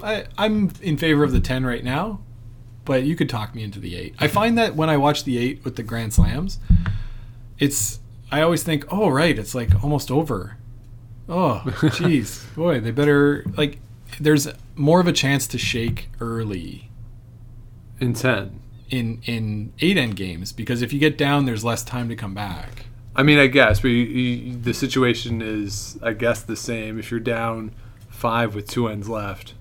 I 0.02 0.26
I'm 0.38 0.72
in 0.82 0.98
favor 0.98 1.24
of 1.24 1.32
the 1.34 1.40
ten 1.40 1.66
right 1.66 1.84
now. 1.84 2.20
But 2.86 3.04
you 3.04 3.16
could 3.16 3.30
talk 3.30 3.56
me 3.56 3.64
into 3.64 3.80
the 3.80 3.96
eight. 3.96 4.16
I 4.20 4.28
find 4.28 4.58
that 4.58 4.76
when 4.76 4.90
I 4.90 4.98
watch 4.98 5.24
the 5.24 5.38
eight 5.38 5.64
with 5.64 5.78
the 5.78 5.84
Grand 5.84 6.14
Slams, 6.14 6.60
it's 7.60 8.00
I 8.32 8.42
always 8.42 8.64
think, 8.64 8.86
oh 8.92 9.10
right, 9.10 9.38
it's 9.38 9.56
like 9.56 9.84
almost 9.84 10.12
over. 10.12 10.58
Oh, 11.30 11.62
jeez, 11.66 12.54
boy, 12.56 12.80
they 12.80 12.92
better 12.92 13.46
like. 13.58 13.80
There's 14.20 14.48
more 14.76 15.00
of 15.00 15.08
a 15.08 15.14
chance 15.14 15.48
to 15.48 15.58
shake 15.58 16.10
early 16.20 16.90
in 18.00 18.14
ten. 18.14 18.60
in 18.90 19.22
in 19.26 19.74
eight 19.80 19.98
end 19.98 20.16
games 20.16 20.52
because 20.52 20.82
if 20.82 20.92
you 20.92 21.00
get 21.00 21.18
down, 21.18 21.46
there's 21.46 21.64
less 21.64 21.84
time 21.84 22.10
to 22.10 22.16
come 22.16 22.34
back. 22.34 22.88
I 23.16 23.24
mean, 23.24 23.38
I 23.40 23.48
guess, 23.48 23.80
but 23.80 23.90
you, 23.90 24.04
you, 24.04 24.58
the 24.58 24.74
situation 24.74 25.42
is, 25.42 25.98
I 26.02 26.14
guess, 26.14 26.42
the 26.42 26.56
same. 26.56 26.98
If 26.98 27.12
you're 27.12 27.20
down 27.20 27.72
five 28.10 28.56
with 28.56 28.68
two 28.68 28.88
ends 28.88 29.08
left, 29.08 29.54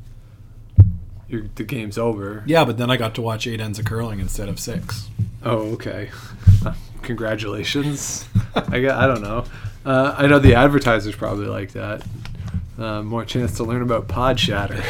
you're, 1.32 1.44
the 1.54 1.64
game's 1.64 1.98
over. 1.98 2.44
Yeah, 2.46 2.64
but 2.64 2.78
then 2.78 2.90
I 2.90 2.96
got 2.96 3.14
to 3.16 3.22
watch 3.22 3.46
eight 3.46 3.60
ends 3.60 3.78
of 3.78 3.84
curling 3.86 4.20
instead 4.20 4.48
of 4.48 4.60
six. 4.60 5.08
Oh, 5.42 5.72
okay. 5.72 6.10
Congratulations. 7.02 8.28
I, 8.54 8.76
I 8.76 9.06
don't 9.06 9.22
know. 9.22 9.44
Uh, 9.84 10.14
I 10.16 10.26
know 10.26 10.38
the 10.38 10.54
advertisers 10.54 11.16
probably 11.16 11.46
like 11.46 11.72
that. 11.72 12.06
Uh, 12.78 13.02
more 13.02 13.24
chance 13.24 13.56
to 13.56 13.64
learn 13.64 13.82
about 13.82 14.08
pod 14.08 14.38
shatter 14.38 14.74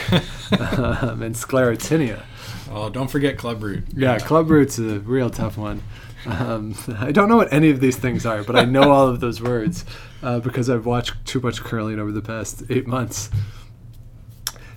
um, 0.61 1.22
and 1.22 1.35
sclerotinia. 1.35 2.22
Oh, 2.70 2.90
don't 2.90 3.11
forget 3.11 3.38
Club 3.38 3.62
Root. 3.62 3.85
Yeah, 3.94 4.18
club 4.18 4.50
root's 4.50 4.78
a 4.78 5.00
real 5.00 5.31
tough 5.31 5.57
one. 5.57 5.83
Um, 6.26 6.74
I 6.98 7.12
don't 7.12 7.28
know 7.28 7.37
what 7.37 7.52
any 7.52 7.70
of 7.70 7.81
these 7.81 7.96
things 7.96 8.26
are, 8.26 8.42
but 8.42 8.57
I 8.57 8.64
know 8.64 8.90
all 8.90 9.09
of 9.09 9.20
those 9.20 9.40
words 9.40 9.85
uh, 10.22 10.40
because 10.40 10.70
I've 10.70 10.87
watched 10.87 11.24
too 11.24 11.40
much 11.40 11.61
curling 11.61 11.98
over 11.98 12.12
the 12.12 12.22
past 12.22 12.62
eight 12.70 12.87
months. 12.87 13.31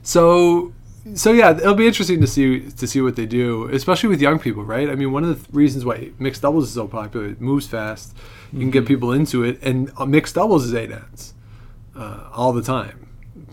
So, 0.01 0.73
so 1.13 1.31
yeah, 1.31 1.51
it'll 1.51 1.75
be 1.75 1.87
interesting 1.87 2.19
to 2.21 2.27
see 2.27 2.71
to 2.71 2.87
see 2.87 3.01
what 3.01 3.15
they 3.15 3.25
do, 3.25 3.67
especially 3.71 4.09
with 4.09 4.21
young 4.21 4.39
people, 4.39 4.63
right? 4.63 4.89
I 4.89 4.95
mean, 4.95 5.11
one 5.11 5.23
of 5.23 5.45
the 5.45 5.57
reasons 5.57 5.85
why 5.85 6.11
mixed 6.17 6.41
doubles 6.41 6.65
is 6.69 6.73
so 6.73 6.87
popular, 6.87 7.27
it 7.27 7.41
moves 7.41 7.67
fast, 7.67 8.15
you 8.51 8.59
can 8.59 8.71
get 8.71 8.85
people 8.85 9.11
into 9.11 9.43
it, 9.43 9.59
and 9.61 9.91
uh, 9.97 10.05
mixed 10.05 10.35
doubles 10.35 10.65
is 10.65 10.73
eight 10.73 10.91
ends 10.91 11.33
uh, 11.95 12.29
all 12.33 12.53
the 12.53 12.63
time 12.63 13.07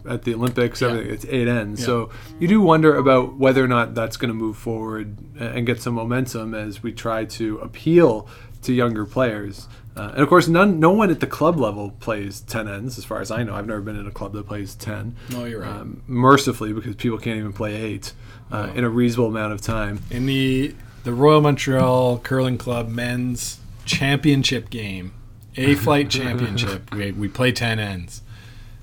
at 0.09 0.23
the 0.23 0.35
Olympics. 0.35 0.81
Everything 0.81 1.13
it's 1.13 1.27
eight 1.27 1.49
ends. 1.49 1.81
Yeah. 1.81 1.87
So 1.87 2.11
you 2.41 2.49
do 2.49 2.61
wonder 2.61 2.97
about 2.97 3.37
whether 3.37 3.63
or 3.63 3.69
not 3.69 3.95
that's 3.95 4.17
going 4.17 4.31
to 4.31 4.35
move 4.35 4.57
forward 4.57 5.19
and 5.39 5.67
get 5.67 5.83
some 5.83 5.95
momentum 5.95 6.55
as 6.55 6.83
we 6.83 6.93
try 6.93 7.25
to 7.27 7.59
appeal 7.59 8.29
to 8.63 8.73
younger 8.73 9.05
players. 9.05 9.69
Uh, 9.95 10.11
and 10.13 10.23
of 10.23 10.29
course, 10.29 10.49
none, 10.49 10.81
no 10.81 10.91
one 10.91 11.11
at 11.11 11.21
the 11.21 11.27
club 11.27 11.59
level 11.59 11.91
plays 12.01 12.41
ten 12.41 12.67
ends, 12.67 12.99
as 12.99 13.05
far 13.05 13.21
as 13.21 13.31
I 13.31 13.43
know. 13.43 13.55
I've 13.55 13.67
never 13.67 13.81
been 13.81 13.99
in 13.99 14.07
a 14.07 14.11
club 14.11 14.33
that 14.33 14.47
plays 14.47 14.75
ten. 14.75 15.17
No, 15.31 15.45
you're 15.45 15.61
right. 15.61 15.71
Um, 15.71 16.03
mercifully, 16.07 16.73
because 16.73 16.97
people 16.97 17.19
can't 17.19 17.39
even 17.39 17.53
play 17.53 17.75
eight 17.75 18.13
uh, 18.51 18.71
in 18.75 18.85
a 18.85 18.89
reasonable 18.89 19.29
amount 19.29 19.53
of 19.53 19.61
time. 19.61 20.01
In 20.11 20.27
the 20.27 20.75
the 21.05 21.13
Royal 21.13 21.41
Montreal 21.41 22.19
Curling 22.19 22.59
Club 22.59 22.89
men's 22.89 23.59
championship 23.85 24.71
game, 24.71 25.13
A 25.57 25.75
Flight 25.77 26.11
Championship, 26.11 26.95
we, 26.95 27.13
we 27.13 27.29
play 27.29 27.53
10 27.53 27.79
ends. 27.79 28.23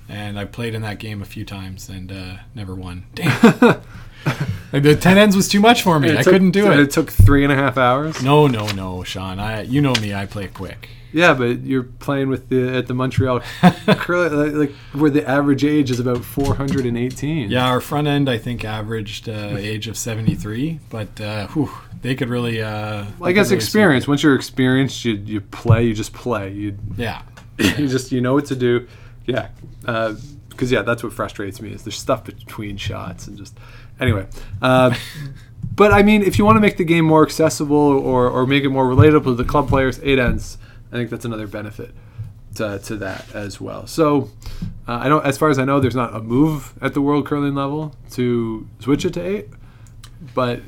And 0.08 0.38
I 0.38 0.44
played 0.44 0.74
in 0.74 0.82
that 0.82 0.98
game 0.98 1.22
a 1.22 1.24
few 1.24 1.44
times 1.44 1.88
and 1.88 2.10
uh, 2.10 2.36
never 2.54 2.74
won. 2.74 3.06
Damn. 3.14 3.80
Like, 4.72 4.82
the 4.82 4.96
10 4.96 5.18
ends 5.18 5.36
was 5.36 5.48
too 5.48 5.60
much 5.60 5.82
for 5.82 5.98
me. 5.98 6.16
I 6.16 6.22
couldn't 6.22 6.50
do 6.50 6.70
it. 6.70 6.78
It 6.78 6.90
took 6.90 7.10
three 7.10 7.42
and 7.44 7.52
a 7.52 7.56
half 7.56 7.78
hours. 7.78 8.22
No, 8.22 8.46
no, 8.46 8.66
no, 8.72 9.02
Sean. 9.02 9.38
I 9.38 9.62
you 9.62 9.80
know 9.80 9.94
me. 10.00 10.12
I 10.12 10.26
play 10.26 10.48
quick. 10.48 10.88
Yeah, 11.12 11.34
but 11.34 11.62
you're 11.62 11.82
playing 11.82 12.28
with 12.28 12.48
the 12.48 12.76
at 12.76 12.86
the 12.86 12.94
Montreal 12.94 13.40
curling, 13.86 14.32
like, 14.32 14.52
like 14.68 14.72
where 14.92 15.10
the 15.10 15.26
average 15.28 15.64
age 15.64 15.90
is 15.90 15.98
about 16.00 16.24
418. 16.24 17.50
Yeah, 17.50 17.66
our 17.66 17.80
front 17.80 18.06
end 18.08 18.28
I 18.28 18.38
think 18.38 18.64
averaged 18.64 19.28
uh, 19.28 19.56
age 19.58 19.88
of 19.88 19.96
73, 19.96 20.78
but 20.88 21.20
uh, 21.20 21.46
whew, 21.48 21.70
they 22.02 22.14
could 22.14 22.28
really. 22.28 22.62
Uh, 22.62 23.06
Well, 23.18 23.28
I 23.28 23.32
guess 23.32 23.46
really 23.48 23.56
experience. 23.56 24.06
Once 24.08 24.22
you're 24.22 24.34
experienced, 24.36 25.04
you 25.04 25.14
you 25.14 25.40
play. 25.40 25.84
You 25.84 25.94
just 25.94 26.12
play. 26.12 26.52
You 26.52 26.76
Yeah. 26.96 27.22
you 27.58 27.88
just 27.88 28.12
you 28.12 28.20
know 28.20 28.34
what 28.34 28.46
to 28.46 28.56
do. 28.56 28.86
Yeah, 29.26 29.48
because 29.80 30.70
yeah, 30.72 30.82
that's 30.82 31.02
what 31.02 31.12
frustrates 31.12 31.60
me 31.60 31.70
is 31.72 31.82
there's 31.84 31.98
stuff 31.98 32.24
between 32.24 32.76
shots 32.76 33.26
and 33.26 33.36
just 33.36 33.58
anyway. 33.98 34.26
Uh, 34.62 34.94
but 35.74 35.92
I 35.92 36.02
mean, 36.02 36.22
if 36.22 36.38
you 36.38 36.44
want 36.44 36.56
to 36.56 36.60
make 36.60 36.76
the 36.78 36.84
game 36.84 37.04
more 37.04 37.22
accessible 37.24 37.76
or 37.76 38.28
or 38.28 38.46
make 38.46 38.64
it 38.64 38.70
more 38.70 38.86
relatable 38.86 39.24
to 39.24 39.34
the 39.34 39.44
club 39.44 39.68
players, 39.68 40.00
eight 40.02 40.18
ends. 40.18 40.56
I 40.92 40.96
think 40.96 41.10
that's 41.10 41.24
another 41.24 41.46
benefit 41.46 41.94
to, 42.56 42.78
to 42.80 42.96
that 42.96 43.34
as 43.34 43.60
well. 43.60 43.86
So 43.86 44.30
uh, 44.88 44.94
I 44.94 45.08
don't, 45.08 45.24
as 45.24 45.38
far 45.38 45.50
as 45.50 45.58
I 45.58 45.64
know, 45.64 45.80
there's 45.80 45.96
not 45.96 46.14
a 46.14 46.20
move 46.20 46.74
at 46.82 46.94
the 46.94 47.00
world 47.00 47.26
curling 47.26 47.54
level 47.54 47.94
to 48.12 48.68
switch 48.80 49.04
it 49.04 49.14
to 49.14 49.20
eight. 49.20 49.48
But 50.34 50.60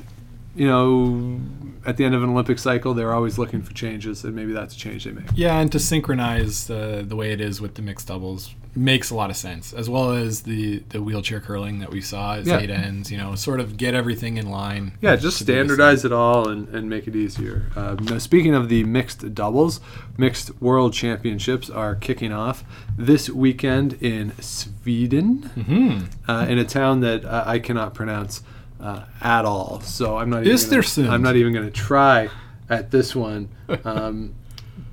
you 0.55 0.67
know, 0.67 1.39
at 1.85 1.97
the 1.97 2.05
end 2.05 2.15
of 2.15 2.23
an 2.23 2.29
Olympic 2.29 2.59
cycle, 2.59 2.93
they're 2.93 3.13
always 3.13 3.37
looking 3.37 3.61
for 3.61 3.73
changes, 3.73 4.23
and 4.23 4.35
maybe 4.35 4.53
that's 4.53 4.75
a 4.75 4.77
change 4.77 5.03
they 5.03 5.11
make. 5.11 5.25
Yeah, 5.35 5.59
and 5.59 5.71
to 5.71 5.79
synchronize 5.79 6.67
the 6.67 7.03
the 7.07 7.15
way 7.15 7.31
it 7.31 7.41
is 7.41 7.59
with 7.59 7.75
the 7.75 7.81
mixed 7.81 8.07
doubles 8.07 8.53
makes 8.75 9.11
a 9.11 9.15
lot 9.15 9.29
of 9.29 9.35
sense, 9.37 9.71
as 9.73 9.89
well 9.89 10.11
as 10.11 10.41
the 10.43 10.79
the 10.89 11.01
wheelchair 11.01 11.39
curling 11.39 11.79
that 11.79 11.91
we 11.91 12.01
saw 12.01 12.35
at 12.35 12.45
Yeah. 12.45 12.59
eight 12.59 12.69
ends. 12.69 13.11
You 13.11 13.17
know, 13.17 13.35
sort 13.35 13.59
of 13.59 13.77
get 13.77 13.93
everything 13.93 14.37
in 14.37 14.49
line. 14.49 14.93
Yeah, 15.01 15.15
just 15.15 15.37
to 15.39 15.43
do 15.45 15.53
the 15.53 15.59
same. 15.59 15.67
standardize 15.67 16.05
it 16.05 16.11
all 16.11 16.47
and, 16.49 16.67
and 16.69 16.89
make 16.89 17.07
it 17.07 17.15
easier. 17.15 17.67
Uh, 17.75 17.95
now, 18.01 18.17
speaking 18.17 18.55
of 18.55 18.69
the 18.69 18.83
mixed 18.83 19.33
doubles, 19.35 19.79
mixed 20.17 20.59
world 20.61 20.93
championships 20.93 21.69
are 21.69 21.95
kicking 21.95 22.31
off 22.33 22.63
this 22.97 23.29
weekend 23.29 23.93
in 24.01 24.33
Sweden, 24.41 25.49
Mm-hmm. 25.55 26.29
uh, 26.31 26.45
in 26.49 26.57
a 26.57 26.65
town 26.65 27.01
that 27.01 27.23
uh, 27.25 27.43
I 27.45 27.59
cannot 27.59 27.93
pronounce 27.93 28.41
uh, 28.81 29.03
at 29.21 29.45
all. 29.45 29.79
So 29.81 30.17
I'm 30.17 30.29
not. 30.29 30.45
Even 30.45 30.57
gonna, 30.57 30.81
Östersund. 30.81 31.09
I'm 31.09 31.21
not 31.21 31.35
even 31.35 31.53
going 31.53 31.65
to 31.65 31.71
try 31.71 32.29
at 32.69 32.91
this 32.91 33.15
one. 33.15 33.49
Um, 33.85 34.35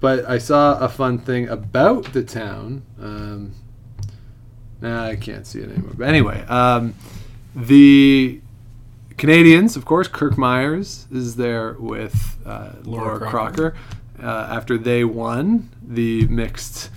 but 0.01 0.25
I 0.27 0.39
saw 0.39 0.79
a 0.79 0.89
fun 0.89 1.19
thing 1.19 1.49
about 1.49 2.13
the 2.15 2.23
town. 2.23 2.83
Um, 3.01 3.53
nah, 4.81 5.05
I 5.07 5.17
can't 5.17 5.47
see 5.47 5.61
it 5.61 5.71
anymore. 5.71 5.93
But 5.97 6.09
anyway, 6.09 6.45
um, 6.47 6.95
the 7.55 8.41
Canadians, 9.17 9.77
of 9.77 9.85
course, 9.85 10.09
Kirk 10.09 10.35
Muyres 10.35 11.11
is 11.13 11.37
there 11.37 11.75
with 11.79 12.39
uh, 12.47 12.73
Laura, 12.85 13.05
Laura 13.05 13.19
Crocker, 13.19 13.71
Crocker. 13.73 13.77
uh, 14.23 14.49
after 14.51 14.79
they 14.79 15.05
won 15.05 15.69
the 15.83 16.27
mixed 16.29 16.91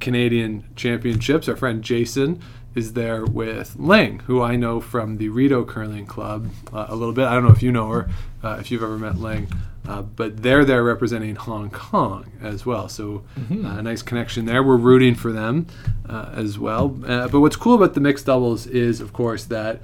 Canadian 0.00 0.64
championships. 0.76 1.48
Our 1.48 1.56
friend 1.56 1.82
Jason 1.82 2.40
is 2.74 2.92
there 2.94 3.24
with 3.24 3.76
Ling, 3.78 4.20
who 4.20 4.42
I 4.42 4.56
know 4.56 4.80
from 4.80 5.18
the 5.18 5.28
Rideau 5.28 5.64
Curling 5.64 6.06
Club 6.06 6.50
uh, 6.72 6.86
a 6.88 6.96
little 6.96 7.14
bit. 7.14 7.26
I 7.26 7.34
don't 7.34 7.44
know 7.44 7.52
if 7.52 7.62
you 7.62 7.72
know 7.72 7.88
her, 7.88 8.10
uh, 8.42 8.56
if 8.60 8.70
you've 8.70 8.82
ever 8.82 8.98
met 8.98 9.16
Ling, 9.16 9.48
uh, 9.86 10.02
but 10.02 10.42
they're 10.42 10.64
there 10.64 10.82
representing 10.82 11.36
Hong 11.36 11.70
Kong 11.70 12.32
as 12.40 12.64
well. 12.64 12.88
So 12.88 13.24
uh, 13.66 13.78
a 13.78 13.82
nice 13.82 14.02
connection 14.02 14.46
there. 14.46 14.62
We're 14.62 14.76
rooting 14.76 15.14
for 15.14 15.30
them 15.30 15.66
uh, 16.08 16.30
as 16.32 16.58
well. 16.58 16.98
Uh, 17.06 17.28
but 17.28 17.40
what's 17.40 17.56
cool 17.56 17.74
about 17.74 17.94
the 17.94 18.00
mixed 18.00 18.26
doubles 18.26 18.66
is, 18.66 19.00
of 19.00 19.12
course, 19.12 19.44
that 19.44 19.80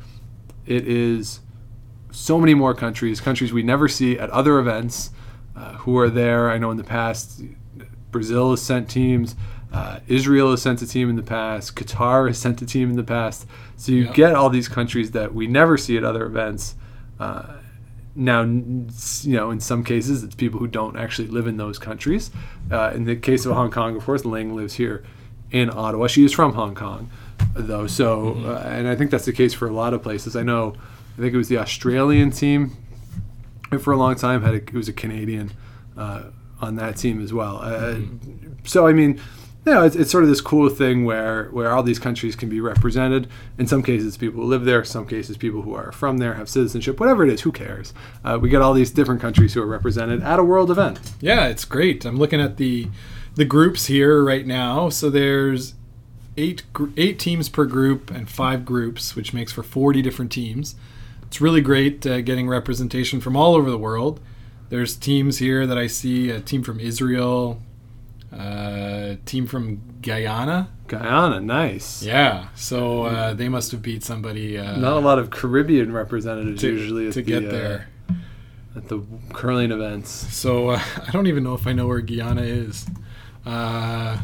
it 0.67 0.87
is 0.89 1.41
so 2.11 2.41
many 2.41 2.55
more 2.55 2.75
countries, 2.75 3.21
countries 3.21 3.53
we 3.53 3.63
never 3.63 3.89
see 3.89 4.19
at 4.19 4.31
other 4.31 4.59
events, 4.59 5.11
uh, 5.55 5.75
who 5.75 5.99
are 5.99 6.09
there. 6.09 6.51
I 6.51 6.59
know 6.59 6.71
in 6.71 6.77
the 6.77 6.85
past, 6.85 7.43
Brazil 8.11 8.51
has 8.51 8.63
sent 8.63 8.89
teams, 8.89 9.37
uh, 9.73 10.01
Israel 10.09 10.51
has 10.51 10.63
sent 10.63 10.83
a 10.83 10.87
team 10.87 11.11
in 11.11 11.17
the 11.17 11.23
past, 11.23 11.77
Qatar 11.77 12.27
has 12.29 12.39
sent 12.39 12.63
a 12.63 12.67
team 12.67 12.91
in 12.91 12.97
the 12.97 13.05
past. 13.05 13.47
So 13.77 13.93
you 13.93 14.09
get 14.09 14.35
all 14.35 14.51
these 14.51 14.69
countries 14.69 15.11
that 15.13 15.35
we 15.35 15.47
never 15.47 15.77
see 15.77 15.97
at 15.97 16.05
other 16.05 16.25
events. 16.25 16.75
Now, 18.15 18.43
you 18.43 19.37
know, 19.37 19.51
in 19.51 19.61
some 19.61 19.85
cases, 19.85 20.25
it's 20.25 20.35
people 20.35 20.59
who 20.59 20.67
don't 20.67 20.97
actually 20.97 21.29
live 21.29 21.47
in 21.47 21.57
those 21.57 21.79
countries. 21.79 22.31
Uh, 22.71 22.93
in 22.95 23.05
the 23.05 23.17
case 23.17 23.47
of 23.47 23.55
Hong 23.55 23.71
Kong, 23.71 23.97
of 23.97 24.05
course, 24.05 24.25
Ling 24.25 24.57
lives 24.57 24.75
here 24.75 25.05
in 25.51 25.71
Ottawa. 25.71 26.07
She 26.07 26.25
is 26.25 26.33
from 26.33 26.55
Hong 26.55 26.75
Kong, 26.75 27.11
though. 27.55 27.87
So, 27.87 28.35
uh, 28.45 28.65
and 28.67 28.89
I 28.89 28.97
think 28.97 29.11
that's 29.11 29.27
the 29.27 29.33
case 29.33 29.55
for 29.55 29.69
a 29.69 29.73
lot 29.73 29.95
of 29.95 30.03
places. 30.03 30.35
I 30.35 30.43
know, 30.43 30.75
I 31.17 31.21
think 31.21 31.35
it 31.35 31.39
was 31.39 31.49
the 31.49 31.59
Australian 31.59 32.31
team 32.31 32.77
for 33.79 33.93
a 33.93 33.97
long 33.97 34.17
time 34.17 34.43
had 34.43 34.55
a, 34.55 34.57
it 34.57 34.73
was 34.75 34.89
a 34.89 34.93
Canadian 34.93 35.53
uh, 35.97 36.25
on 36.61 36.77
that 36.77 36.97
team 36.97 37.23
as 37.23 37.33
well. 37.33 37.59
Uh, 37.63 38.01
So 38.65 38.87
I 38.87 38.93
mean, 38.93 39.21
you 39.67 39.73
know, 39.73 39.85
it's, 39.85 39.95
it's 39.95 40.11
sort 40.11 40.25
of 40.25 40.31
this 40.31 40.41
cool 40.41 40.71
thing 40.71 41.05
where 41.05 41.45
where 41.51 41.71
all 41.73 41.83
these 41.83 41.99
countries 41.99 42.35
can 42.35 42.49
be 42.49 42.61
represented. 42.61 43.29
In 43.59 43.67
some 43.67 43.83
cases, 43.83 44.17
people 44.17 44.41
who 44.41 44.49
live 44.49 44.65
there. 44.65 44.85
Some 44.85 45.07
cases, 45.07 45.37
people 45.37 45.63
who 45.63 45.75
are 45.75 45.93
from 45.93 46.19
there 46.19 46.35
have 46.35 46.49
citizenship. 46.49 46.99
Whatever 46.99 47.25
it 47.25 47.33
is, 47.33 47.43
who 47.43 47.53
cares? 47.53 47.93
Uh, 48.25 48.39
we 48.41 48.49
get 48.49 48.63
all 48.63 48.73
these 48.73 48.91
different 48.91 49.21
countries 49.21 49.53
who 49.53 49.63
are 49.63 49.67
represented 49.67 50.23
at 50.23 50.39
a 50.39 50.45
world 50.45 50.71
event. 50.71 50.99
Yeah, 51.21 51.47
it's 51.47 51.67
great. 51.67 52.05
I'm 52.05 52.19
looking 52.19 52.41
at 52.41 52.57
the 52.57 52.89
the 53.35 53.45
groups 53.45 53.87
here 53.87 54.25
right 54.25 54.47
now. 54.47 54.89
So 54.89 55.11
there's 55.11 55.75
eight 56.39 56.63
eight 56.97 57.19
teams 57.19 57.51
per 57.51 57.67
group 57.67 58.11
and 58.11 58.31
five 58.31 58.65
groups, 58.65 59.15
which 59.15 59.35
makes 59.35 59.53
for 59.53 59.63
40 59.63 60.01
different 60.01 60.33
teams. 60.33 60.75
It's 61.23 61.41
really 61.41 61.61
great 61.61 62.07
uh, 62.07 62.23
getting 62.23 62.49
representation 62.49 63.21
from 63.21 63.37
all 63.37 63.55
over 63.55 63.71
the 63.71 63.79
world. 63.79 64.21
There's 64.71 64.97
teams 64.97 65.39
here 65.39 65.67
that 65.67 65.77
I 65.77 65.87
see 65.87 66.31
a 66.31 66.41
team 66.41 66.63
from 66.63 66.81
Israel, 66.81 67.61
a 68.33 69.19
team 69.27 69.47
from 69.47 69.81
Guyana. 70.03 70.69
Guyana, 70.87 71.41
nice. 71.41 72.03
Yeah, 72.03 72.49
so 72.55 73.05
uh, 73.05 73.35
they 73.35 73.49
must 73.49 73.71
have 73.73 73.83
beat 73.83 74.03
somebody 74.05 74.59
uh, 74.59 74.77
Not 74.77 74.95
a 74.97 75.01
lot 75.01 75.19
of 75.19 75.31
Caribbean 75.31 75.93
representatives 75.93 76.61
to, 76.63 76.69
usually 76.69 77.07
to 77.13 77.15
the, 77.15 77.23
get 77.23 77.45
uh, 77.47 77.51
there. 77.51 77.89
at 78.77 78.89
the 78.89 79.03
curling 79.33 79.71
events. 79.73 80.11
So 80.11 80.71
uh, 80.71 80.83
I 81.07 81.11
don't 81.13 81.27
even 81.27 81.45
know 81.45 81.55
if 81.55 81.67
I 81.67 81.73
know 81.73 81.87
where 81.87 82.01
Guyana 82.01 82.43
is. 82.43 82.87
Uh, 83.47 84.19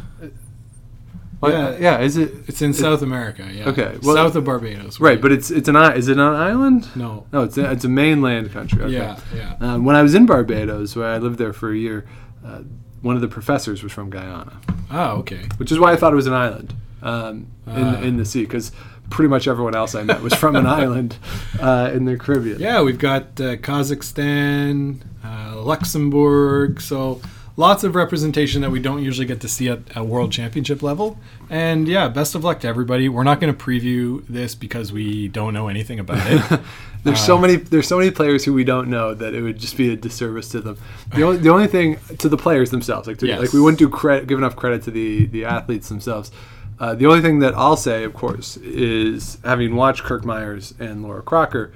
Yeah. 1.42 1.76
yeah, 1.78 2.00
Is 2.00 2.16
it 2.16 2.32
it's 2.48 2.62
in 2.62 2.72
South 2.72 3.02
America. 3.02 3.48
Yeah. 3.52 3.68
Okay, 3.68 3.98
well- 4.02 4.14
south 4.16 4.34
of 4.36 4.44
Barbados. 4.44 4.98
right? 5.00 5.20
But 5.20 5.30
it's 5.32 5.50
it's 5.50 5.68
an 5.68 5.76
is 5.96 6.08
it 6.08 6.14
an 6.18 6.20
island? 6.20 6.88
no. 6.96 7.26
No, 7.32 7.42
it's 7.42 7.56
a, 7.58 7.70
it's 7.70 7.84
a 7.84 7.88
mainland 7.88 8.50
country. 8.52 8.82
Okay. 8.82 8.94
Yeah, 8.94 9.18
yeah. 9.34 9.54
Um, 9.60 9.84
when 9.84 9.94
I 9.94 10.02
was 10.02 10.14
in 10.14 10.26
Barbados, 10.26 10.96
where 10.96 11.06
I 11.08 11.18
lived 11.18 11.38
there 11.38 11.52
for 11.52 11.70
a 11.70 11.76
year, 11.76 12.06
uh, 12.44 12.62
one 13.02 13.14
of 13.14 13.20
the 13.22 13.28
professors 13.28 13.82
was 13.82 13.92
from 13.92 14.10
Guyana, 14.10 14.60
Oh, 14.90 15.16
okay. 15.18 15.46
which 15.58 15.70
is 15.72 15.78
why 15.78 15.92
I 15.92 15.96
thought 15.96 16.12
it 16.12 16.16
was 16.16 16.26
an 16.26 16.32
island 16.34 16.74
um, 17.02 17.46
in, 17.66 17.72
Ah. 17.84 18.00
in 18.00 18.16
the 18.16 18.24
sea, 18.24 18.42
because 18.42 18.72
pretty 19.10 19.28
much 19.28 19.46
everyone 19.46 19.74
else 19.76 19.94
I 19.94 20.02
met 20.02 20.20
was 20.22 20.34
from 20.34 20.56
an 20.56 20.66
island 20.82 21.16
uh, 21.60 21.90
in 21.94 22.04
the 22.06 22.16
Caribbean. 22.16 22.58
Yeah, 22.60 22.82
we've 22.82 22.98
got 22.98 23.40
uh, 23.40 23.56
Kazakhstan, 23.56 25.00
uh, 25.24 25.60
Luxembourg, 25.62 26.80
so 26.80 27.20
lots 27.56 27.84
of 27.84 27.94
representation 27.94 28.60
that 28.62 28.70
we 28.70 28.80
don't 28.80 29.02
usually 29.02 29.26
get 29.26 29.40
to 29.40 29.48
see 29.48 29.68
at 29.68 29.80
a 29.96 30.02
world 30.04 30.32
championship 30.32 30.82
level. 30.82 31.18
And 31.48 31.86
yeah, 31.88 32.08
best 32.08 32.34
of 32.34 32.44
luck 32.44 32.60
to 32.60 32.68
everybody. 32.68 33.08
We're 33.08 33.22
not 33.24 33.40
going 33.40 33.54
to 33.54 33.64
preview 33.64 34.24
this 34.28 34.54
because 34.54 34.92
we 34.92 35.28
don't 35.28 35.54
know 35.54 35.68
anything 35.68 35.98
about 36.00 36.20
it. 36.26 36.60
There's 37.06 37.20
so 37.24 37.38
many 37.38 37.56
there's 37.56 37.86
so 37.88 37.98
many 37.98 38.10
players 38.10 38.44
who 38.44 38.52
we 38.52 38.64
don't 38.64 38.88
know 38.88 39.14
that 39.14 39.32
it 39.34 39.40
would 39.42 39.58
just 39.58 39.76
be 39.76 39.92
a 39.92 39.96
disservice 39.96 40.48
to 40.50 40.60
them. 40.60 40.76
The 41.14 41.22
only 41.22 41.38
the 41.38 41.48
only 41.50 41.66
thing 41.68 41.98
to 42.18 42.28
the 42.28 42.36
players 42.36 42.70
themselves, 42.70 43.06
like 43.08 43.18
to, 43.18 43.26
Yes. 43.26 43.40
like 43.40 43.52
we 43.52 43.60
wouldn't 43.60 43.78
do 43.78 43.88
credit 43.88 44.26
give 44.26 44.38
enough 44.38 44.56
credit 44.56 44.82
to 44.84 44.90
the 44.90 45.26
the 45.26 45.44
athletes 45.44 45.88
themselves. 45.88 46.30
Uh, 46.78 46.94
the 46.94 47.06
only 47.06 47.22
thing 47.22 47.38
that 47.38 47.54
I'll 47.54 47.76
say, 47.76 48.04
of 48.04 48.12
course, 48.12 48.58
is 48.58 49.38
having 49.44 49.76
watched 49.76 50.02
Kirk 50.02 50.24
Muyres 50.24 50.78
and 50.78 51.02
Laura 51.02 51.22
Crocker, 51.22 51.72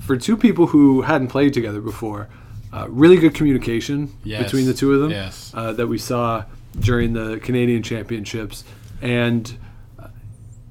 for 0.00 0.16
two 0.16 0.36
people 0.36 0.66
who 0.68 1.02
hadn't 1.02 1.28
played 1.28 1.52
together 1.54 1.80
before, 1.80 2.28
uh, 2.72 2.86
really 2.88 3.16
good 3.16 3.34
communication 3.34 4.10
Yes. 4.24 4.42
between 4.44 4.66
the 4.66 4.74
two 4.74 4.92
of 4.92 5.00
them 5.02 5.10
Yes. 5.10 5.52
uh, 5.54 5.72
that 5.72 5.86
we 5.86 5.98
saw 5.98 6.44
during 6.80 7.12
the 7.12 7.38
Canadian 7.42 7.82
Championships, 7.82 8.64
and 9.02 9.52
uh, 9.52 9.67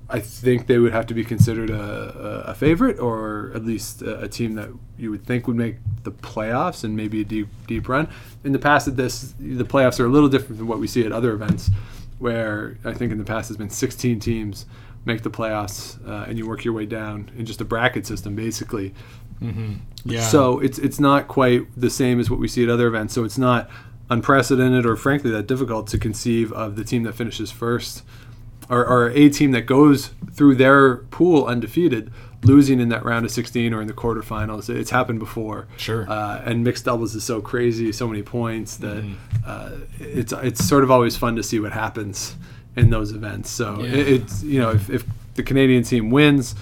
I 0.10 0.20
think 0.22 0.68
they 0.68 0.78
would 0.78 0.94
have 0.94 1.06
to 1.08 1.14
be 1.14 1.26
considered 1.26 1.70
a, 1.70 2.46
a, 2.48 2.52
a 2.52 2.56
favorite, 2.56 2.98
or 3.00 3.52
at 3.54 3.66
least 3.66 4.02
a, 4.02 4.22
a 4.22 4.28
team 4.30 4.54
that 4.56 4.70
you 4.98 5.12
would 5.12 5.26
think 5.26 5.48
would 5.48 5.58
make 5.58 5.78
the 6.04 6.12
playoffs 6.12 6.84
and 6.84 6.96
maybe 6.96 7.22
a 7.22 7.26
deep 7.26 7.50
deep 7.68 7.90
run. 7.90 8.08
In 8.44 8.54
the 8.54 8.60
past, 8.60 8.88
at 8.88 8.96
this 8.96 9.34
the 9.40 9.66
playoffs 9.66 10.00
are 10.00 10.06
a 10.06 10.10
little 10.10 10.30
different 10.30 10.58
than 10.58 10.68
what 10.68 10.80
we 10.80 10.88
see 10.88 11.06
at 11.06 11.12
other 11.12 11.34
events, 11.34 11.70
where 12.20 12.78
I 12.86 12.94
think 12.94 13.12
in 13.12 13.18
the 13.18 13.26
past 13.26 13.50
has 13.50 13.58
been 13.58 13.70
16 13.70 14.20
teams 14.20 14.66
make 15.04 15.24
the 15.24 15.32
playoffs, 15.32 15.98
uh, 16.08 16.26
and 16.28 16.38
you 16.38 16.48
work 16.48 16.64
your 16.64 16.74
way 16.74 16.86
down 16.86 17.32
in 17.38 17.46
just 17.46 17.62
a 17.62 17.66
bracket 17.66 18.06
system, 18.06 18.36
basically. 18.36 18.94
yeah. 20.06 20.22
So 20.22 20.60
it's 20.60 20.80
it's 20.80 21.00
not 21.00 21.28
quite 21.28 21.68
the 21.76 21.90
same 21.90 22.20
as 22.20 22.30
what 22.30 22.40
we 22.40 22.48
see 22.48 22.64
at 22.64 22.70
other 22.70 22.88
events. 22.88 23.14
So 23.14 23.24
it's 23.24 23.38
not 23.38 23.70
unprecedented 24.10 24.86
or 24.86 24.96
frankly 24.96 25.32
that 25.32 25.48
difficult 25.48 25.88
to 25.88 25.98
conceive 25.98 26.54
of 26.54 26.78
the 26.78 26.84
team 26.84 27.04
that 27.04 27.14
finishes 27.14 27.52
first 27.52 28.04
or, 28.70 28.86
or 28.86 29.10
a 29.10 29.30
team 29.30 29.52
that 29.52 29.62
goes 29.64 30.12
through 30.32 30.56
their 30.56 30.98
pool 30.98 31.46
undefeated 31.46 32.12
losing 32.44 32.80
in 32.80 32.90
that 32.90 33.04
round 33.04 33.26
of 33.26 33.32
16 33.32 33.74
or 33.74 33.82
in 33.82 33.88
the 33.88 33.94
quarterfinals. 33.94 34.70
It's 34.70 34.92
happened 34.92 35.20
before. 35.20 35.68
Sure. 35.78 36.06
Uh, 36.10 36.42
and 36.46 36.64
mixed 36.64 36.86
doubles 36.86 37.16
is 37.16 37.24
so 37.24 37.42
crazy, 37.42 37.92
so 37.92 38.08
many 38.08 38.22
points 38.24 38.78
that 38.78 39.04
Mm-hmm. 39.04 39.16
uh, 39.46 39.72
it's 40.00 40.32
it's 40.34 40.64
sort 40.66 40.84
of 40.84 40.92
always 40.92 41.16
fun 41.18 41.36
to 41.38 41.44
see 41.44 41.60
what 41.60 41.72
happens 41.72 42.36
in 42.76 42.90
those 42.92 43.12
events. 43.12 43.50
So 43.50 43.82
Yeah. 43.82 43.90
it, 43.96 44.08
it's 44.08 44.44
you 44.44 44.60
know 44.60 44.72
if, 44.72 44.90
if 44.90 45.04
the 45.36 45.44
Canadian 45.44 45.84
team 45.84 46.10
wins, 46.12 46.54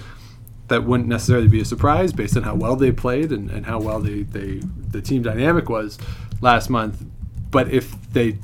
that 0.70 0.84
wouldn't 0.84 1.10
necessarily 1.10 1.48
be 1.48 1.60
a 1.62 1.66
surprise 1.66 2.14
based 2.14 2.36
on 2.38 2.44
how 2.44 2.56
well 2.56 2.76
they 2.76 2.92
played 2.92 3.32
and, 3.32 3.50
and 3.52 3.66
how 3.66 3.80
well 3.80 4.00
they, 4.00 4.24
they 4.24 4.62
the 4.92 5.02
team 5.02 5.22
dynamic 5.24 5.70
was 5.70 5.98
last 6.42 6.70
month. 6.70 7.04
But 7.52 7.70
if 7.70 7.92
they 8.14 8.38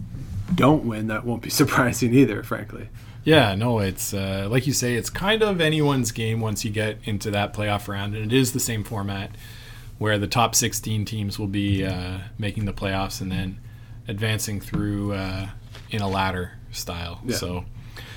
don't 0.54 0.84
win, 0.86 1.08
that 1.08 1.26
won't 1.26 1.42
be 1.42 1.50
surprising 1.62 2.14
either, 2.14 2.44
frankly. 2.44 2.90
Yeah, 3.24 3.54
no, 3.56 3.80
it's 3.80 4.14
uh, 4.14 4.48
like 4.50 4.66
you 4.66 4.74
say, 4.74 4.96
it's 4.96 5.10
kind 5.10 5.44
of 5.44 5.62
anyone's 5.62 6.12
game 6.12 6.40
once 6.42 6.66
you 6.66 6.72
get 6.72 6.98
into 7.04 7.30
that 7.32 7.54
playoff 7.54 7.88
round, 7.88 8.16
and 8.16 8.32
it 8.32 8.36
is 8.36 8.54
the 8.54 8.60
same 8.60 8.84
format 8.84 9.32
where 10.00 10.18
the 10.18 10.28
top 10.28 10.56
16 10.56 11.06
teams 11.06 11.38
will 11.38 11.48
be 11.48 11.86
uh, 11.86 12.18
making 12.40 12.66
the 12.66 12.74
playoffs 12.74 13.22
and 13.22 13.32
then 13.32 13.60
advancing 14.08 14.60
through 14.60 15.14
uh, 15.14 15.48
in 15.92 16.02
a 16.02 16.08
ladder 16.08 16.54
style. 16.72 17.22
Yeah. 17.24 17.36
So, 17.36 17.66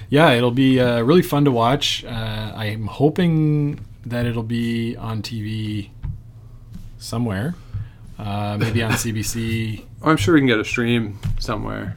yeah, 0.08 0.30
it'll 0.32 0.50
be 0.50 0.80
uh, 0.80 1.02
really 1.02 1.20
fun 1.20 1.44
to 1.44 1.50
watch. 1.50 2.02
Uh, 2.04 2.52
I'm 2.56 2.86
hoping 2.86 3.80
that 4.06 4.24
it'll 4.24 4.42
be 4.42 4.96
on 4.96 5.20
TV 5.20 5.90
somewhere. 6.98 7.54
uh, 8.18 8.56
maybe 8.58 8.82
on 8.82 8.92
CBC. 8.92 9.84
I'm 10.02 10.16
sure 10.16 10.34
we 10.34 10.40
can 10.40 10.46
get 10.46 10.58
a 10.58 10.64
stream 10.64 11.18
somewhere. 11.38 11.94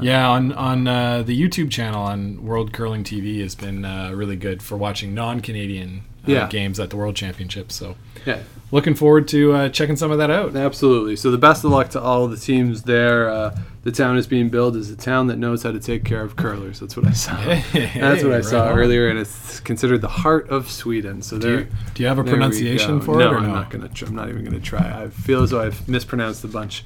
Yeah, 0.00 0.28
on 0.28 0.52
on 0.52 0.86
uh, 0.88 1.22
the 1.22 1.38
YouTube 1.40 1.70
channel 1.70 2.02
on 2.02 2.44
World 2.44 2.72
Curling 2.72 3.04
TV 3.04 3.40
has 3.42 3.54
been 3.54 3.84
uh, 3.84 4.12
really 4.14 4.36
good 4.36 4.62
for 4.62 4.76
watching 4.76 5.14
non-Canadian 5.14 6.02
uh, 6.26 6.30
Yeah. 6.32 6.48
games 6.48 6.80
at 6.80 6.90
the 6.90 6.96
World 6.96 7.14
Championships. 7.16 7.74
So 7.74 7.96
Yeah, 8.26 8.38
looking 8.70 8.94
forward 8.94 9.28
to 9.28 9.52
uh, 9.52 9.68
checking 9.68 9.96
some 9.96 10.10
of 10.10 10.18
that 10.18 10.30
out. 10.30 10.54
absolutely. 10.56 11.16
So 11.16 11.30
the 11.30 11.38
best 11.38 11.64
of 11.64 11.70
luck 11.70 11.90
to 11.90 12.00
all 12.00 12.26
the 12.28 12.36
teams 12.36 12.82
there. 12.82 13.28
Uh, 13.30 13.56
the 13.84 13.90
town 13.90 14.16
is 14.16 14.28
being 14.28 14.48
built 14.48 14.76
as 14.76 14.90
a 14.90 14.96
town 14.96 15.26
that 15.26 15.38
knows 15.38 15.64
how 15.64 15.72
to 15.72 15.80
take 15.80 16.04
care 16.04 16.22
of 16.22 16.36
curlers. 16.36 16.78
That's 16.78 16.96
what 16.96 17.04
I 17.04 17.10
saw. 17.12 17.34
That's 17.44 18.22
what 18.22 18.32
I 18.32 18.36
Hey, 18.36 18.42
saw 18.42 18.68
on. 18.68 18.78
earlier, 18.78 19.08
and 19.08 19.18
it's 19.18 19.58
considered 19.58 20.00
the 20.00 20.08
heart 20.08 20.48
of 20.50 20.70
Sweden. 20.70 21.20
So 21.20 21.36
Do 21.36 21.48
there. 21.48 21.60
you, 21.62 21.66
do 21.94 22.02
you 22.04 22.08
have 22.08 22.18
a 22.20 22.22
pronunciation 22.24 23.00
for 23.00 23.16
no, 23.18 23.30
it 23.30 23.32
or 23.34 23.38
I'm 23.38 23.48
no? 23.48 23.54
not 23.54 23.70
gonna. 23.70 23.88
Tr- 23.88 24.04
I'm 24.06 24.14
not 24.14 24.28
even 24.28 24.44
gonna 24.44 24.60
try. 24.60 25.02
I 25.02 25.08
feel 25.08 25.42
as 25.42 25.50
though 25.50 25.60
I've 25.60 25.88
mispronounced 25.88 26.44
a 26.44 26.48
bunch 26.48 26.84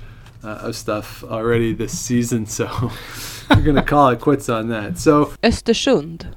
of 0.48 0.76
stuff 0.76 1.22
already 1.24 1.72
this 1.72 1.98
season, 1.98 2.46
so 2.46 2.66
we're 3.50 3.62
gonna 3.62 3.82
call 3.82 4.10
it 4.10 4.20
quits 4.20 4.48
on 4.48 4.68
that. 4.68 4.98
So, 4.98 5.26
Östersund. 5.42 6.34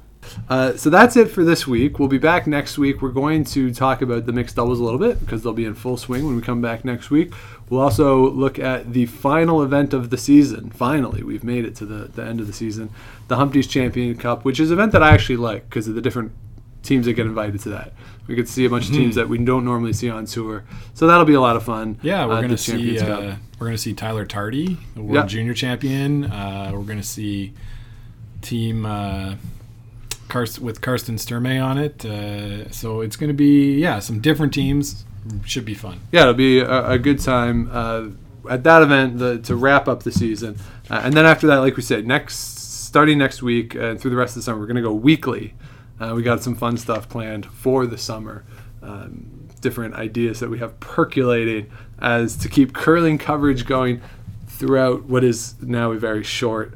uh, 0.48 0.76
so 0.76 0.90
that's 0.90 1.16
it 1.16 1.26
for 1.26 1.44
this 1.44 1.66
week. 1.66 1.98
We'll 1.98 2.08
be 2.08 2.18
back 2.18 2.46
next 2.46 2.78
week. 2.78 3.02
We're 3.02 3.10
going 3.10 3.44
to 3.44 3.72
talk 3.72 4.02
about 4.02 4.26
the 4.26 4.32
mixed 4.32 4.56
doubles 4.56 4.80
a 4.80 4.84
little 4.84 4.98
bit 4.98 5.20
because 5.20 5.42
they'll 5.42 5.52
be 5.52 5.64
in 5.64 5.74
full 5.74 5.96
swing 5.96 6.24
when 6.24 6.36
we 6.36 6.42
come 6.42 6.60
back 6.60 6.84
next 6.84 7.10
week. 7.10 7.32
We'll 7.68 7.80
also 7.80 8.30
look 8.30 8.58
at 8.58 8.92
the 8.92 9.06
final 9.06 9.62
event 9.62 9.94
of 9.94 10.10
the 10.10 10.18
season. 10.18 10.70
Finally, 10.70 11.22
we've 11.22 11.44
made 11.44 11.64
it 11.64 11.76
to 11.76 11.86
the, 11.86 12.08
the 12.08 12.24
end 12.24 12.40
of 12.40 12.46
the 12.46 12.52
season, 12.52 12.90
the 13.28 13.36
Humpty's 13.36 13.66
Champion 13.66 14.16
Cup, 14.16 14.44
which 14.44 14.58
is 14.58 14.70
an 14.70 14.78
event 14.78 14.92
that 14.92 15.02
I 15.02 15.10
actually 15.10 15.36
like 15.36 15.68
because 15.68 15.86
of 15.86 15.94
the 15.94 16.00
different 16.00 16.32
teams 16.82 17.06
that 17.06 17.12
get 17.12 17.26
invited 17.26 17.60
to 17.60 17.68
that. 17.70 17.92
We 18.26 18.34
get 18.34 18.46
to 18.46 18.52
see 18.52 18.64
a 18.64 18.70
bunch 18.70 18.88
of 18.88 18.94
teams 18.94 19.14
that 19.16 19.28
we 19.28 19.38
don't 19.38 19.64
normally 19.64 19.92
see 19.92 20.08
on 20.08 20.24
tour, 20.24 20.64
so 20.94 21.06
that'll 21.06 21.24
be 21.24 21.34
a 21.34 21.40
lot 21.40 21.56
of 21.56 21.64
fun. 21.64 21.98
Yeah, 22.02 22.26
we're 22.26 22.34
uh, 22.34 22.42
gonna 22.42 22.58
see 22.58 22.72
Champions 22.72 23.02
Cup. 23.02 23.22
uh, 23.22 23.34
we're 23.60 23.66
gonna 23.66 23.78
see 23.78 23.92
Tyler 23.92 24.24
Tardi, 24.24 24.78
the 24.94 25.02
world 25.02 25.14
Yeah. 25.14 25.26
junior 25.26 25.54
champion. 25.54 26.24
Uh, 26.24 26.70
we're 26.74 26.82
gonna 26.82 27.02
see 27.02 27.52
team 28.42 28.86
uh, 28.86 29.34
Karst- 30.28 30.58
with 30.60 30.80
Karsten 30.80 31.16
Sturmay 31.16 31.62
on 31.62 31.76
it. 31.78 32.04
Uh, 32.04 32.70
so 32.70 33.02
it's 33.02 33.16
gonna 33.16 33.34
be 33.34 33.78
yeah 33.78 33.98
some 34.00 34.20
different 34.20 34.52
teams. 34.54 35.04
Should 35.44 35.66
be 35.66 35.74
fun. 35.74 36.00
yeah, 36.12 36.22
it'll 36.22 36.32
be 36.34 36.60
a, 36.60 36.92
a 36.92 36.98
good 36.98 37.20
time 37.20 37.68
uh, 37.70 38.06
at 38.48 38.64
that 38.64 38.80
event 38.82 39.18
the, 39.18 39.38
to 39.40 39.54
wrap 39.54 39.86
up 39.86 40.02
the 40.02 40.10
season, 40.10 40.56
uh, 40.88 41.02
and 41.04 41.12
then 41.12 41.26
after 41.26 41.46
that, 41.48 41.58
like 41.58 41.76
we 41.76 41.82
said, 41.82 42.06
next 42.06 42.58
starting 42.86 43.18
next 43.18 43.42
week 43.42 43.74
and 43.74 44.00
through 44.00 44.10
the 44.10 44.16
rest 44.16 44.30
of 44.32 44.36
the 44.36 44.42
summer, 44.44 44.58
we're 44.58 44.66
gonna 44.66 44.80
go 44.80 44.94
weekly. 44.94 45.52
Uh, 46.00 46.14
we 46.16 46.22
got 46.22 46.42
some 46.42 46.54
fun 46.54 46.78
stuff 46.78 47.06
planned 47.10 47.44
for 47.44 47.84
the 47.86 47.98
summer. 47.98 48.44
Um, 48.82 49.39
different 49.60 49.94
ideas 49.94 50.40
that 50.40 50.50
we 50.50 50.58
have 50.58 50.78
percolating 50.80 51.70
as 52.00 52.36
to 52.36 52.48
keep 52.48 52.72
curling 52.72 53.18
coverage 53.18 53.66
going 53.66 54.00
throughout 54.46 55.04
what 55.04 55.24
is 55.24 55.54
now 55.62 55.92
a 55.92 55.98
very 55.98 56.22
short 56.22 56.74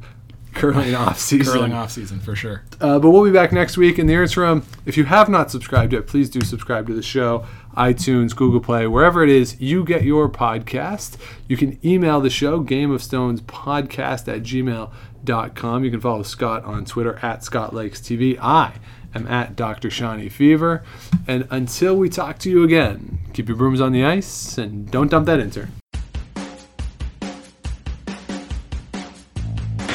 curling 0.54 0.94
off 0.94 1.18
season. 1.18 1.52
Curling 1.52 1.72
off 1.72 1.90
season 1.90 2.20
for 2.20 2.34
sure. 2.34 2.62
Uh, 2.80 2.98
but 2.98 3.10
we'll 3.10 3.24
be 3.24 3.32
back 3.32 3.52
next 3.52 3.76
week 3.76 3.98
in 3.98 4.06
the 4.06 4.14
interim. 4.14 4.64
If 4.86 4.96
you 4.96 5.04
have 5.04 5.28
not 5.28 5.50
subscribed 5.50 5.92
yet, 5.92 6.06
please 6.06 6.30
do 6.30 6.40
subscribe 6.40 6.86
to 6.86 6.94
the 6.94 7.02
show. 7.02 7.44
iTunes, 7.76 8.34
Google 8.34 8.60
Play, 8.60 8.86
wherever 8.86 9.22
it 9.22 9.28
is 9.28 9.60
you 9.60 9.84
get 9.84 10.02
your 10.02 10.28
podcast. 10.28 11.16
You 11.48 11.56
can 11.56 11.78
email 11.84 12.20
the 12.20 12.30
show, 12.30 12.60
Game 12.60 12.90
of 12.90 13.02
Stones 13.02 13.40
podcast 13.42 14.32
at 14.32 14.42
gmail.com. 14.42 15.84
You 15.84 15.90
can 15.90 16.00
follow 16.00 16.22
Scott 16.22 16.64
on 16.64 16.84
Twitter 16.84 17.18
at 17.22 17.44
Scott 17.44 17.74
Lakes 17.74 18.00
TV. 18.00 18.38
I 18.40 18.74
am 19.14 19.26
at 19.26 19.56
Dr. 19.56 19.90
Shawnee 19.90 20.28
Fever. 20.28 20.82
And 21.26 21.46
until 21.50 21.96
we 21.96 22.08
talk 22.08 22.38
to 22.40 22.50
you 22.50 22.64
again, 22.64 23.20
keep 23.32 23.48
your 23.48 23.56
brooms 23.56 23.80
on 23.80 23.92
the 23.92 24.04
ice 24.04 24.58
and 24.58 24.90
don't 24.90 25.10
dump 25.10 25.26
that 25.26 25.40
in-turn. 25.40 25.72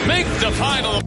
Make 0.08 0.26
the 0.40 0.52
final. 0.56 1.02